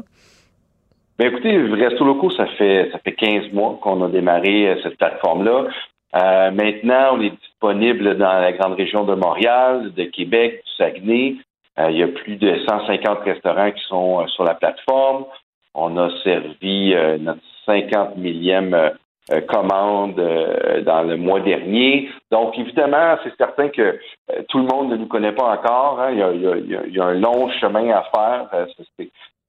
[1.20, 5.66] Ben écoutez, Resto Locaux, ça fait ça fait 15 mois qu'on a démarré cette plateforme-là.
[6.50, 11.36] Maintenant, on est disponible dans la grande région de Montréal, de Québec, du Saguenay.
[11.78, 15.26] Euh, il y a plus de 150 restaurants qui sont euh, sur la plateforme.
[15.74, 18.76] On a servi euh, notre 50 millième
[19.46, 22.08] commande dans le mois dernier.
[22.30, 24.00] Donc, évidemment, c'est certain que
[24.48, 26.00] tout le monde ne nous connaît pas encore.
[26.10, 28.66] Il, y a, un long chemin à faire.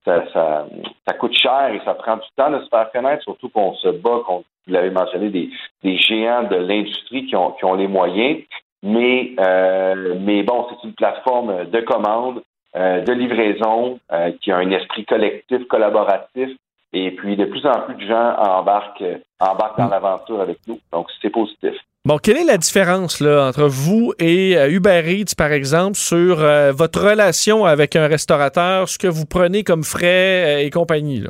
[0.04, 3.88] Ça, coûte cher et ça prend du temps de se faire connaître, surtout qu'on se
[3.88, 8.42] bat contre, vous l'avez mentionné, des, géants de l'industrie qui ont les moyens.
[8.82, 12.42] Mais, euh, mais bon, c'est une plateforme de commande,
[12.76, 16.50] euh, de livraison, euh, qui a un esprit collectif, collaboratif.
[16.92, 19.04] Et puis, de plus en plus de gens embarquent,
[19.38, 20.80] embarquent dans l'aventure avec nous.
[20.92, 21.74] Donc, c'est positif.
[22.06, 26.40] Bon, quelle est la différence là, entre vous et euh, Uber Eats, par exemple, sur
[26.40, 31.20] euh, votre relation avec un restaurateur, ce que vous prenez comme frais euh, et compagnie?
[31.20, 31.28] Là?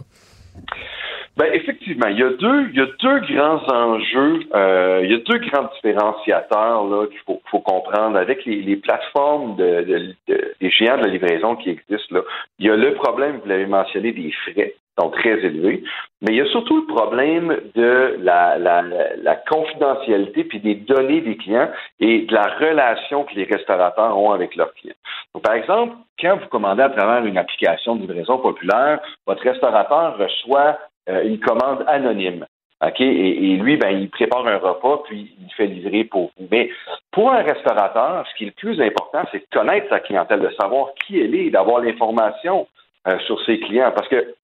[1.41, 5.15] Ben, effectivement, il y a deux, il y a deux grands enjeux, euh, il y
[5.15, 10.15] a deux grands différenciateurs là qu'il faut, faut comprendre avec les, les plateformes de, de-
[10.29, 12.21] de- des géants de la livraison qui existent là.
[12.59, 15.83] Il y a le problème, vous l'avez mentionné, des frais sont très élevés,
[16.21, 21.23] mais il y a surtout le problème de la, la, la- confidentialité puis des données
[21.23, 24.93] des clients et de la relation que les restaurateurs ont avec leurs clients.
[25.35, 30.19] Donc, par exemple, quand vous commandez à travers une application de livraison populaire, votre restaurateur
[30.19, 30.77] reçoit
[31.25, 32.45] une commande anonyme.
[32.83, 33.01] OK?
[33.01, 36.49] Et, lui, ben, il prépare un repas, puis il fait livrer pour vous.
[36.51, 36.71] Mais
[37.13, 40.51] pour un restaurateur, ce qui est le plus important, c'est de connaître sa clientèle, de
[40.59, 42.67] savoir qui elle est, d'avoir l'information
[43.07, 43.93] euh, sur ses clients.
[43.95, 44.35] Parce que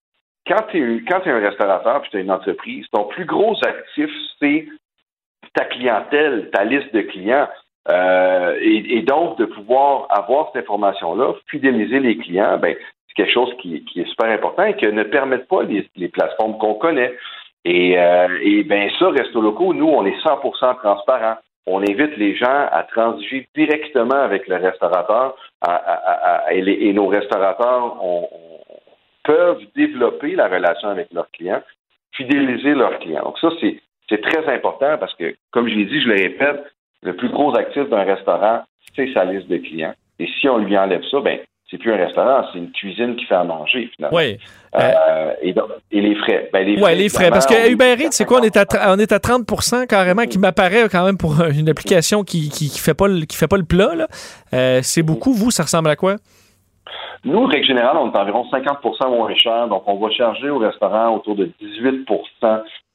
[0.46, 4.66] quand tu es, un restaurateur, puis tu as une entreprise, ton plus gros actif, c'est
[5.54, 7.48] ta clientèle, ta liste de clients.
[7.88, 12.76] Euh, et, et donc, de pouvoir avoir cette information-là, fidéliser les clients, ben,
[13.16, 17.14] quelque chose qui, est super important et que ne permettent pas les, plateformes qu'on connaît.
[17.64, 21.36] Et, euh, et bien ça, Resto Locaux, nous, on est 100% transparent.
[21.66, 27.96] On invite les gens à transiger directement avec le restaurateur à- et, nos restaurateurs
[29.24, 31.62] peuvent développer la relation avec leurs clients,
[32.12, 33.24] fidéliser leurs clients.
[33.24, 36.64] Donc ça, c'est c'est très important parce que, comme je l'ai dit, je le répète,
[37.02, 38.62] le plus gros actif d'un restaurant,
[38.94, 39.94] c'est sa liste de clients.
[40.18, 41.40] Et si on lui enlève ça, ben
[41.70, 44.16] c'est plus un restaurant, c'est une cuisine qui fait à manger, finalement.
[44.16, 44.38] Oui.
[44.74, 46.48] Euh, et, donc- et les frais.
[46.52, 47.30] Ben, les Oui, les frais.
[47.30, 48.40] Parce que Uber Eats, c'est quoi?
[48.40, 48.64] On est, à,
[48.94, 52.78] on est à 30% carrément qui m'apparaît quand même pour une application qui qui, qui
[52.78, 54.06] fait pas le, qui fait pas le plat.
[54.52, 55.32] Euh, c'est beaucoup.
[55.32, 56.16] Vous, ça ressemble à quoi?
[57.24, 61.16] Nous, règle générale, on est environ 50% moins cher, donc on va charger au restaurant
[61.16, 62.06] autour de 18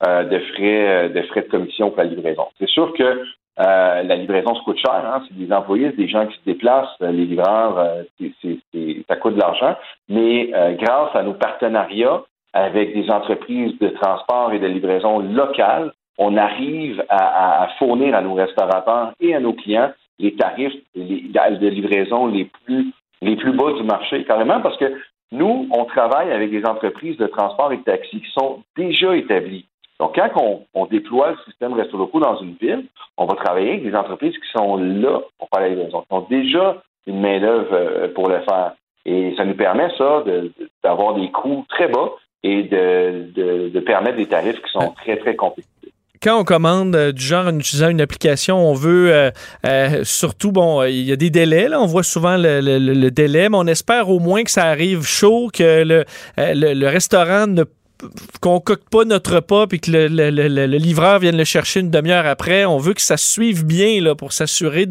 [0.07, 2.45] euh, de frais euh, de frais de commission pour la livraison.
[2.60, 3.23] C'est sûr que
[3.61, 6.45] euh, la livraison se coûte cher, hein, c'est des employés, c'est des gens qui se
[6.45, 7.77] déplacent, les livreurs,
[9.07, 9.75] ça coûte de l'argent,
[10.09, 12.21] mais grâce à nos partenariats
[12.53, 18.33] avec des entreprises de transport et de livraison locales, on arrive à, fournir à nos
[18.33, 23.83] restaurateurs et à nos clients les tarifs de livraison les plus les plus bas du
[23.83, 24.93] marché, carrément, parce que
[25.31, 29.65] nous, on travaille avec des entreprises de transport et de taxi qui sont déjà établies.
[30.02, 32.86] Donc, quand on, déploie le système Resto Locaux dans une ville,
[33.18, 36.26] on va travailler avec des entreprises qui sont là pour faire la livraison, qui ont
[36.28, 38.73] déjà une main-d'œuvre euh, pour le faire.
[39.06, 40.23] Et ça nous permet, ça,
[40.84, 42.10] d'avoir des coûts très bas
[42.41, 45.94] et de, permettre des tarifs qui sont très, très compétitifs.
[46.19, 49.32] Quand on commande euh, du genre en utilisant une application, on veut
[49.68, 53.57] euh, surtout, bon, il y a des délais, là, on voit souvent le, délai, mais
[53.57, 56.06] on espère au moins que ça arrive chaud, que le,
[56.38, 57.65] le restaurant ne
[58.41, 62.65] concocte pas notre repas puis que le, livreur vienne le chercher une demi-heure après.
[62.65, 64.86] On veut que ça suive bien là, pour s'assurer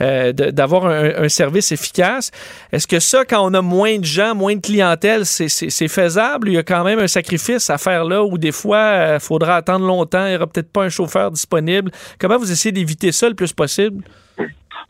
[0.00, 2.30] euh, d'avoir un, service efficace.
[2.72, 6.48] Est-ce que ça, quand on a moins de gens, moins de clientèle, c'est, faisable?
[6.48, 9.18] Il y a quand même un sacrifice à faire là où des fois, il euh,
[9.18, 11.90] faudra attendre longtemps, il n'y aura peut-être pas un chauffeur disponible?
[12.18, 14.04] Comment vous essayez d'éviter ça le plus possible?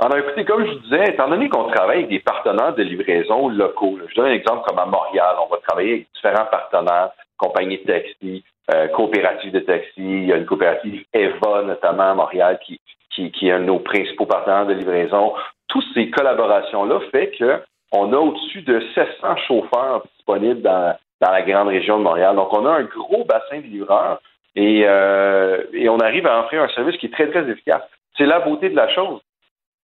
[0.01, 3.99] Alors, écoutez, comme je disais, étant donné qu'on travaille avec des partenaires de livraison locaux,
[4.09, 7.85] je donne un exemple comme à Montréal, on va travailler avec différents partenaires compagnies de
[7.85, 9.93] taxi, euh, coopératives de taxi.
[9.97, 12.81] Il y a une coopérative EVA, notamment à Montréal, qui,
[13.15, 15.32] qui, est un de nos principaux partenaires de livraison.
[15.69, 17.62] Toutes ces collaborations-là fait que
[17.93, 22.36] on a au-dessus de 700 chauffeurs disponibles dans, dans la grande région de Montréal.
[22.36, 24.20] Donc, on a un gros bassin de livreurs
[24.55, 27.82] et, euh, et on arrive à offrir un service qui est très, très efficace.
[28.16, 29.20] C'est la beauté de la chose.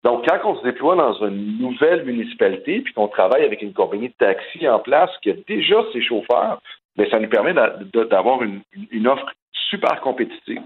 [0.05, 4.09] Donc, quand on se déploie dans une nouvelle municipalité, puis qu'on travaille avec une compagnie
[4.09, 6.61] de taxi en place qui a déjà ses chauffeurs,
[6.97, 7.55] mais ça nous permet
[8.11, 9.33] d'avoir une, offre
[9.71, 10.61] super compétitive.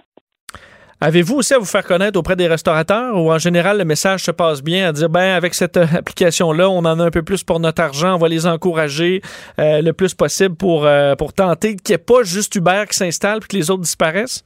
[1.00, 4.32] Avez-vous aussi à vous faire connaître auprès des restaurateurs ou en général le message se
[4.32, 7.44] passe bien à dire ben avec cette euh, application-là, on en a un peu plus
[7.44, 9.22] pour notre argent, on va les encourager
[9.60, 12.96] euh, le plus possible pour, euh, pour tenter qu'il n'y ait pas juste Uber qui
[12.96, 14.42] s'installe et que les autres disparaissent?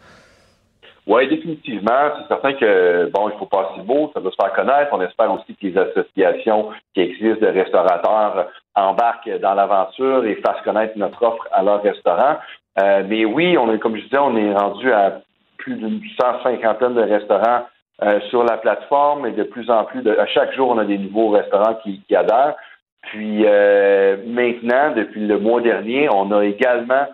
[1.06, 2.12] Oui, définitivement.
[2.16, 4.90] C'est certain que, bon, il faut pas si beau, ça doit se faire connaître.
[4.92, 8.46] On espère aussi que les associations qui existent de restaurateurs
[8.76, 12.36] embarquent dans l'aventure et fassent connaître notre offre à leurs restaurants.
[12.80, 15.20] Euh, mais oui, on est, comme je disais, on est rendu à
[15.58, 17.66] plus d'une cent cinquantaine de restaurants
[18.02, 20.84] euh, sur la plateforme et de plus en plus, de, à chaque jour, on a
[20.84, 22.54] des nouveaux restaurants qui, adhèrent.
[23.02, 27.06] Puis euh, maintenant, depuis le mois dernier, on a également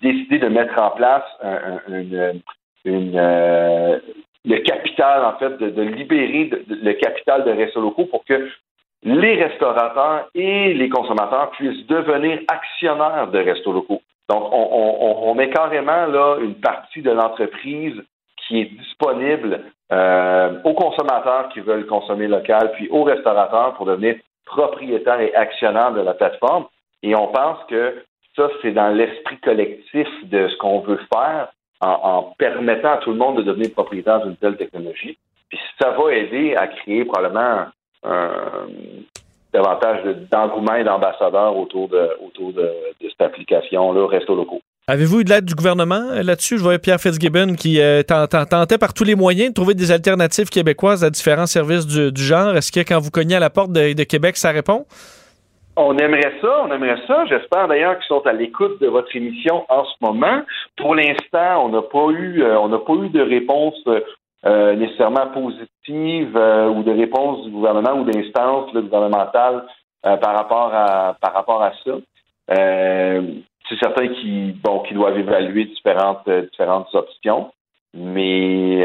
[0.00, 1.24] décidé de mettre en place
[1.88, 2.40] une,
[2.84, 3.98] une, euh,
[4.44, 8.48] le capital, en fait, de, libérer le capital de restos locaux pour que
[9.02, 14.02] les restaurateurs et les consommateurs puissent devenir actionnaires de restos locaux.
[14.28, 18.00] Donc, on, met carrément là une partie de l'entreprise
[18.36, 19.60] qui est disponible
[19.92, 24.16] euh, aux consommateurs qui veulent consommer local, puis aux restaurateurs pour devenir
[24.46, 26.66] propriétaires et actionnaires de la plateforme.
[27.02, 28.04] Et on pense que
[28.36, 31.48] ça, c'est dans l'esprit collectif de ce qu'on veut faire
[31.80, 35.18] en, permettant à tout le monde de devenir propriétaire d'une telle technologie.
[35.48, 37.66] Puis ça va aider à créer probablement
[39.52, 42.70] davantage d'engouement et d'ambassadeurs autour de, autour de,
[43.00, 44.60] cette application-là, Resto Locaux.
[44.86, 46.58] Avez-vous eu de l'aide du gouvernement euh, là-dessus?
[46.58, 50.48] Je voyais Pierre Fitzgibbon qui euh, tentait par tous les moyens de trouver des alternatives
[50.48, 52.56] québécoises à différents services du, genre.
[52.56, 54.86] Est-ce que quand vous cognez à la porte de Québec, ça répond?
[55.82, 57.24] On aimerait ça, on aimerait ça.
[57.24, 60.42] J'espère d'ailleurs qu'ils sont à l'écoute de votre émission en ce moment.
[60.76, 63.82] Pour l'instant, on n'a pas eu, euh, on n'a pas eu de réponse
[64.44, 69.64] euh, nécessairement positive euh, ou de réponse du gouvernement ou d'instance gouvernementale
[70.02, 71.92] par rapport à par rapport à ça.
[72.46, 77.52] c'est certain qu'ils bon doivent évaluer différentes différentes options,
[77.94, 78.84] mais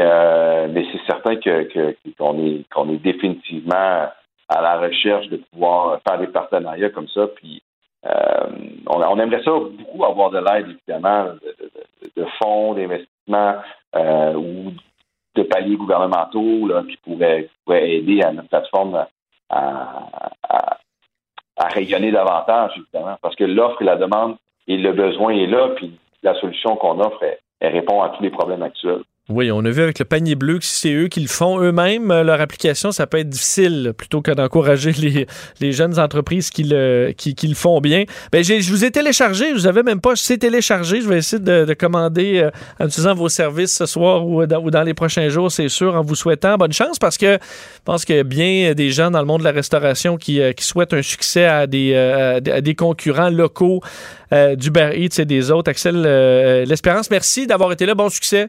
[0.72, 4.08] mais c'est certain que qu'on est qu'on est définitivement
[4.48, 7.26] à la recherche de pouvoir faire des partenariats comme ça.
[7.28, 7.62] Puis
[8.06, 8.46] euh,
[8.86, 11.32] on, aimerait ça beaucoup avoir de l'aide, évidemment,
[12.16, 13.56] de, fonds, d'investissement
[13.96, 14.72] euh, ou
[15.34, 19.06] de paliers gouvernementaux là, qui pourraient, aider à notre plateforme
[19.50, 20.08] à,
[21.58, 24.36] rayonner davantage, évidemment, parce que l'offre et la demande
[24.66, 27.22] et le besoin est là, puis la solution qu'on offre,
[27.60, 29.02] elle répond à tous les problèmes actuels.
[29.28, 31.60] Oui, on a vu avec le panier bleu que si c'est eux qui le font
[31.60, 34.92] eux-mêmes, euh, leur application, ça peut être difficile plutôt que d'encourager
[35.60, 37.12] les, jeunes entreprises qui le,
[37.56, 38.04] font bien.
[38.30, 41.00] Ben, je vous ai téléchargé, je vous avais même pas, je sais télécharger.
[41.00, 44.62] Je vais essayer de, de commander euh, en utilisant vos services ce soir ou dans,
[44.62, 47.82] ou dans les prochains jours, c'est sûr, en vous souhaitant bonne chance parce que je
[47.84, 50.52] pense qu'il y a bien des gens dans le monde de la restauration qui, euh,
[50.60, 53.80] souhaitent un succès à des, euh, à des- concurrents locaux
[54.32, 55.70] euh, d'Uber Eats et des autres.
[55.70, 57.94] Axel euh, L'Espérance, merci d'avoir été là.
[57.94, 58.48] Bon succès.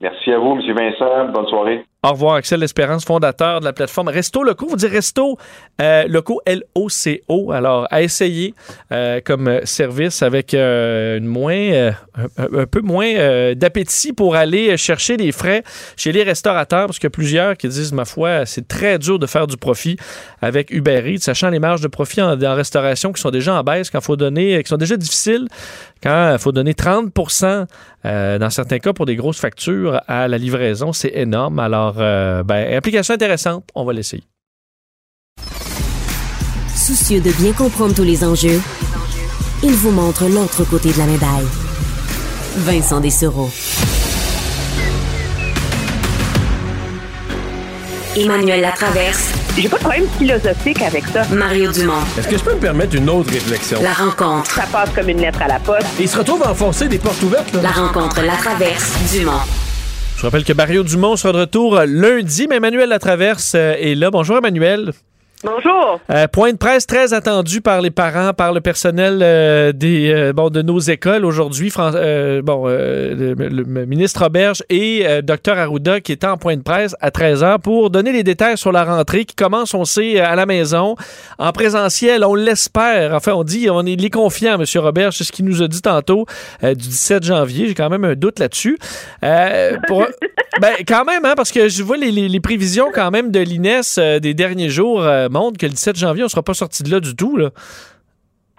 [0.00, 0.76] Merci à vous, M.
[0.76, 1.32] Vincent.
[1.32, 1.84] Bonne soirée.
[2.04, 4.68] Au revoir, Axel L'Espérance, fondateur de la plateforme Resto Locaux.
[4.68, 5.36] Vous dites Resto
[5.80, 7.50] euh, Locaux, L-O-C-O.
[7.50, 8.54] Alors, à essayer
[8.92, 11.90] euh, comme euh, service avec moins,
[12.36, 15.64] un, peu moins d'appétit pour aller chercher les frais
[15.96, 19.18] chez les restaurateurs, parce qu'il y a plusieurs qui disent, ma foi, c'est très dur
[19.18, 19.96] de faire du profit
[20.40, 23.90] avec Uber Eats, sachant les marges de profit en, restauration qui sont déjà en baisse,
[23.90, 25.48] quand faut donner, qui sont déjà difficiles,
[26.00, 27.66] quand il faut donner 30%
[28.04, 31.58] euh, dans certains cas pour des grosses factures à la livraison, c'est énorme.
[31.58, 34.24] Alors, euh, ben, implication intéressante, on va l'essayer.
[36.76, 38.60] Soucieux de bien comprendre tous les enjeux,
[39.62, 41.46] il vous montre l'autre côté de la médaille.
[42.58, 43.50] Vincent Dessereau.
[48.16, 49.28] Emmanuel Latraverse.
[49.56, 51.24] J'ai pas de problème philosophique avec ça.
[51.30, 51.94] Mario Dumont.
[52.18, 53.80] Est-ce que je peux me permettre une autre réflexion?
[53.82, 54.50] La rencontre.
[54.50, 55.86] Ça passe comme une lettre à la poste.
[56.00, 57.52] Il se retrouve à enfoncer des portes ouvertes.
[57.54, 57.62] là.
[57.62, 58.92] La rencontre Latraverse.
[59.12, 59.40] Dumont.
[60.18, 63.94] Je rappelle que Mario Dumont sera de retour euh, lundi, mais Emmanuel Latraverse euh, est
[63.94, 64.10] là.
[64.10, 64.92] Bonjour Emmanuel.
[65.44, 66.00] Bonjour.
[66.10, 70.32] Euh, point de presse très attendu par les parents, par le personnel euh, des, euh,
[70.32, 71.70] bon, de nos écoles aujourd'hui.
[71.70, 71.92] Fran-
[72.42, 77.12] bon, le, le ministre Roberge et Dr Arruda qui étaient en point de presse à
[77.12, 80.44] 13 h pour donner les détails sur la rentrée qui commence, on sait, à la
[80.44, 80.96] maison,
[81.38, 82.24] en présentiel.
[82.24, 83.14] On l'espère.
[83.14, 84.64] Enfin, on dit, on est les confiants, M.
[84.82, 86.26] Roberge, c'est ce qu'il nous a dit tantôt
[86.62, 87.68] du 17 janvier.
[87.68, 88.76] J'ai quand même un doute là-dessus.
[89.86, 90.06] Pour-
[90.60, 93.80] ben, quand même, hein, parce que je vois les, les- prévisions quand même de l'INES
[93.98, 96.82] euh, des derniers jours euh, montrent que le 17 janvier, on ne sera pas sorti
[96.82, 97.36] de là du tout.
[97.36, 97.50] Là.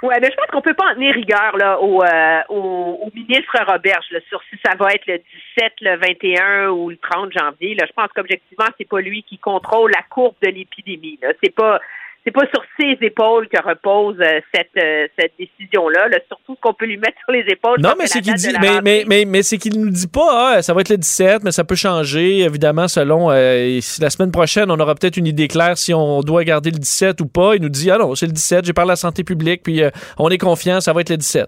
[0.02, 3.12] Ouais, mais je pense qu'on peut pas en tenir rigueur là, au, euh, au, au
[3.14, 5.18] ministre Roberge là, sur si ça va être le
[5.58, 7.76] 17, le 21 ou le 30 janvier.
[7.76, 7.86] Là.
[7.88, 11.20] Je pense qu'objectivement, c'est pas lui qui contrôle la courbe de l'épidémie.
[11.44, 11.80] C'est pas
[12.26, 16.08] c'est pas sur ses épaules que repose euh, cette, euh, cette décision-là.
[16.10, 16.18] Là.
[16.28, 17.80] Surtout ce qu'on peut lui mettre sur les épaules.
[17.80, 20.62] Non, mais c'est qu'il dit, mais, mais, mais, mais c'est qu'il nous dit pas, ah,
[20.62, 24.32] ça va être le 17, mais ça peut changer, évidemment, selon euh, si la semaine
[24.32, 27.56] prochaine, on aura peut-être une idée claire si on doit garder le 17 ou pas.
[27.56, 29.82] Il nous dit, ah non, c'est le 17, j'ai parlé à la santé publique, puis
[29.84, 31.48] euh, on est confiant, ça va être le 17.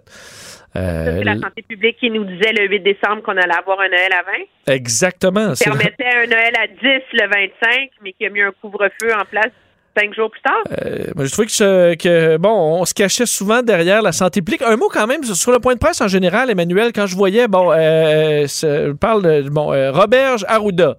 [0.78, 3.90] Euh, C'est la santé publique qui nous disait le 8 décembre qu'on allait avoir un
[3.90, 4.24] Noël à
[4.68, 4.74] 20.
[4.74, 5.54] exactement.
[5.54, 9.26] c'est- permettait un Noël à 10 le 25, mais qui a mis un couvre-feu en
[9.26, 9.52] place
[9.98, 10.64] cinq jours plus tard.
[10.86, 14.62] Euh, moi, je trouvais que, que, bon, on se cachait souvent derrière la santé publique.
[14.62, 17.48] Un mot quand même sur le point de presse en général, Emmanuel, quand je voyais,
[17.48, 20.96] bon, euh, je parle de, bon, euh, Roberge Arruda.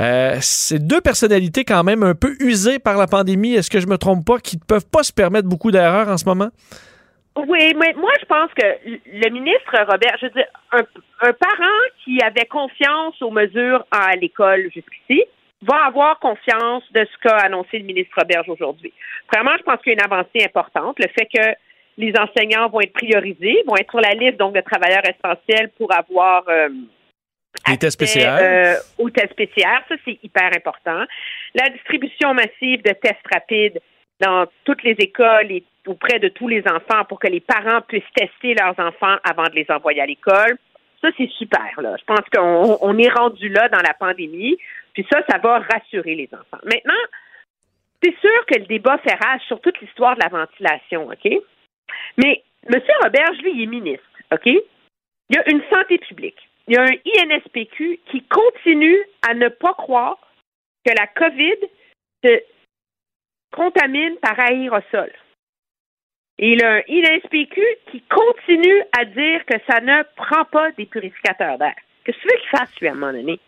[0.00, 3.54] Euh, c'est deux personnalités quand même un peu usées par la pandémie.
[3.54, 6.16] Est-ce que je me trompe pas, qui ne peuvent pas se permettre beaucoup d'erreurs en
[6.16, 6.48] ce moment?
[7.36, 10.82] Oui, mais moi, je pense que le ministre Robert, je veux dire, un,
[11.28, 15.22] un parent qui avait confiance aux mesures à l'école jusqu'ici
[15.62, 18.92] va avoir confiance de ce qu'a annoncé le ministre Roberge aujourd'hui.
[19.32, 20.98] Vraiment, je pense qu'il y a une avancée importante.
[20.98, 21.56] Le fait que
[21.98, 25.92] les enseignants vont être priorisés, vont être sur la liste donc de travailleurs essentiels pour
[25.94, 26.68] avoir euh,
[27.68, 28.38] Les tests PCR.
[28.40, 31.04] euh, aux tests PCR, ça c'est hyper important.
[31.54, 33.80] La distribution massive de tests rapides
[34.20, 38.02] dans toutes les écoles et auprès de tous les enfants pour que les parents puissent
[38.14, 40.56] tester leurs enfants avant de les envoyer à l'école.
[41.00, 41.72] Ça, c'est super.
[41.78, 41.96] Là.
[41.98, 44.56] Je pense qu'on on est rendu là dans la pandémie.
[44.94, 46.62] Puis ça, ça va rassurer les enfants.
[46.64, 46.94] Maintenant,
[48.02, 51.28] c'est sûr que le débat fait rage sur toute l'histoire de la ventilation, OK?
[52.18, 52.80] Mais M.
[53.02, 54.46] Roberge, lui, il est ministre, OK?
[54.46, 56.48] Il y a une santé publique.
[56.68, 58.98] Il y a un INSPQ qui continue
[59.28, 60.18] à ne pas croire
[60.84, 61.68] que la COVID
[62.24, 62.42] se
[63.52, 65.12] contamine par aérosol.
[66.38, 70.70] Et il y a un INSPQ qui continue à dire que ça ne prend pas
[70.72, 71.74] des purificateurs d'air.
[72.04, 73.38] Qu'est-ce que tu veux qu'il fasse, lui, à un moment donné?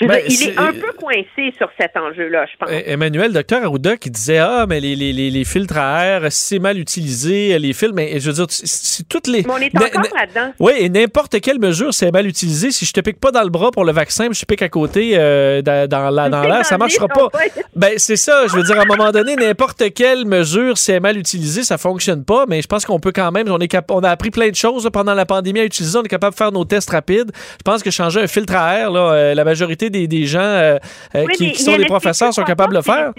[0.00, 2.68] Ben, dire, il est c'est- un peu coincé sur cet enjeu-là, je pense.
[2.72, 6.32] Eh, Emmanuel, docteur Arruda, qui disait Ah, mais les, les, les, les filtres à air,
[6.32, 9.42] si c'est mal utilisé, les filtres, mais je veux dire, c'est- c'est toutes les.
[9.42, 10.52] Mais on est encore là-dedans.
[10.58, 12.72] Oui, et n'importe quelle mesure, c'est mal utilisé.
[12.72, 14.68] Si je te pique pas dans le bras pour le vaccin, je te pique à
[14.68, 17.28] côté euh, dans, dans la- dans l'air, ça marchera pas.
[17.76, 18.48] Ben, c'est ça.
[18.48, 21.62] Je veux dire, à un moment donné, n'importe quelle mesure, si elle est mal utilisée,
[21.62, 22.46] ça fonctionne pas.
[22.48, 24.56] Mais je pense qu'on peut quand même, on, est cap- on a appris plein de
[24.56, 25.96] choses là, pendant la pandémie à utiliser.
[25.98, 27.30] On est capable de faire nos tests rapides.
[27.34, 30.40] Je pense que changer un filtre à air, là, euh, la majorité des, des gens
[30.40, 30.78] euh,
[31.14, 33.12] euh, Oui, qui, qui sont des professeurs sont capables de le faire.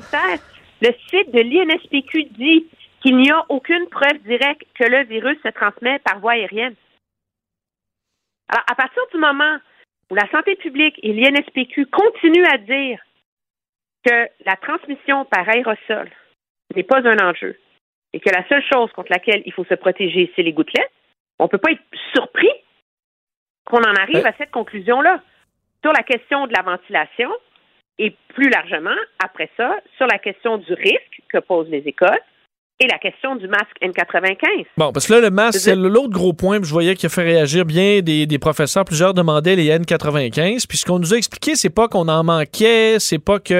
[0.82, 2.66] Le site de l'INSPQ dit
[3.02, 6.76] qu'il n'y a aucune preuve directe que le virus se transmet par voie aérienne.
[8.50, 9.58] Alors, à partir du moment
[10.10, 13.00] où la santé publique et l'INSPQ continuent à dire
[14.06, 16.10] que la transmission par aérosol
[16.76, 17.58] n'est pas un enjeu
[18.14, 20.92] et que la seule chose contre laquelle il faut se protéger, c'est les gouttelettes,
[21.40, 21.84] on ne peut pas être
[22.14, 22.52] surpris
[23.66, 25.22] qu'on en arrive à cette conclusion-là.
[25.86, 27.30] Sur la question de la ventilation
[28.00, 32.24] et plus largement, après ça, sur la question du risque que posent les écoles
[32.82, 34.66] et la question du masque N95.
[34.78, 36.60] Bon, parce que là, le masque, c'est l'autre gros point.
[36.62, 38.84] Je voyais qui a fait réagir bien des, des professeurs.
[38.84, 40.66] Plusieurs demandaient les N95.
[40.68, 43.54] Puis ce qu'on nous a expliqué, c'est pas qu'on en manquait, c'est pas que.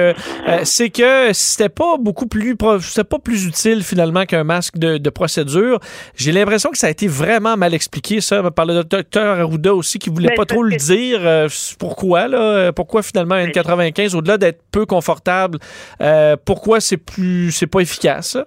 [0.48, 2.56] euh, c'est que c'était pas beaucoup plus.
[2.82, 5.80] C'était pas plus utile finalement qu'un masque de, de procédure.
[6.14, 9.98] J'ai l'impression que ça a été vraiment mal expliqué, ça, par le docteur Arruda aussi,
[9.98, 11.20] qui voulait Ben, pas trop le dire.
[11.22, 11.48] Euh,
[11.78, 12.70] pourquoi, là?
[12.72, 15.58] Pourquoi finalement un N95, au-delà d'être peu confortable,
[16.02, 17.50] euh, pourquoi c'est plus.
[17.50, 18.46] C'est pas efficace, ça?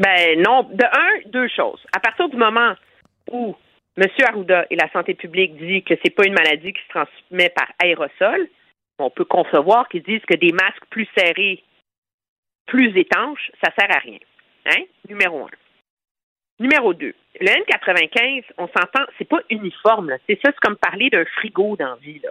[0.00, 0.62] Ben non.
[0.62, 1.80] De un, deux choses.
[1.94, 2.74] À partir du moment
[3.30, 3.54] où
[3.96, 4.06] M.
[4.26, 7.68] Arruda et la santé publique disent que c'est pas une maladie qui se transmet par
[7.78, 8.48] aérosol,
[8.98, 11.62] on peut concevoir qu'ils disent que des masques plus serrés,
[12.66, 14.18] plus étanches, ça sert à rien.
[14.66, 14.82] Hein?
[15.08, 15.50] Numéro un.
[16.60, 20.14] Numéro deux, le N95, on s'entend, c'est pas uniforme.
[20.28, 22.20] C'est ça, c'est comme parler d'un frigo dans la vie.
[22.22, 22.30] Là.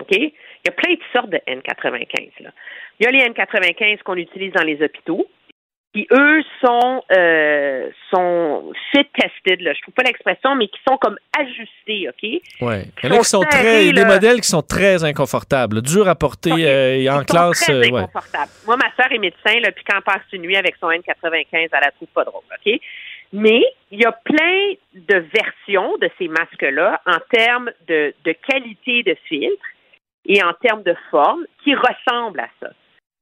[0.00, 0.12] OK?
[0.12, 0.32] Il
[0.64, 2.30] y a plein de sortes de N95.
[2.40, 2.50] Là.
[2.98, 5.26] Il y a les N95 qu'on utilise dans les hôpitaux,
[5.94, 9.60] qui eux sont euh, sont fit tested.
[9.60, 9.72] Là.
[9.74, 12.08] Je trouve pas l'expression, mais qui sont comme ajustés.
[12.08, 12.40] OK?
[12.60, 12.86] Ouais.
[13.04, 14.06] En sont qui sont très, serrés, des là.
[14.06, 17.60] modèles qui sont très inconfortables, durs à porter euh, et en Ils sont classe.
[17.60, 18.02] très euh, ouais.
[18.66, 21.46] Moi, ma soeur est médecin, là, puis quand elle passe une nuit avec son N95,
[21.52, 22.80] elle la trouve pas drôle, OK?
[23.32, 23.62] Mais
[23.92, 29.16] il y a plein de versions de ces masques-là en termes de, de qualité de
[29.28, 29.64] filtre
[30.26, 32.70] et en termes de forme qui ressemblent à ça.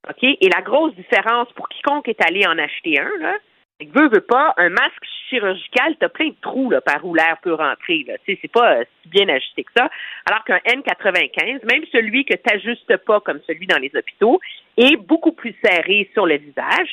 [0.08, 0.22] OK?
[0.22, 3.34] Et la grosse différence pour quiconque est allé en acheter un, là,
[3.80, 7.38] c'est veut, veut pas, un masque chirurgical, t'as plein de trous là, par où l'air
[7.42, 8.04] peut rentrer.
[8.06, 8.14] Là.
[8.26, 9.90] Sais, C'est pas euh, si bien ajusté que ça.
[10.26, 14.40] Alors qu'un N95, même celui que tu n'ajustes pas comme celui dans les hôpitaux,
[14.76, 16.88] est beaucoup plus serré sur le visage.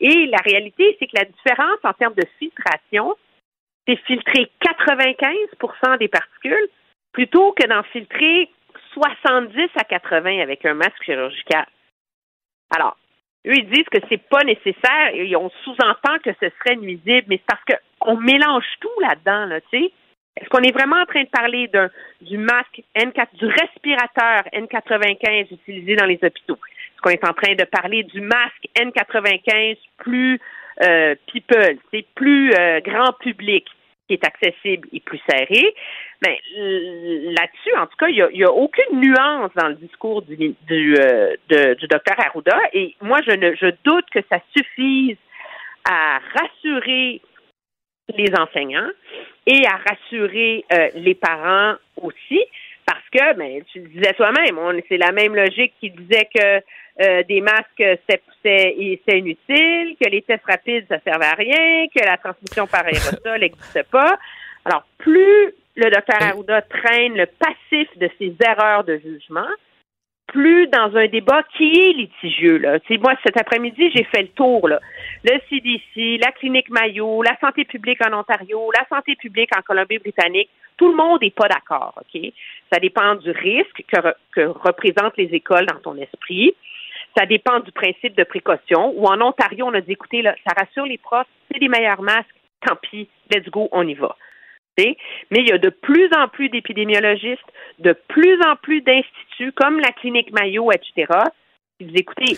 [0.00, 3.16] Et la réalité, c'est que la différence en termes de filtration,
[3.86, 6.68] c'est filtrer 95% des particules
[7.12, 8.48] plutôt que d'en filtrer
[8.94, 11.66] 70 à 80 avec un masque chirurgical.
[12.70, 12.96] Alors,
[13.46, 17.38] eux, ils disent que c'est pas nécessaire et on sous-entend que ce serait nuisible, mais
[17.38, 19.92] c'est parce qu'on mélange tout là-dedans, là, tu sais.
[20.36, 21.90] Est-ce qu'on est vraiment en train de parler d'un,
[22.20, 26.54] du masque N4, du respirateur N95 utilisé dans les hôpitaux?
[26.56, 30.40] Est-ce qu'on est en train de parler du masque N95 plus
[30.82, 33.66] euh, people, c'est plus euh, grand public,
[34.10, 35.74] qui est accessible et plus serré?
[36.26, 40.36] Mais l- là-dessus, en tout cas, il n'y a, aucune nuance dans le discours du,
[40.66, 42.58] du, euh, docteur Arruda.
[42.72, 45.16] Et moi, je, doute que ça suffise
[45.88, 47.20] à rassurer
[48.16, 48.90] les enseignants
[49.46, 52.40] et à rassurer euh, les parents aussi,
[52.84, 54.58] parce que, ben, tu le disais toi-même,
[54.88, 56.60] c'est la même logique qui disait que
[57.00, 57.84] euh, des masques,
[58.42, 58.74] c'est
[59.08, 63.82] inutile, que les tests rapides, ça servait à rien, que la transmission par aérosol n'existe
[63.90, 64.18] pas.
[64.64, 69.48] Alors, plus le docteur Arruda traîne le passif de ses erreurs de jugement,
[70.26, 72.58] plus dans un débat qui est litigieux.
[72.58, 72.78] Là.
[73.00, 74.68] Moi, cet après-midi, j'ai fait le tour.
[74.68, 74.78] Là.
[75.24, 80.50] Le CDC, la clinique Mayo, la santé publique en Ontario, la santé publique en Colombie-Britannique,
[80.76, 81.94] tout le monde n'est pas d'accord.
[81.96, 82.32] OK?
[82.72, 86.54] Ça dépend du risque que, re- que représentent les écoles dans ton esprit.
[87.16, 88.92] Ça dépend du principe de précaution.
[88.96, 92.02] Ou en Ontario, on a dit, écoutez, là, ça rassure les profs, c'est des meilleurs
[92.02, 92.28] masques,
[92.66, 94.16] tant pis, let's go, on y va.
[95.30, 99.78] Mais il y a de plus en plus d'épidémiologistes, de plus en plus d'instituts comme
[99.80, 101.06] la clinique Mayo, etc.
[101.78, 102.36] qui disent, écoutez,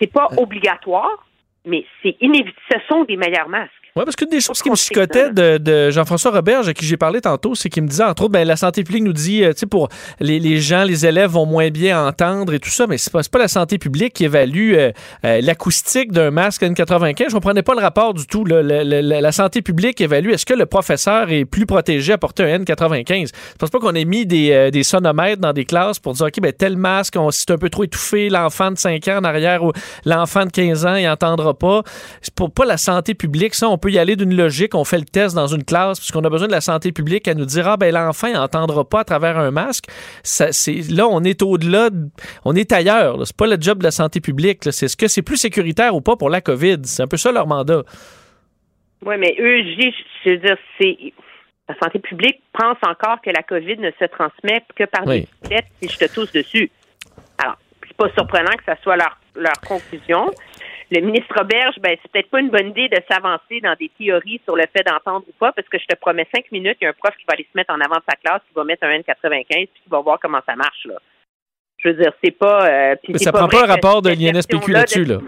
[0.00, 1.26] c'est pas obligatoire,
[1.64, 2.56] mais c'est inévitable.
[2.70, 3.72] Ce sont des meilleurs masques.
[3.98, 6.96] Oui, parce qu'une des choses qui me chicotait de, de Jean-François Roberge, à qui j'ai
[6.96, 9.52] parlé tantôt, c'est qu'il me disait, entre autres, ben, la santé publique nous dit, euh,
[9.52, 9.88] tu sais, pour
[10.20, 13.22] les, les gens, les élèves vont moins bien entendre et tout ça, mais c'est pas,
[13.30, 14.92] pas la santé publique qui évalue euh,
[15.24, 17.24] euh, l'acoustique d'un masque N95.
[17.28, 18.44] Je comprenais pas le rapport du tout.
[18.44, 18.62] là.
[18.62, 22.18] Le- le- la, la santé publique évalue est-ce que le professeur est plus protégé à
[22.18, 23.26] porter un N95?
[23.26, 26.26] Je pense pas qu'on ait mis des, euh, des sonomètres dans des classes pour dire,
[26.26, 29.18] OK, ben, tel masque, on, si c'est un peu trop étouffé, l'enfant de 5 ans
[29.18, 29.72] en arrière ou
[30.04, 31.82] l'enfant de 15 ans, il entendra pas.
[32.22, 33.56] C'est pour pas la santé publique.
[33.56, 34.74] Ça, on peut y aller d'une logique.
[34.74, 37.34] On fait le test dans une classe puisqu'on a besoin de la santé publique à
[37.34, 39.84] nous dire, ah, ben, l'enfant, il entendra pas à travers un masque.
[40.22, 40.46] Ça,
[40.90, 42.08] là, on est au-delà, de-
[42.44, 43.26] on est ailleurs.
[43.26, 44.60] C'est pas le job de la santé publique.
[44.70, 46.78] C'est ce que c'est plus sécuritaire ou pas pour la COVID.
[46.84, 47.82] C'est un peu ça leur mandat.
[49.04, 49.90] Oui, mais eux, je
[50.24, 50.96] je veux dire, c'est.
[51.68, 55.20] La santé publique pense encore que la COVID ne se transmet que par Oui.
[55.20, 56.70] des biciclettes si je te tousse dessus.
[57.36, 57.56] Alors,
[57.86, 60.30] c'est pas surprenant que ça soit leur, leur conclusion.
[60.90, 64.40] Le ministre Roberge, ben, c'est peut-être pas une bonne idée de s'avancer dans des théories
[64.44, 66.86] sur le fait d'entendre ou pas, parce que je te promets cinq minutes, il y
[66.86, 68.64] a un prof qui va aller se mettre en avant de sa classe, qui va
[68.64, 70.94] mettre un N95, puis qui va voir comment ça marche, là.
[71.78, 72.68] Je veux dire, c'est pas.
[72.68, 75.20] euh, ça prend pas un rapport de l'INSPQ là-dessus, de- là.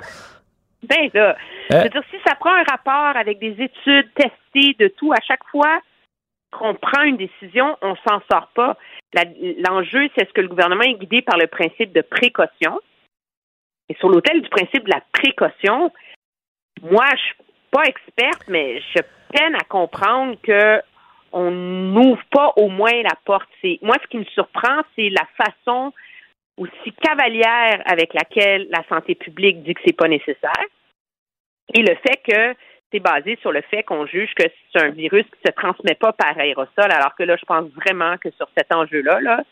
[0.83, 1.37] Ben là,
[1.71, 1.83] je Euh.
[1.83, 5.45] veux dire, si ça prend un rapport avec des études testées de tout, à chaque
[5.51, 5.81] fois
[6.51, 8.77] qu'on prend une décision, on s'en sort pas.
[9.15, 12.81] L'enjeu, c'est est-ce que le gouvernement est guidé par le principe de précaution?
[13.91, 15.93] Et sur l'autel du principe de la précaution,
[16.81, 17.35] moi, je suis
[17.73, 19.03] pas experte, mais je
[19.33, 20.81] peine à comprendre que
[21.33, 23.49] on n'ouvre pas au moins la porte.
[23.83, 25.93] Moi, ce qui me surprend, c'est la façon
[26.57, 30.67] aussi cavalière avec laquelle la santé publique dit que c'est pas nécessaire
[31.75, 32.55] et le fait que
[32.93, 36.13] c'est basé sur le fait qu'on juge que c'est un virus qui se transmet pas
[36.13, 39.45] par aérosol, alors que là, je pense vraiment que sur cet enjeu-là, là,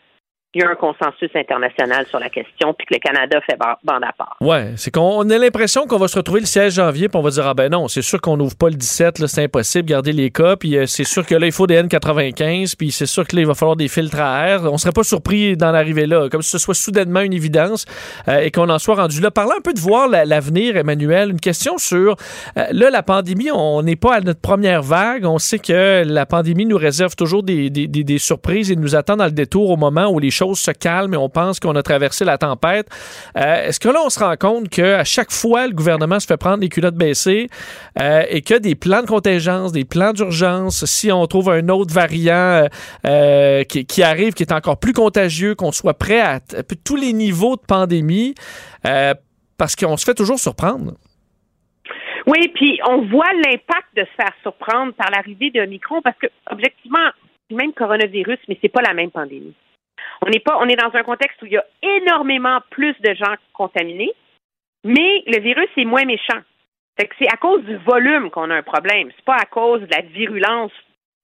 [0.55, 3.77] il y a un consensus international sur la question, puis que le Canada fait ba-
[3.83, 4.35] bande à part.
[4.41, 7.29] Ouais, c'est qu'on a l'impression qu'on va se retrouver le 16 janvier, puis on va
[7.29, 10.11] dire ah ben non, c'est sûr qu'on n'ouvre pas le 17, là, c'est impossible, garder
[10.11, 13.27] les cas, puis euh, c'est sûr que là il faut des N95, puis c'est sûr
[13.27, 14.63] que là il va falloir des filtres à air.
[14.73, 17.85] On serait pas surpris d'en arriver là, comme si ce soit soudainement une évidence
[18.27, 19.29] euh, et qu'on en soit rendu là.
[19.31, 22.15] Parlant un peu de voir la- l'avenir, Emmanuel, une question sur
[22.57, 26.25] euh, là la pandémie, on n'est pas à notre première vague, on sait que la
[26.25, 29.69] pandémie nous réserve toujours des, des- des- des surprises et nous attend dans le détour
[29.69, 32.87] au moment où les se calment et on pense qu'on a traversé la tempête.
[33.37, 36.37] Euh, Est-ce que là, on se rend compte qu'à chaque fois, le gouvernement se fait
[36.37, 37.47] prendre les culottes baissées
[37.99, 41.93] euh, et que des plans de contingence, des plans d'urgence, si on trouve un autre
[41.93, 42.67] variant
[43.05, 46.39] euh, qui, arrive, qui est encore plus contagieux, qu'on soit prêt à
[46.83, 48.35] tous les niveaux de pandémie,
[49.57, 50.93] parce qu'on se fait toujours surprendre?
[52.27, 56.27] Oui, puis on voit l'impact de se faire surprendre par l'arrivée de Micron parce que,
[56.51, 57.09] objectivement,
[57.49, 59.55] même coronavirus, mais c'est pas la même pandémie.
[60.25, 63.13] On n'est pas, on est dans un contexte où il y a énormément plus de
[63.13, 64.11] gens contaminés,
[64.83, 66.39] mais le virus est moins méchant.
[66.99, 69.09] Fait que c'est à cause du volume qu'on a un problème.
[69.15, 70.71] C'est pas à cause de la virulence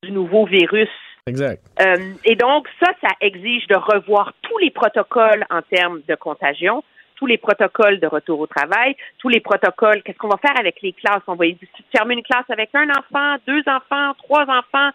[0.04, 0.90] du nouveau virus.
[1.28, 1.62] Exact.
[1.82, 6.84] Euh, et donc, ça, ça exige de revoir tous les protocoles en termes de contagion,
[7.16, 10.02] tous les protocoles de retour au travail, tous les protocoles.
[10.04, 11.24] Qu'est-ce qu'on va faire avec les classes?
[11.28, 11.46] On va
[11.94, 14.92] fermer une classe avec un enfant, deux enfants, trois enfants,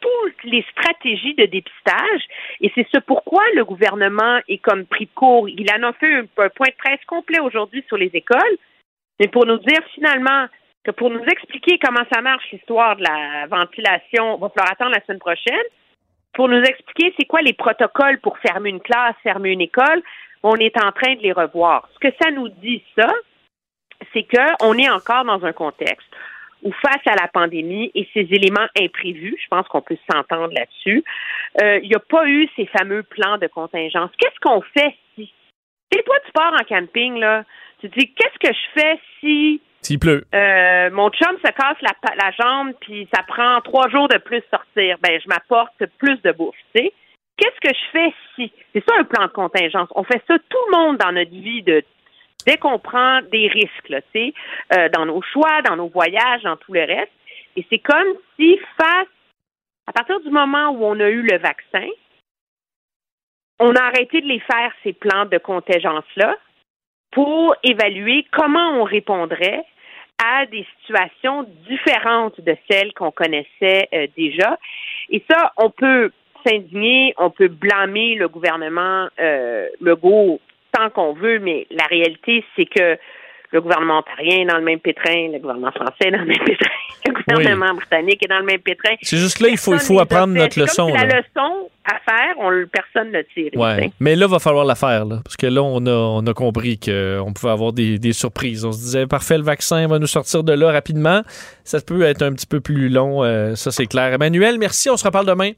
[0.00, 2.22] toutes les stratégies de dépistage.
[2.60, 5.48] Et c'est ce pourquoi le gouvernement est comme pris de court.
[5.48, 8.58] Il en a fait un, un point de presse complet aujourd'hui sur les écoles,
[9.20, 10.46] mais pour nous dire finalement
[10.84, 14.92] que pour nous expliquer comment ça marche l'histoire de la ventilation, il va falloir attendre
[14.92, 15.66] la semaine prochaine.
[16.34, 20.02] Pour nous expliquer c'est quoi les protocoles pour fermer une classe, fermer une école,
[20.42, 21.88] on est en train de les revoir.
[21.94, 23.08] Ce que ça nous dit, ça,
[24.12, 26.06] c'est qu'on est encore dans un contexte
[26.62, 31.04] où face à la pandémie et ces éléments imprévus, je pense qu'on peut s'entendre là-dessus,
[31.62, 34.10] euh, il n'y a pas eu ces fameux plans de contingence.
[34.18, 35.32] Qu'est-ce qu'on fait si...
[35.90, 37.44] Tu sais, toi, tu pars en camping, là,
[37.80, 40.24] tu te dis, qu'est-ce que je fais si S'il pleut.
[40.34, 41.92] euh, mon chum se casse la,
[42.22, 44.96] la jambe, puis ça prend trois jours de plus sortir.
[45.02, 46.92] Ben, je m'apporte plus de bouffe, tu sais.
[47.36, 48.52] Qu'est-ce que je fais si...
[48.72, 49.88] C'est ça un plan de contingence.
[49.94, 51.84] On fait ça tout le monde dans notre vie de
[52.46, 56.72] dès qu'on prend des risques, là, euh, dans nos choix, dans nos voyages, dans tout
[56.72, 57.12] le reste.
[57.56, 59.08] Et c'est comme si face,
[59.86, 61.88] à partir du moment où on a eu le vaccin,
[63.58, 66.36] on a arrêté de les faire, ces plans de contingence-là,
[67.12, 69.64] pour évaluer comment on répondrait
[70.22, 74.58] à des situations différentes de celles qu'on connaissait euh, déjà.
[75.10, 76.10] Et ça, on peut
[76.46, 80.40] s'indigner, on peut blâmer le gouvernement euh, Legault
[80.72, 82.98] tant qu'on veut, mais la réalité, c'est que
[83.52, 86.44] le gouvernement ontarien est dans le même pétrin, le gouvernement français est dans le même
[86.44, 86.70] pétrin,
[87.06, 88.94] le gouvernement britannique est dans le même pétrin.
[89.02, 90.88] C'est juste là, il faut, il faut apprendre notre leçon.
[90.88, 91.08] Comme si là.
[91.08, 93.50] la leçon à faire, on, personne ne tire.
[93.54, 93.90] Ouais.
[94.00, 96.78] Mais là, va falloir la faire, là, parce que là, on a, on a compris
[96.78, 98.64] qu'on pouvait avoir des, des surprises.
[98.64, 101.22] On se disait, parfait, le vaccin va nous sortir de là rapidement.
[101.64, 104.12] Ça peut être un petit peu plus long, euh, ça c'est clair.
[104.12, 105.52] Emmanuel, merci, on se reparle demain.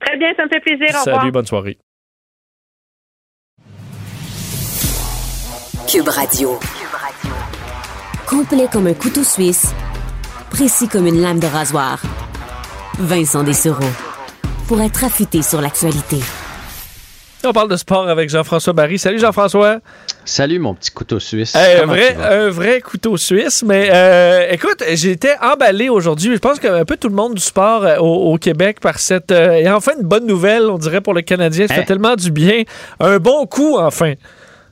[0.00, 0.94] Très bien, ça me fait plaisir.
[0.94, 1.20] Au revoir.
[1.20, 1.78] Salut, bonne soirée.
[5.90, 6.58] Cube Radio.
[8.26, 9.66] Complet comme un couteau suisse,
[10.50, 12.00] précis comme une lame de rasoir.
[12.98, 13.84] Vincent Dessereau.
[14.66, 16.18] Pour être affûté sur l'actualité.
[17.44, 18.98] On parle de sport avec Jean-François Barry.
[18.98, 19.78] Salut Jean-François.
[20.24, 21.54] Salut mon petit couteau suisse.
[21.56, 26.34] Un, Comment vrai, un vrai couteau suisse, mais euh, écoute, j'étais emballé aujourd'hui.
[26.34, 29.30] Je pense qu'un peu tout le monde du sport euh, au, au Québec par cette...
[29.30, 31.66] euh, et enfin, une bonne nouvelle, on dirait, pour le Canadien.
[31.68, 31.76] Ça Hein?
[31.78, 32.64] fait tellement du bien.
[33.00, 34.14] Un bon coup, enfin.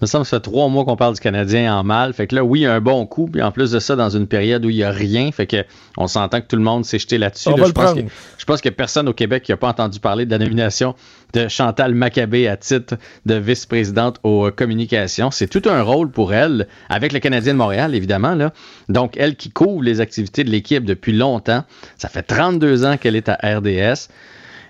[0.01, 2.13] Me semble que ça fait trois mois qu'on parle du Canadien en mal.
[2.13, 3.27] Fait que là, oui, il y a un bon coup.
[3.27, 5.65] Puis en plus de ça, dans une période où il n'y a rien, fait que
[5.97, 7.51] on s'entend que tout le monde s'est jeté là-dessus.
[7.51, 8.01] Là, je, pense que,
[8.39, 10.95] je pense a personne au Québec qui n'a pas entendu parler de la nomination
[11.33, 15.31] de Chantal Maccabé à titre de vice-présidente aux communications.
[15.31, 18.35] C'est tout un rôle pour elle, avec le Canadien de Montréal, évidemment.
[18.35, 18.53] Là.
[18.89, 21.65] Donc, elle qui couvre les activités de l'équipe depuis longtemps.
[21.97, 24.09] Ça fait 32 ans qu'elle est à RDS.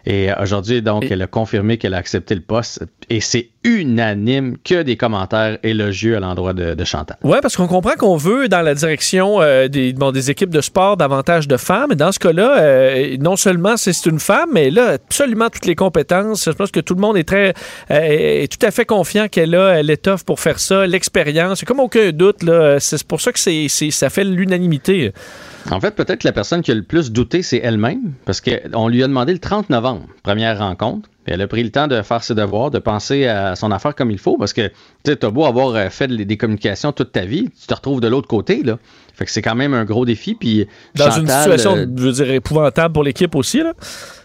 [0.09, 2.85] Et aujourd'hui, donc, elle a confirmé qu'elle a accepté le poste.
[3.11, 7.17] Et c'est unanime que des commentaires élogieux à l'endroit de, de Chantal.
[7.25, 10.61] Oui, parce qu'on comprend qu'on veut, dans la direction euh, des, bon, des équipes de
[10.61, 11.91] sport, davantage de femmes.
[11.93, 15.75] Et dans ce cas-là, euh, non seulement c'est une femme, mais là, absolument toutes les
[15.75, 16.45] compétences.
[16.45, 17.55] Je pense que tout le monde est très
[17.91, 21.65] euh, est tout à fait confiant qu'elle a l'étoffe pour faire ça, l'expérience.
[21.65, 22.45] Comme aucun doute.
[22.45, 22.79] là.
[22.79, 25.13] C'est pour ça que c'est c'est- ça fait l'unanimité.
[25.71, 29.03] En fait, peut-être la personne qui a le plus douté, c'est elle-même, parce qu'on lui
[29.03, 31.09] a demandé le 30 novembre, première rencontre.
[31.27, 34.11] Elle a pris le temps de faire ses devoirs, de penser à son affaire comme
[34.11, 34.71] il faut, parce que
[35.05, 38.01] tu as beau avoir euh, fait de- des communications toute ta vie, tu te retrouves
[38.01, 38.63] de l'autre côté.
[38.63, 38.79] Là.
[39.15, 40.35] Fait que c'est quand même un gros défi.
[40.35, 43.59] Puis Dans une situation, euh, je veux dire, épouvantable pour l'équipe aussi.
[43.63, 43.73] Là.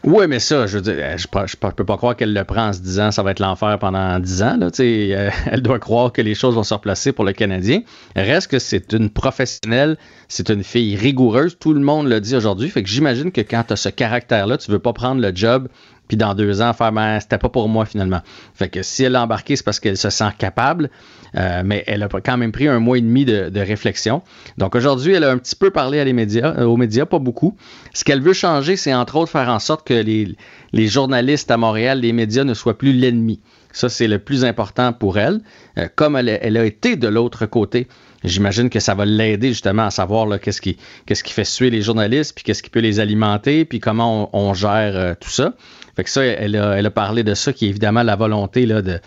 [0.04, 2.68] oui, mais ça, je veux dire, je, peux- je peux pas croire qu'elle le prend
[2.68, 4.58] en se disant ça va être l'enfer pendant 10 ans.
[4.60, 7.82] Là, euh, elle doit croire que les choses vont se replacer pour le Canadien.
[8.18, 9.98] Reste que c'est une professionnelle,
[10.28, 11.58] c'est une fille rigoureuse.
[11.58, 12.70] Tout le monde le dit aujourd'hui.
[12.70, 15.70] Fait que j'imagine que quand tu as ce caractère-là, tu veux pas prendre le job
[16.12, 18.20] puis dans deux ans faire ben, c'était pas pour moi finalement.
[18.54, 20.90] Fait que si elle a embarqué, c'est parce qu'elle se sent capable,
[21.38, 24.22] euh, mais elle a quand même pris un mois et demi de, de réflexion.
[24.58, 27.20] Donc aujourd'hui, elle a un petit peu parlé à les médias, euh, aux médias, pas
[27.20, 27.56] beaucoup.
[27.94, 30.36] Ce qu'elle veut changer, c'est entre autres faire en sorte que les,
[30.74, 33.40] les journalistes à Montréal, les médias ne soient plus l'ennemi.
[33.72, 35.40] Ça, c'est le plus important pour elle.
[35.78, 37.88] Euh, comme elle, a- elle a été de l'autre côté,
[38.26, 40.76] j'imagine que ça va l'aider justement à savoir qu'est-ce qui,
[41.08, 44.54] qui fait suer les journalistes, puis qu'est-ce qui peut les alimenter, puis comment on, on
[44.54, 45.54] gère euh, tout ça.
[45.96, 48.66] Fait que ça, elle a, elle a parlé de ça, qui est évidemment la volonté
[48.66, 49.00] là, de,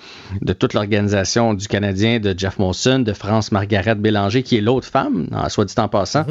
[0.43, 4.87] de toute l'organisation du Canadien, de Jeff Molson, de France Margaret Bélanger, qui est l'autre
[4.87, 6.25] femme, soit dit en passant,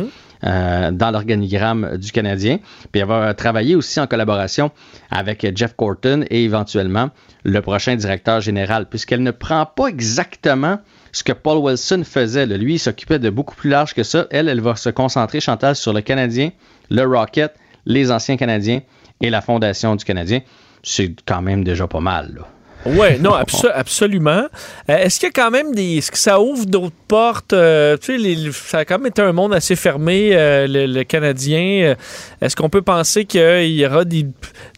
[0.43, 2.59] euh, dans l'organigramme du Canadien.
[2.91, 4.71] Puis elle va travailler aussi en collaboration
[5.09, 7.09] avec Jeff Corton et éventuellement
[7.43, 10.79] le prochain directeur général, puisqu'elle ne prend pas exactement
[11.11, 12.45] ce que Paul Wilson faisait.
[12.45, 12.57] là.
[12.57, 14.27] Lui, il s'occupait de beaucoup plus large que ça.
[14.31, 16.51] Elle, elle va se concentrer, Chantal, sur le Canadien,
[16.89, 17.53] le Rocket,
[17.85, 18.81] les anciens Canadiens
[19.23, 20.41] et la Fondation du Canadien.
[20.83, 22.33] C'est quand même déjà pas mal.
[22.35, 22.41] Là.
[22.85, 24.43] Oui, non, abso- absolument.
[24.89, 25.99] Euh, Est-ce qu'il y a quand même des.
[25.99, 27.53] Est-ce que ça ouvre d'autres portes?
[27.53, 30.85] Euh, tu sais, les- ça a quand même été un monde assez fermé, euh, le,
[30.87, 31.95] le Canadien.
[32.41, 34.25] Est-ce qu'on peut penser qu'il y aura des,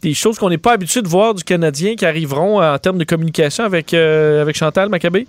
[0.04, 3.06] des choses qu'on n'est pas habitué de voir du Canadien qui arriveront en termes de
[3.06, 5.26] communication avec, avec Chantal Maccabé?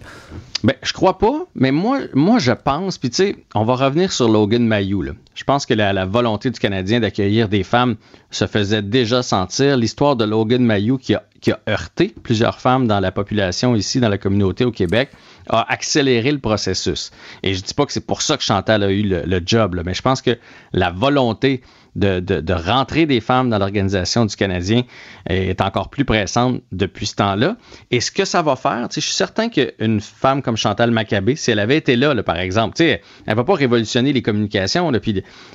[0.67, 2.01] Ben, je crois pas, mais moi,
[2.39, 5.05] je pense, puis tu sais, on va revenir sur Logan Mayou.
[5.37, 7.95] Je pense que la, volonté du Canadien d'accueillir des femmes
[8.33, 9.77] se faisait déjà sentir.
[9.77, 11.23] L'histoire de Logan Mayou qui a,
[11.69, 15.11] heurté plusieurs femmes dans la population ici, dans la communauté au Québec,
[15.49, 17.13] a accéléré le processus.
[17.45, 19.95] Et je dis pas que c'est pour ça que Chantal a eu le, job, mais
[19.95, 20.37] je pense que
[20.73, 21.63] la volonté
[21.97, 24.83] de, de, de rentrer des femmes dans l'organisation du Canadien
[25.29, 27.57] est encore plus pressante depuis ce temps-là.
[27.91, 31.51] Et ce que ça va faire, je suis certain qu'une femme comme Chantal Maccabé, si
[31.51, 34.93] elle avait été là, là, par exemple, elle va pas révolutionner les communications.
[34.93, 35.01] Euh,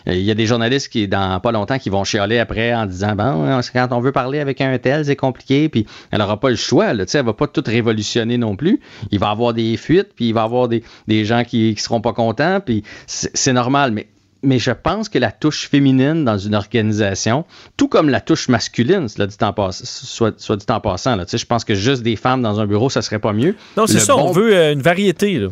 [0.07, 3.15] il y a des journalistes qui, dans pas longtemps, qui vont chialer après en disant
[3.15, 5.69] bon, quand on veut parler avec un tel, c'est compliqué.
[5.69, 6.93] Puis elle aura pas le choix.
[6.93, 8.79] Là, elle va pas tout révolutionner non plus.
[9.11, 11.81] Il va y avoir des fuites, puis il va y avoir des, gens qui, qui
[11.81, 12.59] seront pas contents.
[12.59, 14.07] Puis c'est normal, mais
[14.43, 17.45] mais je pense que la touche féminine dans une organisation,
[17.77, 21.25] tout comme la touche masculine, cela dit en pass- soit, soit dit en passant, là,
[21.31, 23.55] je pense que juste des femmes dans un bureau, ça serait pas mieux.
[23.77, 25.39] Non, c'est ça, on veut euh, une variété.
[25.39, 25.49] Là.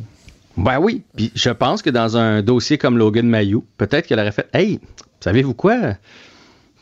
[0.58, 4.32] Ben oui, puis je pense que dans un dossier comme Logan Mayou, peut-être qu'elle aurait
[4.32, 4.80] fait Hey,
[5.20, 5.96] savez-vous quoi?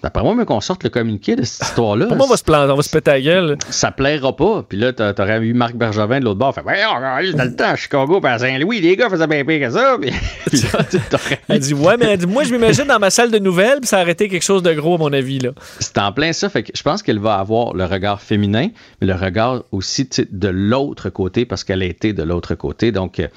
[0.08, 2.06] D'après moi, mais qu'on sorte le communiqué de cette histoire-là.
[2.08, 2.72] Comment on va se planter?
[2.72, 3.58] On va se péter la gueule.
[3.70, 4.64] Ça plaira pas.
[4.64, 6.56] Puis là, t'a- t'aurais eu Marc Bergevin de l'autre bord.
[6.56, 9.44] Fait, voyons, regardez, dans le temps, à Chicago, puis à Saint-Louis, les gars faisaient bien
[9.44, 9.98] pire que ça.
[10.00, 10.12] Puis,
[10.46, 10.80] puis là,
[11.10, 13.80] t'aurais Elle dit Ouais, mais elle dit, moi, je m'imagine dans ma salle de nouvelles,
[13.82, 15.40] puis ça aurait été quelque chose de gros, à mon avis.
[15.40, 15.50] Là.
[15.80, 16.48] C'est en plein ça.
[16.48, 18.70] Fait que je pense qu'elle va avoir le regard féminin,
[19.02, 22.94] mais le regard aussi de l'autre côté parce qu'elle a été de l'autre côté.
[22.94, 23.28] Donc, euh,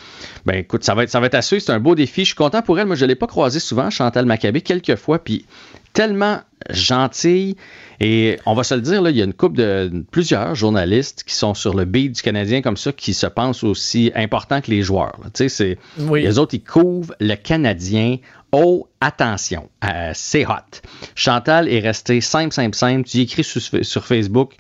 [0.47, 1.63] ben écoute, ça va être, ça va être à suivre.
[1.67, 2.21] C'est un beau défi.
[2.21, 2.87] Je suis content pour elle.
[2.87, 5.19] Moi, je ne l'ai pas croisée souvent, Chantal Maccabé, quelques fois.
[5.19, 5.45] Puis
[5.93, 6.41] tellement
[6.71, 7.57] gentille.
[8.01, 11.25] Et on va se le dire, là, il y a une couple de plusieurs journalistes
[11.27, 14.71] qui sont sur le beat du Canadien comme ça, qui se pensent aussi importants que
[14.71, 15.19] les joueurs.
[15.35, 16.23] Tu sais, Oui.
[16.23, 18.17] les autres, ils couvrent le Canadien.
[18.53, 20.81] Oh, attention, euh, c'est hot.
[21.15, 23.05] Chantal est restée simple, simple, simple.
[23.09, 24.55] Tu y écris sur, sur Facebook,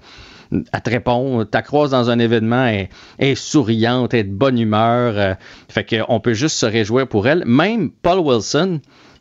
[0.52, 2.88] elle te répond, tu croises dans un événement, elle,
[3.18, 5.14] elle est souriante, elle est de bonne humeur.
[5.16, 5.34] euh,
[5.68, 7.44] fait qu'on peut juste se réjouir pour elle.
[7.46, 8.80] Même Paul Wilson,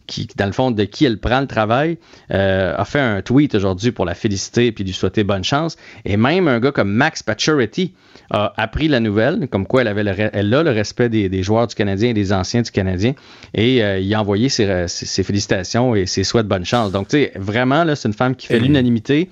[0.10, 1.98] qui, dans le fond, de qui elle prend le travail,
[2.31, 5.77] euh, a fait un tweet aujourd'hui pour la féliciter puis lui souhaiter bonne chance.
[6.03, 7.94] Et même un gars comme Max Pacioretty
[8.31, 11.68] a appris la nouvelle, comme quoi elle, avait le, elle a le respect des, joueurs
[11.68, 13.14] du Canadien et des anciens du Canadien.
[13.53, 16.91] Et euh, il a envoyé ses, ses, félicitations et ses souhaits de bonne chance.
[16.91, 19.30] Donc, tu sais, vraiment, là, c'est une femme qui fait l'unanimité.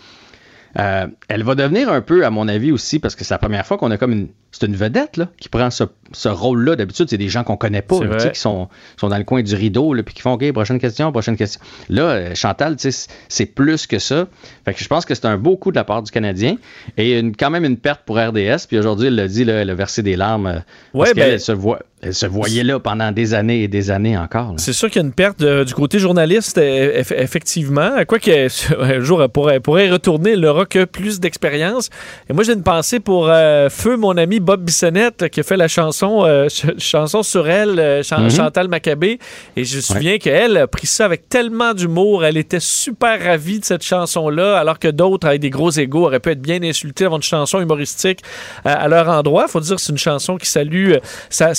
[0.78, 3.66] Euh, elle va devenir un peu, à mon avis aussi, parce que c'est la première
[3.66, 4.28] fois qu'on a comme une.
[4.52, 5.84] C'est une vedette là, qui prend ce,
[6.14, 6.76] ce rôle-là.
[6.76, 9.54] D'habitude, c'est des gens qu'on connaît pas, là, qui sont, sont dans le coin du
[9.56, 11.62] rideau, là, puis qui font OK, prochaine question, prochaine question.
[11.90, 14.28] Là, euh, Chantal, c'est plus que ça.
[14.66, 16.58] Fait que je pense que c'est un beau coup de la part du Canadien
[16.98, 18.68] et une, quand même une perte pour RDS.
[18.68, 20.48] Puis aujourd'hui, elle l'a dit, là, elle a versé des larmes.
[20.48, 20.60] Euh,
[20.94, 24.16] parce ben, qu'elle se voit elle se voyait là pendant des années et des années
[24.18, 24.54] encore.
[24.58, 27.90] C'est sûr qu'il y a une perte du côté journaliste, effectivement.
[28.08, 28.30] Quoique,
[28.80, 31.90] un jour, elle pourrait, pourrait retourner, elle n'aura que plus d'expérience.
[32.30, 35.58] Et moi, j'ai une pensée pour euh, Feu, mon ami Bob Bissonnette, qui a fait
[35.58, 36.48] la chanson, euh,
[36.78, 38.36] chanson sur elle, euh, mm-hmm.
[38.36, 39.20] Chantal Maccabé.
[39.56, 42.26] Et je me souviens qu'elle a pris ça avec tellement d'humour.
[42.26, 46.20] Elle était super ravie de cette chanson-là, alors que d'autres, avec des gros égaux, auraient
[46.20, 48.22] pu être bien insultés avant une chanson humoristique
[48.66, 49.46] à leur endroit.
[49.48, 50.94] Il faut dire que c'est une chanson qui salue
[51.30, 51.54] ça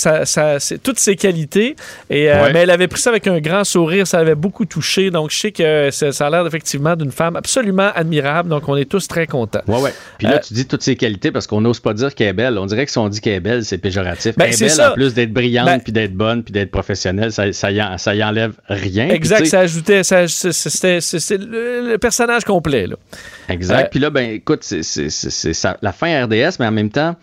[0.83, 1.75] toutes ses qualités.
[2.09, 5.11] Et, euh, Mais elle avait pris ça avec un grand sourire, ça avait beaucoup touché.
[5.11, 8.49] Donc, je sais que ça, a l'air effectivement d'une femme absolument admirable.
[8.49, 9.61] Donc, on est tous très contents.
[9.67, 9.93] Ouais, ouais.
[10.17, 12.33] Puis là, euh, tu dis toutes ses qualités parce qu'on n'ose pas dire qu'elle est
[12.33, 12.57] belle.
[12.57, 14.37] On dirait que si on dit qu'elle est belle, c'est péjoratif.
[14.37, 17.31] Ben, elle est belle en plus d'être brillante, ben puis d'être bonne, puis d'être professionnelle.
[17.31, 19.09] Ça, ça, y, ça y enlève rien.
[19.09, 20.03] Exact, ça ajoutait.
[20.03, 22.87] C'est le, personnage complet.
[22.87, 22.95] Là.
[23.49, 23.85] Exact.
[23.85, 25.51] Euh, puis là, ben écoute, c'est
[25.81, 27.15] la fin RDS, mais en même temps,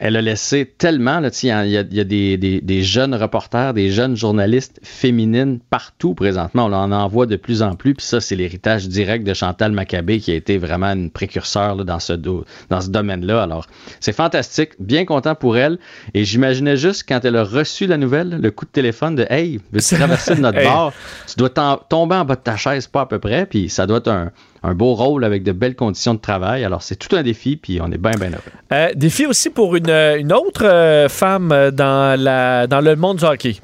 [0.00, 3.74] elle a laissé tellement, là, il y a, y a des, des, des, jeunes reporters,
[3.74, 6.64] des jeunes journalistes féminines partout présentement.
[6.64, 7.94] On en envoie de plus en plus.
[7.94, 11.84] Puis ça, c'est l'héritage direct de Chantal Maccabé qui a été vraiment une précurseur là,
[11.84, 13.42] dans ce, dans ce domaine-là.
[13.42, 13.66] Alors,
[14.00, 14.70] c'est fantastique.
[14.78, 15.78] Bien content pour elle.
[16.14, 19.60] Et j'imaginais juste quand elle a reçu la nouvelle, le coup de téléphone de Hey,
[19.70, 20.94] veux-tu traverser de notre bord?
[21.26, 23.44] Tu dois tomber en bas de ta chaise, pas à peu près.
[23.44, 24.32] Puis ça doit être un,
[24.62, 26.64] un beau rôle avec de belles conditions de travail.
[26.64, 28.42] Alors, c'est tout un défi, puis on est bien, bien heureux.
[28.72, 33.24] Euh, défi aussi pour une, une autre euh, femme dans, la, dans le monde du
[33.24, 33.56] hockey.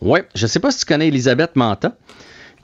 [0.00, 1.92] Oui, je ne sais pas si tu connais Elisabeth Manta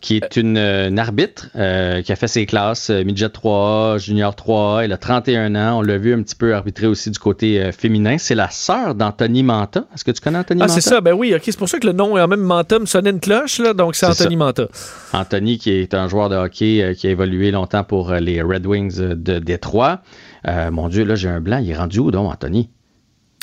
[0.00, 0.58] qui est une,
[0.98, 5.54] arbitre euh, qui a fait ses classes euh, Midget 3 Junior 3 Elle a 31
[5.54, 5.78] ans.
[5.78, 8.16] On l'a vu un petit peu arbitrer aussi du côté euh, féminin.
[8.18, 9.86] C'est la sœur d'Anthony Manta.
[9.94, 10.72] Est-ce que tu connais Anthony Manta?
[10.72, 11.00] Ah, c'est ça.
[11.00, 11.42] Ben oui, OK.
[11.44, 13.58] C'est pour ça que le nom est même Manta me sonnait une cloche.
[13.58, 14.68] Là, donc, c'est Anthony Manta.
[15.12, 18.98] Anthony, qui est un joueur de hockey qui a évolué longtemps pour les Red Wings
[18.98, 20.00] de Détroit.
[20.44, 21.58] mon Dieu, là, j'ai un blanc.
[21.58, 22.70] Il est rendu où, donc, Anthony?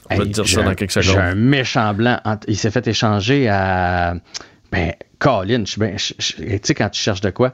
[0.09, 1.13] On va te dire ça dans quelques secondes.
[1.13, 2.19] J'ai un méchant blanc.
[2.47, 4.15] Il s'est fait échanger à.
[4.73, 7.53] Ben, Colin, tu sais, quand tu cherches de quoi.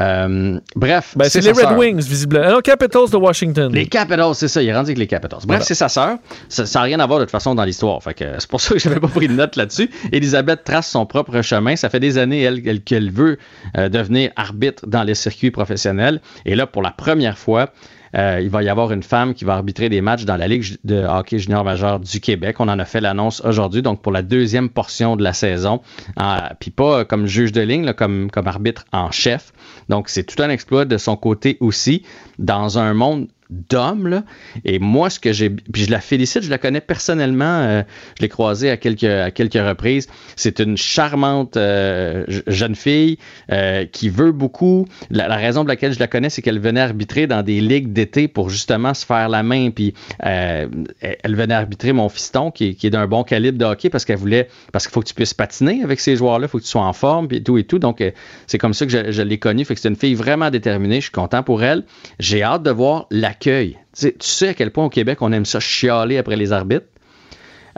[0.00, 1.14] Euh, bref.
[1.16, 2.48] Ben, c'est les Red Wings, visiblement.
[2.50, 3.72] Non, Capitals de Washington.
[3.72, 4.62] Les Capitals, c'est ça.
[4.62, 5.40] Il est rendu avec les Capitals.
[5.46, 6.18] Bref, c'est sa sœur.
[6.48, 8.00] Ça n'a rien à voir de toute façon dans l'histoire.
[8.02, 9.90] c'est pour ça que je n'avais pas pris de note là-dessus.
[10.12, 11.74] Elisabeth trace son propre chemin.
[11.74, 13.38] Ça fait des années, elle, qu'elle veut
[13.76, 16.20] euh, devenir arbitre dans les circuits professionnels.
[16.46, 17.70] Et là, pour la première fois,
[18.14, 20.76] euh, il va y avoir une femme qui va arbitrer des matchs dans la Ligue
[20.84, 22.56] de hockey junior majeur du Québec.
[22.60, 25.80] On en a fait l'annonce aujourd'hui, donc pour la deuxième portion de la saison.
[26.20, 29.52] Euh, puis pas comme juge de ligne, comme, comme arbitre en chef.
[29.88, 32.02] Donc c'est tout un exploit de son côté aussi,
[32.38, 34.22] dans un monde d'homme.
[34.64, 35.50] Et moi, ce que j'ai.
[35.50, 37.44] Puis je la félicite, je la connais personnellement.
[37.44, 37.82] Euh,
[38.16, 40.08] je l'ai croisée à quelques, à quelques reprises.
[40.36, 43.18] C'est une charmante euh, jeune fille
[43.52, 44.86] euh, qui veut beaucoup.
[45.10, 48.28] La, raison pour laquelle je la connais, c'est qu'elle venait arbitrer dans des ligues d'été
[48.28, 49.70] pour justement se faire la main.
[49.70, 54.04] Puis elle venait arbitrer mon fiston qui, qui est d'un bon calibre de hockey parce
[54.04, 54.48] qu'elle voulait.
[54.72, 56.82] Parce qu'il faut que tu puisses patiner avec ces joueurs-là, il faut que tu sois
[56.82, 57.78] en forme, puis tout et tout.
[57.78, 58.02] Donc,
[58.46, 59.64] c'est comme ça que je, je l'ai connue.
[59.64, 60.96] Fait que c'est une fille vraiment déterminée.
[60.96, 61.84] Je suis content pour elle.
[62.18, 63.76] J'ai hâte de voir la tu
[64.20, 66.86] sais, à quel point au Québec on aime ça chialer après les arbitres.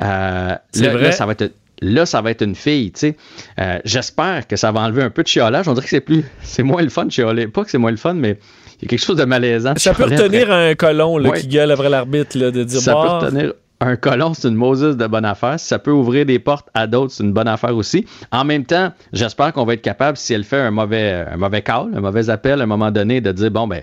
[0.02, 3.16] Euh, là, ça va être là, ça va être une fille, tu sais.
[3.58, 5.68] Euh, j'espère que ça va enlever un peu de chialage.
[5.68, 7.48] On dirait que c'est plus, c'est moins le fun de chialer.
[7.48, 8.38] Pas que c'est moins le fun, mais
[8.80, 9.74] il y a quelque chose de malaisant.
[9.76, 13.52] ça peut retenir un colon qui gueule après l'arbitre, de dire Ça peut bah, retenir
[13.80, 15.60] un colon, c'est une Moses de bonne affaire.
[15.60, 18.06] Si ça peut ouvrir des portes à d'autres, c'est une bonne affaire aussi.
[18.32, 21.62] En même temps, j'espère qu'on va être capable, si elle fait un mauvais, un mauvais
[21.62, 23.82] call, un mauvais appel à un moment donné, de dire bon, ben,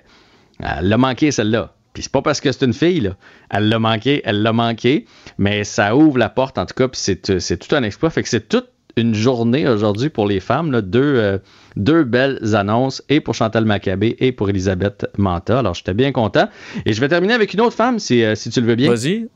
[0.64, 3.16] elle l'a manqué celle-là puis c'est pas parce que c'est une fille, là.
[3.50, 5.06] Elle l'a manqué, elle l'a manqué,
[5.38, 8.10] mais ça ouvre la porte en tout cas, puis c'est, euh, tout un exploit.
[8.10, 11.38] Fait que c'est toute une journée aujourd'hui pour les femmes, euh,
[11.76, 15.60] deux belles annonces, et pour Chantal Maccabé et pour Elisabeth Manta.
[15.60, 16.50] Alors j'étais bien content.
[16.86, 18.90] Et je vais terminer avec une autre femme, si, euh, si tu le veux bien.
[18.90, 19.28] Vas-y.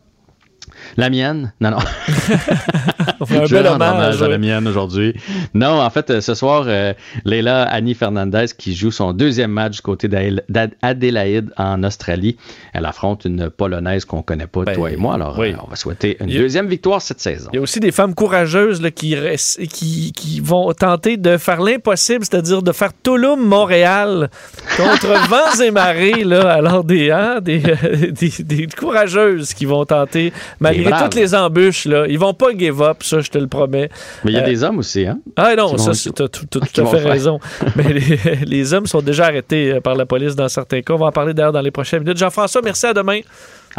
[0.96, 1.52] La mienne?
[1.60, 1.78] Non, non.
[3.20, 4.22] On fait un Je bel hommage.
[4.22, 5.14] à la mienne aujourd'hui.
[5.54, 6.94] Non, en fait, euh, ce soir, euh,
[7.26, 12.38] Leila Annie Fernandez qui joue son deuxième match du côté d'Adé- d'Adélaïde en Australie.
[12.74, 15.16] Elle affronte une Polonaise qu'on connaît pas, toi et moi.
[15.16, 15.50] Alors, Ben, oui.
[15.54, 17.50] euh, on va souhaiter une a- deuxième victoire cette saison.
[17.54, 21.38] Il y a aussi des femmes courageuses là, qui, restent- qui, qui vont tenter de
[21.38, 24.30] faire l'impossible, c'est-à-dire de faire Toulouse-Montréal
[24.78, 26.24] contre vents et marées.
[26.24, 26.52] Là.
[26.52, 31.04] Alors, des, hein, des, euh, des, des courageuses qui vont tenter, malgré braves.
[31.04, 31.86] toutes les embûches.
[31.86, 32.06] Là.
[32.08, 33.90] Ils vont pas give up, ça, je te le promets.
[34.24, 35.20] Mais il y a Euh, des hommes aussi, hein?
[35.36, 37.40] Ah non, ça, c'est- t'as tout, tout- qui tout à fait raison.
[37.76, 40.94] Mais les, les hommes sont déjà arrêtés euh, par la police dans certains cas.
[40.94, 42.18] On va en parler d'ailleurs dans les prochaines minutes.
[42.18, 43.20] Jean-François, merci à demain.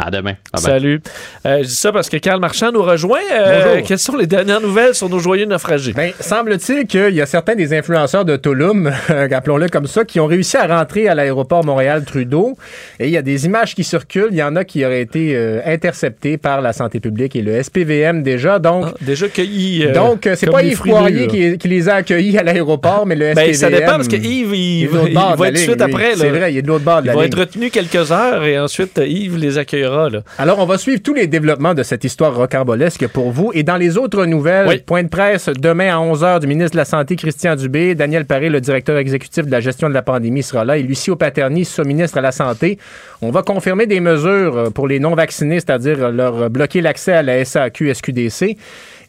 [0.01, 0.31] À demain.
[0.31, 0.61] Bye bye.
[0.61, 1.01] Salut.
[1.45, 3.19] Euh, je dis ça parce que Karl Marchand nous rejoint.
[3.33, 3.85] Euh, Bonjour.
[3.87, 5.91] quelles sont les dernières nouvelles sur nos joyeux naufragés?
[5.91, 10.25] Ben, semble-t-il qu'il y a certains des influenceurs de Tulum, appelons-le comme ça, qui ont
[10.25, 12.55] réussi à rentrer à l'aéroport Montréal-Trudeau.
[13.01, 14.29] Et il y a des images qui circulent.
[14.31, 17.61] Il y en a qui auraient été euh, interceptées par la santé publique et le
[17.61, 18.57] SPVM déjà.
[18.57, 19.83] Donc, déjà cueillis.
[19.85, 23.31] euh, donc c'est pas Yves Poirier qui, qui les a accueillis à l'aéroport, mais le
[23.33, 23.45] SPVM.
[23.47, 26.15] Ben, ça dépend parce que Yves, il, va- il être tout de ligne, suite après.
[26.15, 27.33] C'est vrai, il est de l'autre bord de Il la va ligne.
[27.33, 29.88] être retenu quelques heures et ensuite Yves les accueillera.
[29.89, 30.21] Là.
[30.37, 33.51] Alors, on va suivre tous les développements de cette histoire rocambolesque pour vous.
[33.53, 36.85] Et dans les autres nouvelles, point de presse demain à 11h du ministre de la
[36.85, 37.95] Santé, Christian Dubé.
[37.95, 40.77] Daniel Paré, le directeur exécutif de la gestion de la pandémie, sera là.
[40.77, 42.77] Et Lucie Paterny, sous-ministre à la Santé.
[43.21, 47.23] On va confirmer des mesures euh, pour les non-vaccinés, c'est-à-dire euh, leur bloquer l'accès à
[47.23, 48.57] la SAQ, SQDC.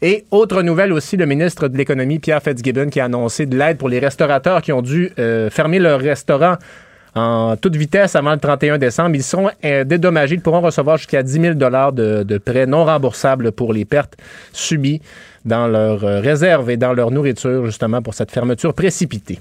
[0.01, 3.77] Et autre nouvelle aussi, le ministre de l'Économie, Pierre Fitzgibbon, qui a annoncé de l'aide
[3.77, 6.55] pour les restaurateurs qui ont dû euh, fermer leur restaurant
[7.15, 9.15] en toute vitesse avant le 31 décembre.
[9.15, 10.35] Ils seront euh, dédommagés.
[10.35, 14.15] Ils pourront recevoir jusqu'à 10 000 de, de prêts non remboursables pour les pertes
[14.53, 15.01] subies
[15.45, 19.39] dans leurs euh, réserves et dans leur nourriture, justement, pour cette fermeture précipitée.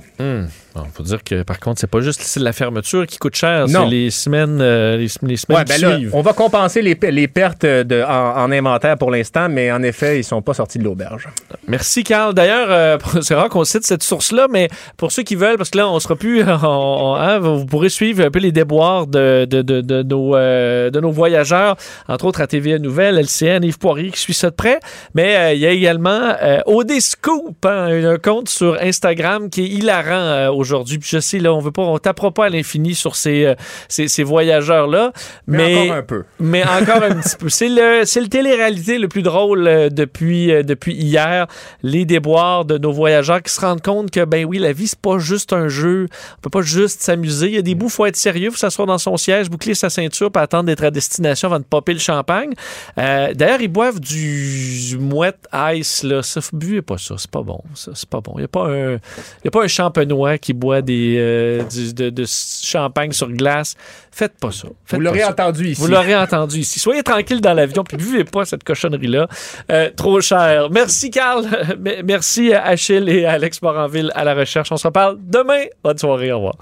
[0.77, 3.87] Il faut dire que, par contre, c'est pas juste la fermeture qui coûte cher, c'est
[3.87, 6.15] les semaines, euh, les, les semaines Ouais, qui ben là, suivent.
[6.15, 9.83] on va compenser les, pe- les pertes de- en, en inventaire pour l'instant, mais en
[9.83, 11.29] effet, ils sont pas sortis de l'auberge.
[11.67, 12.35] Merci, Carl.
[12.35, 15.79] D'ailleurs, euh, c'est rare qu'on cite cette source-là, mais pour ceux qui veulent, parce que
[15.79, 16.43] là, on sera plus.
[16.49, 20.37] on- on- hein, vous pourrez suivre un peu les déboires de, de, de, de nos,
[20.37, 21.77] euh, de nos voyageurs,
[22.09, 24.79] entre autres à TVA Nouvelle, LCN, Yves Poirier qui suit ça de près.
[25.15, 29.63] Mais euh, il y a également euh, OD Scoop, hein, un compte sur Instagram qui
[29.65, 30.99] est hilarant euh, aujourd'hui.
[30.99, 33.55] Puis je sais, là, on veut pas, on tapera pas à l'infini sur ces, euh,
[33.89, 35.13] ces, ces voyageurs-là.
[35.47, 36.25] Mais encore un peu.
[36.41, 37.49] Mais encore un petit peu.
[37.49, 41.47] C'est le, c'est le télé-réalité le plus drôle euh, depuis, euh, depuis hier.
[41.83, 44.99] Les déboires de nos voyageurs qui se rendent compte que, ben oui, la vie, c'est
[44.99, 46.07] pas juste un jeu.
[46.39, 47.49] On peut pas juste s'amuser.
[47.49, 49.91] Il y a des bouts, faut être sérieux, faut s'asseoir dans son siège, boucler sa
[49.91, 52.51] ceinture, puis attendre d'être à destination avant de popper le champagne.
[52.97, 56.23] D'ailleurs, ils boivent du mouette ice, là.
[56.23, 57.15] Ça, buvez pas ça.
[57.19, 57.61] C'est pas bon.
[57.75, 58.35] Ça, c'est pas bon.
[58.37, 61.63] Il y a pas un, il y a pas un champenois qui boit des, euh,
[61.65, 63.75] du- de, de champagne sur glace.
[64.13, 64.69] Faites pas ça.
[64.85, 65.81] Faites Vous l'aurez entendu ici.
[65.81, 66.79] Vous l'aurez entendu ici.
[66.81, 69.29] Soyez tranquille dans l'avion, puis buvez pas cette cochonnerie-là.
[69.71, 70.69] Euh, trop cher.
[70.71, 71.45] Merci, Carl.
[72.05, 74.71] Merci à Achille et à Alex Moranville à la recherche.
[74.73, 75.63] On se reparle demain.
[75.85, 76.33] Bonne soirée.
[76.33, 76.55] Au revoir.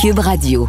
[0.00, 0.68] Cube Radio.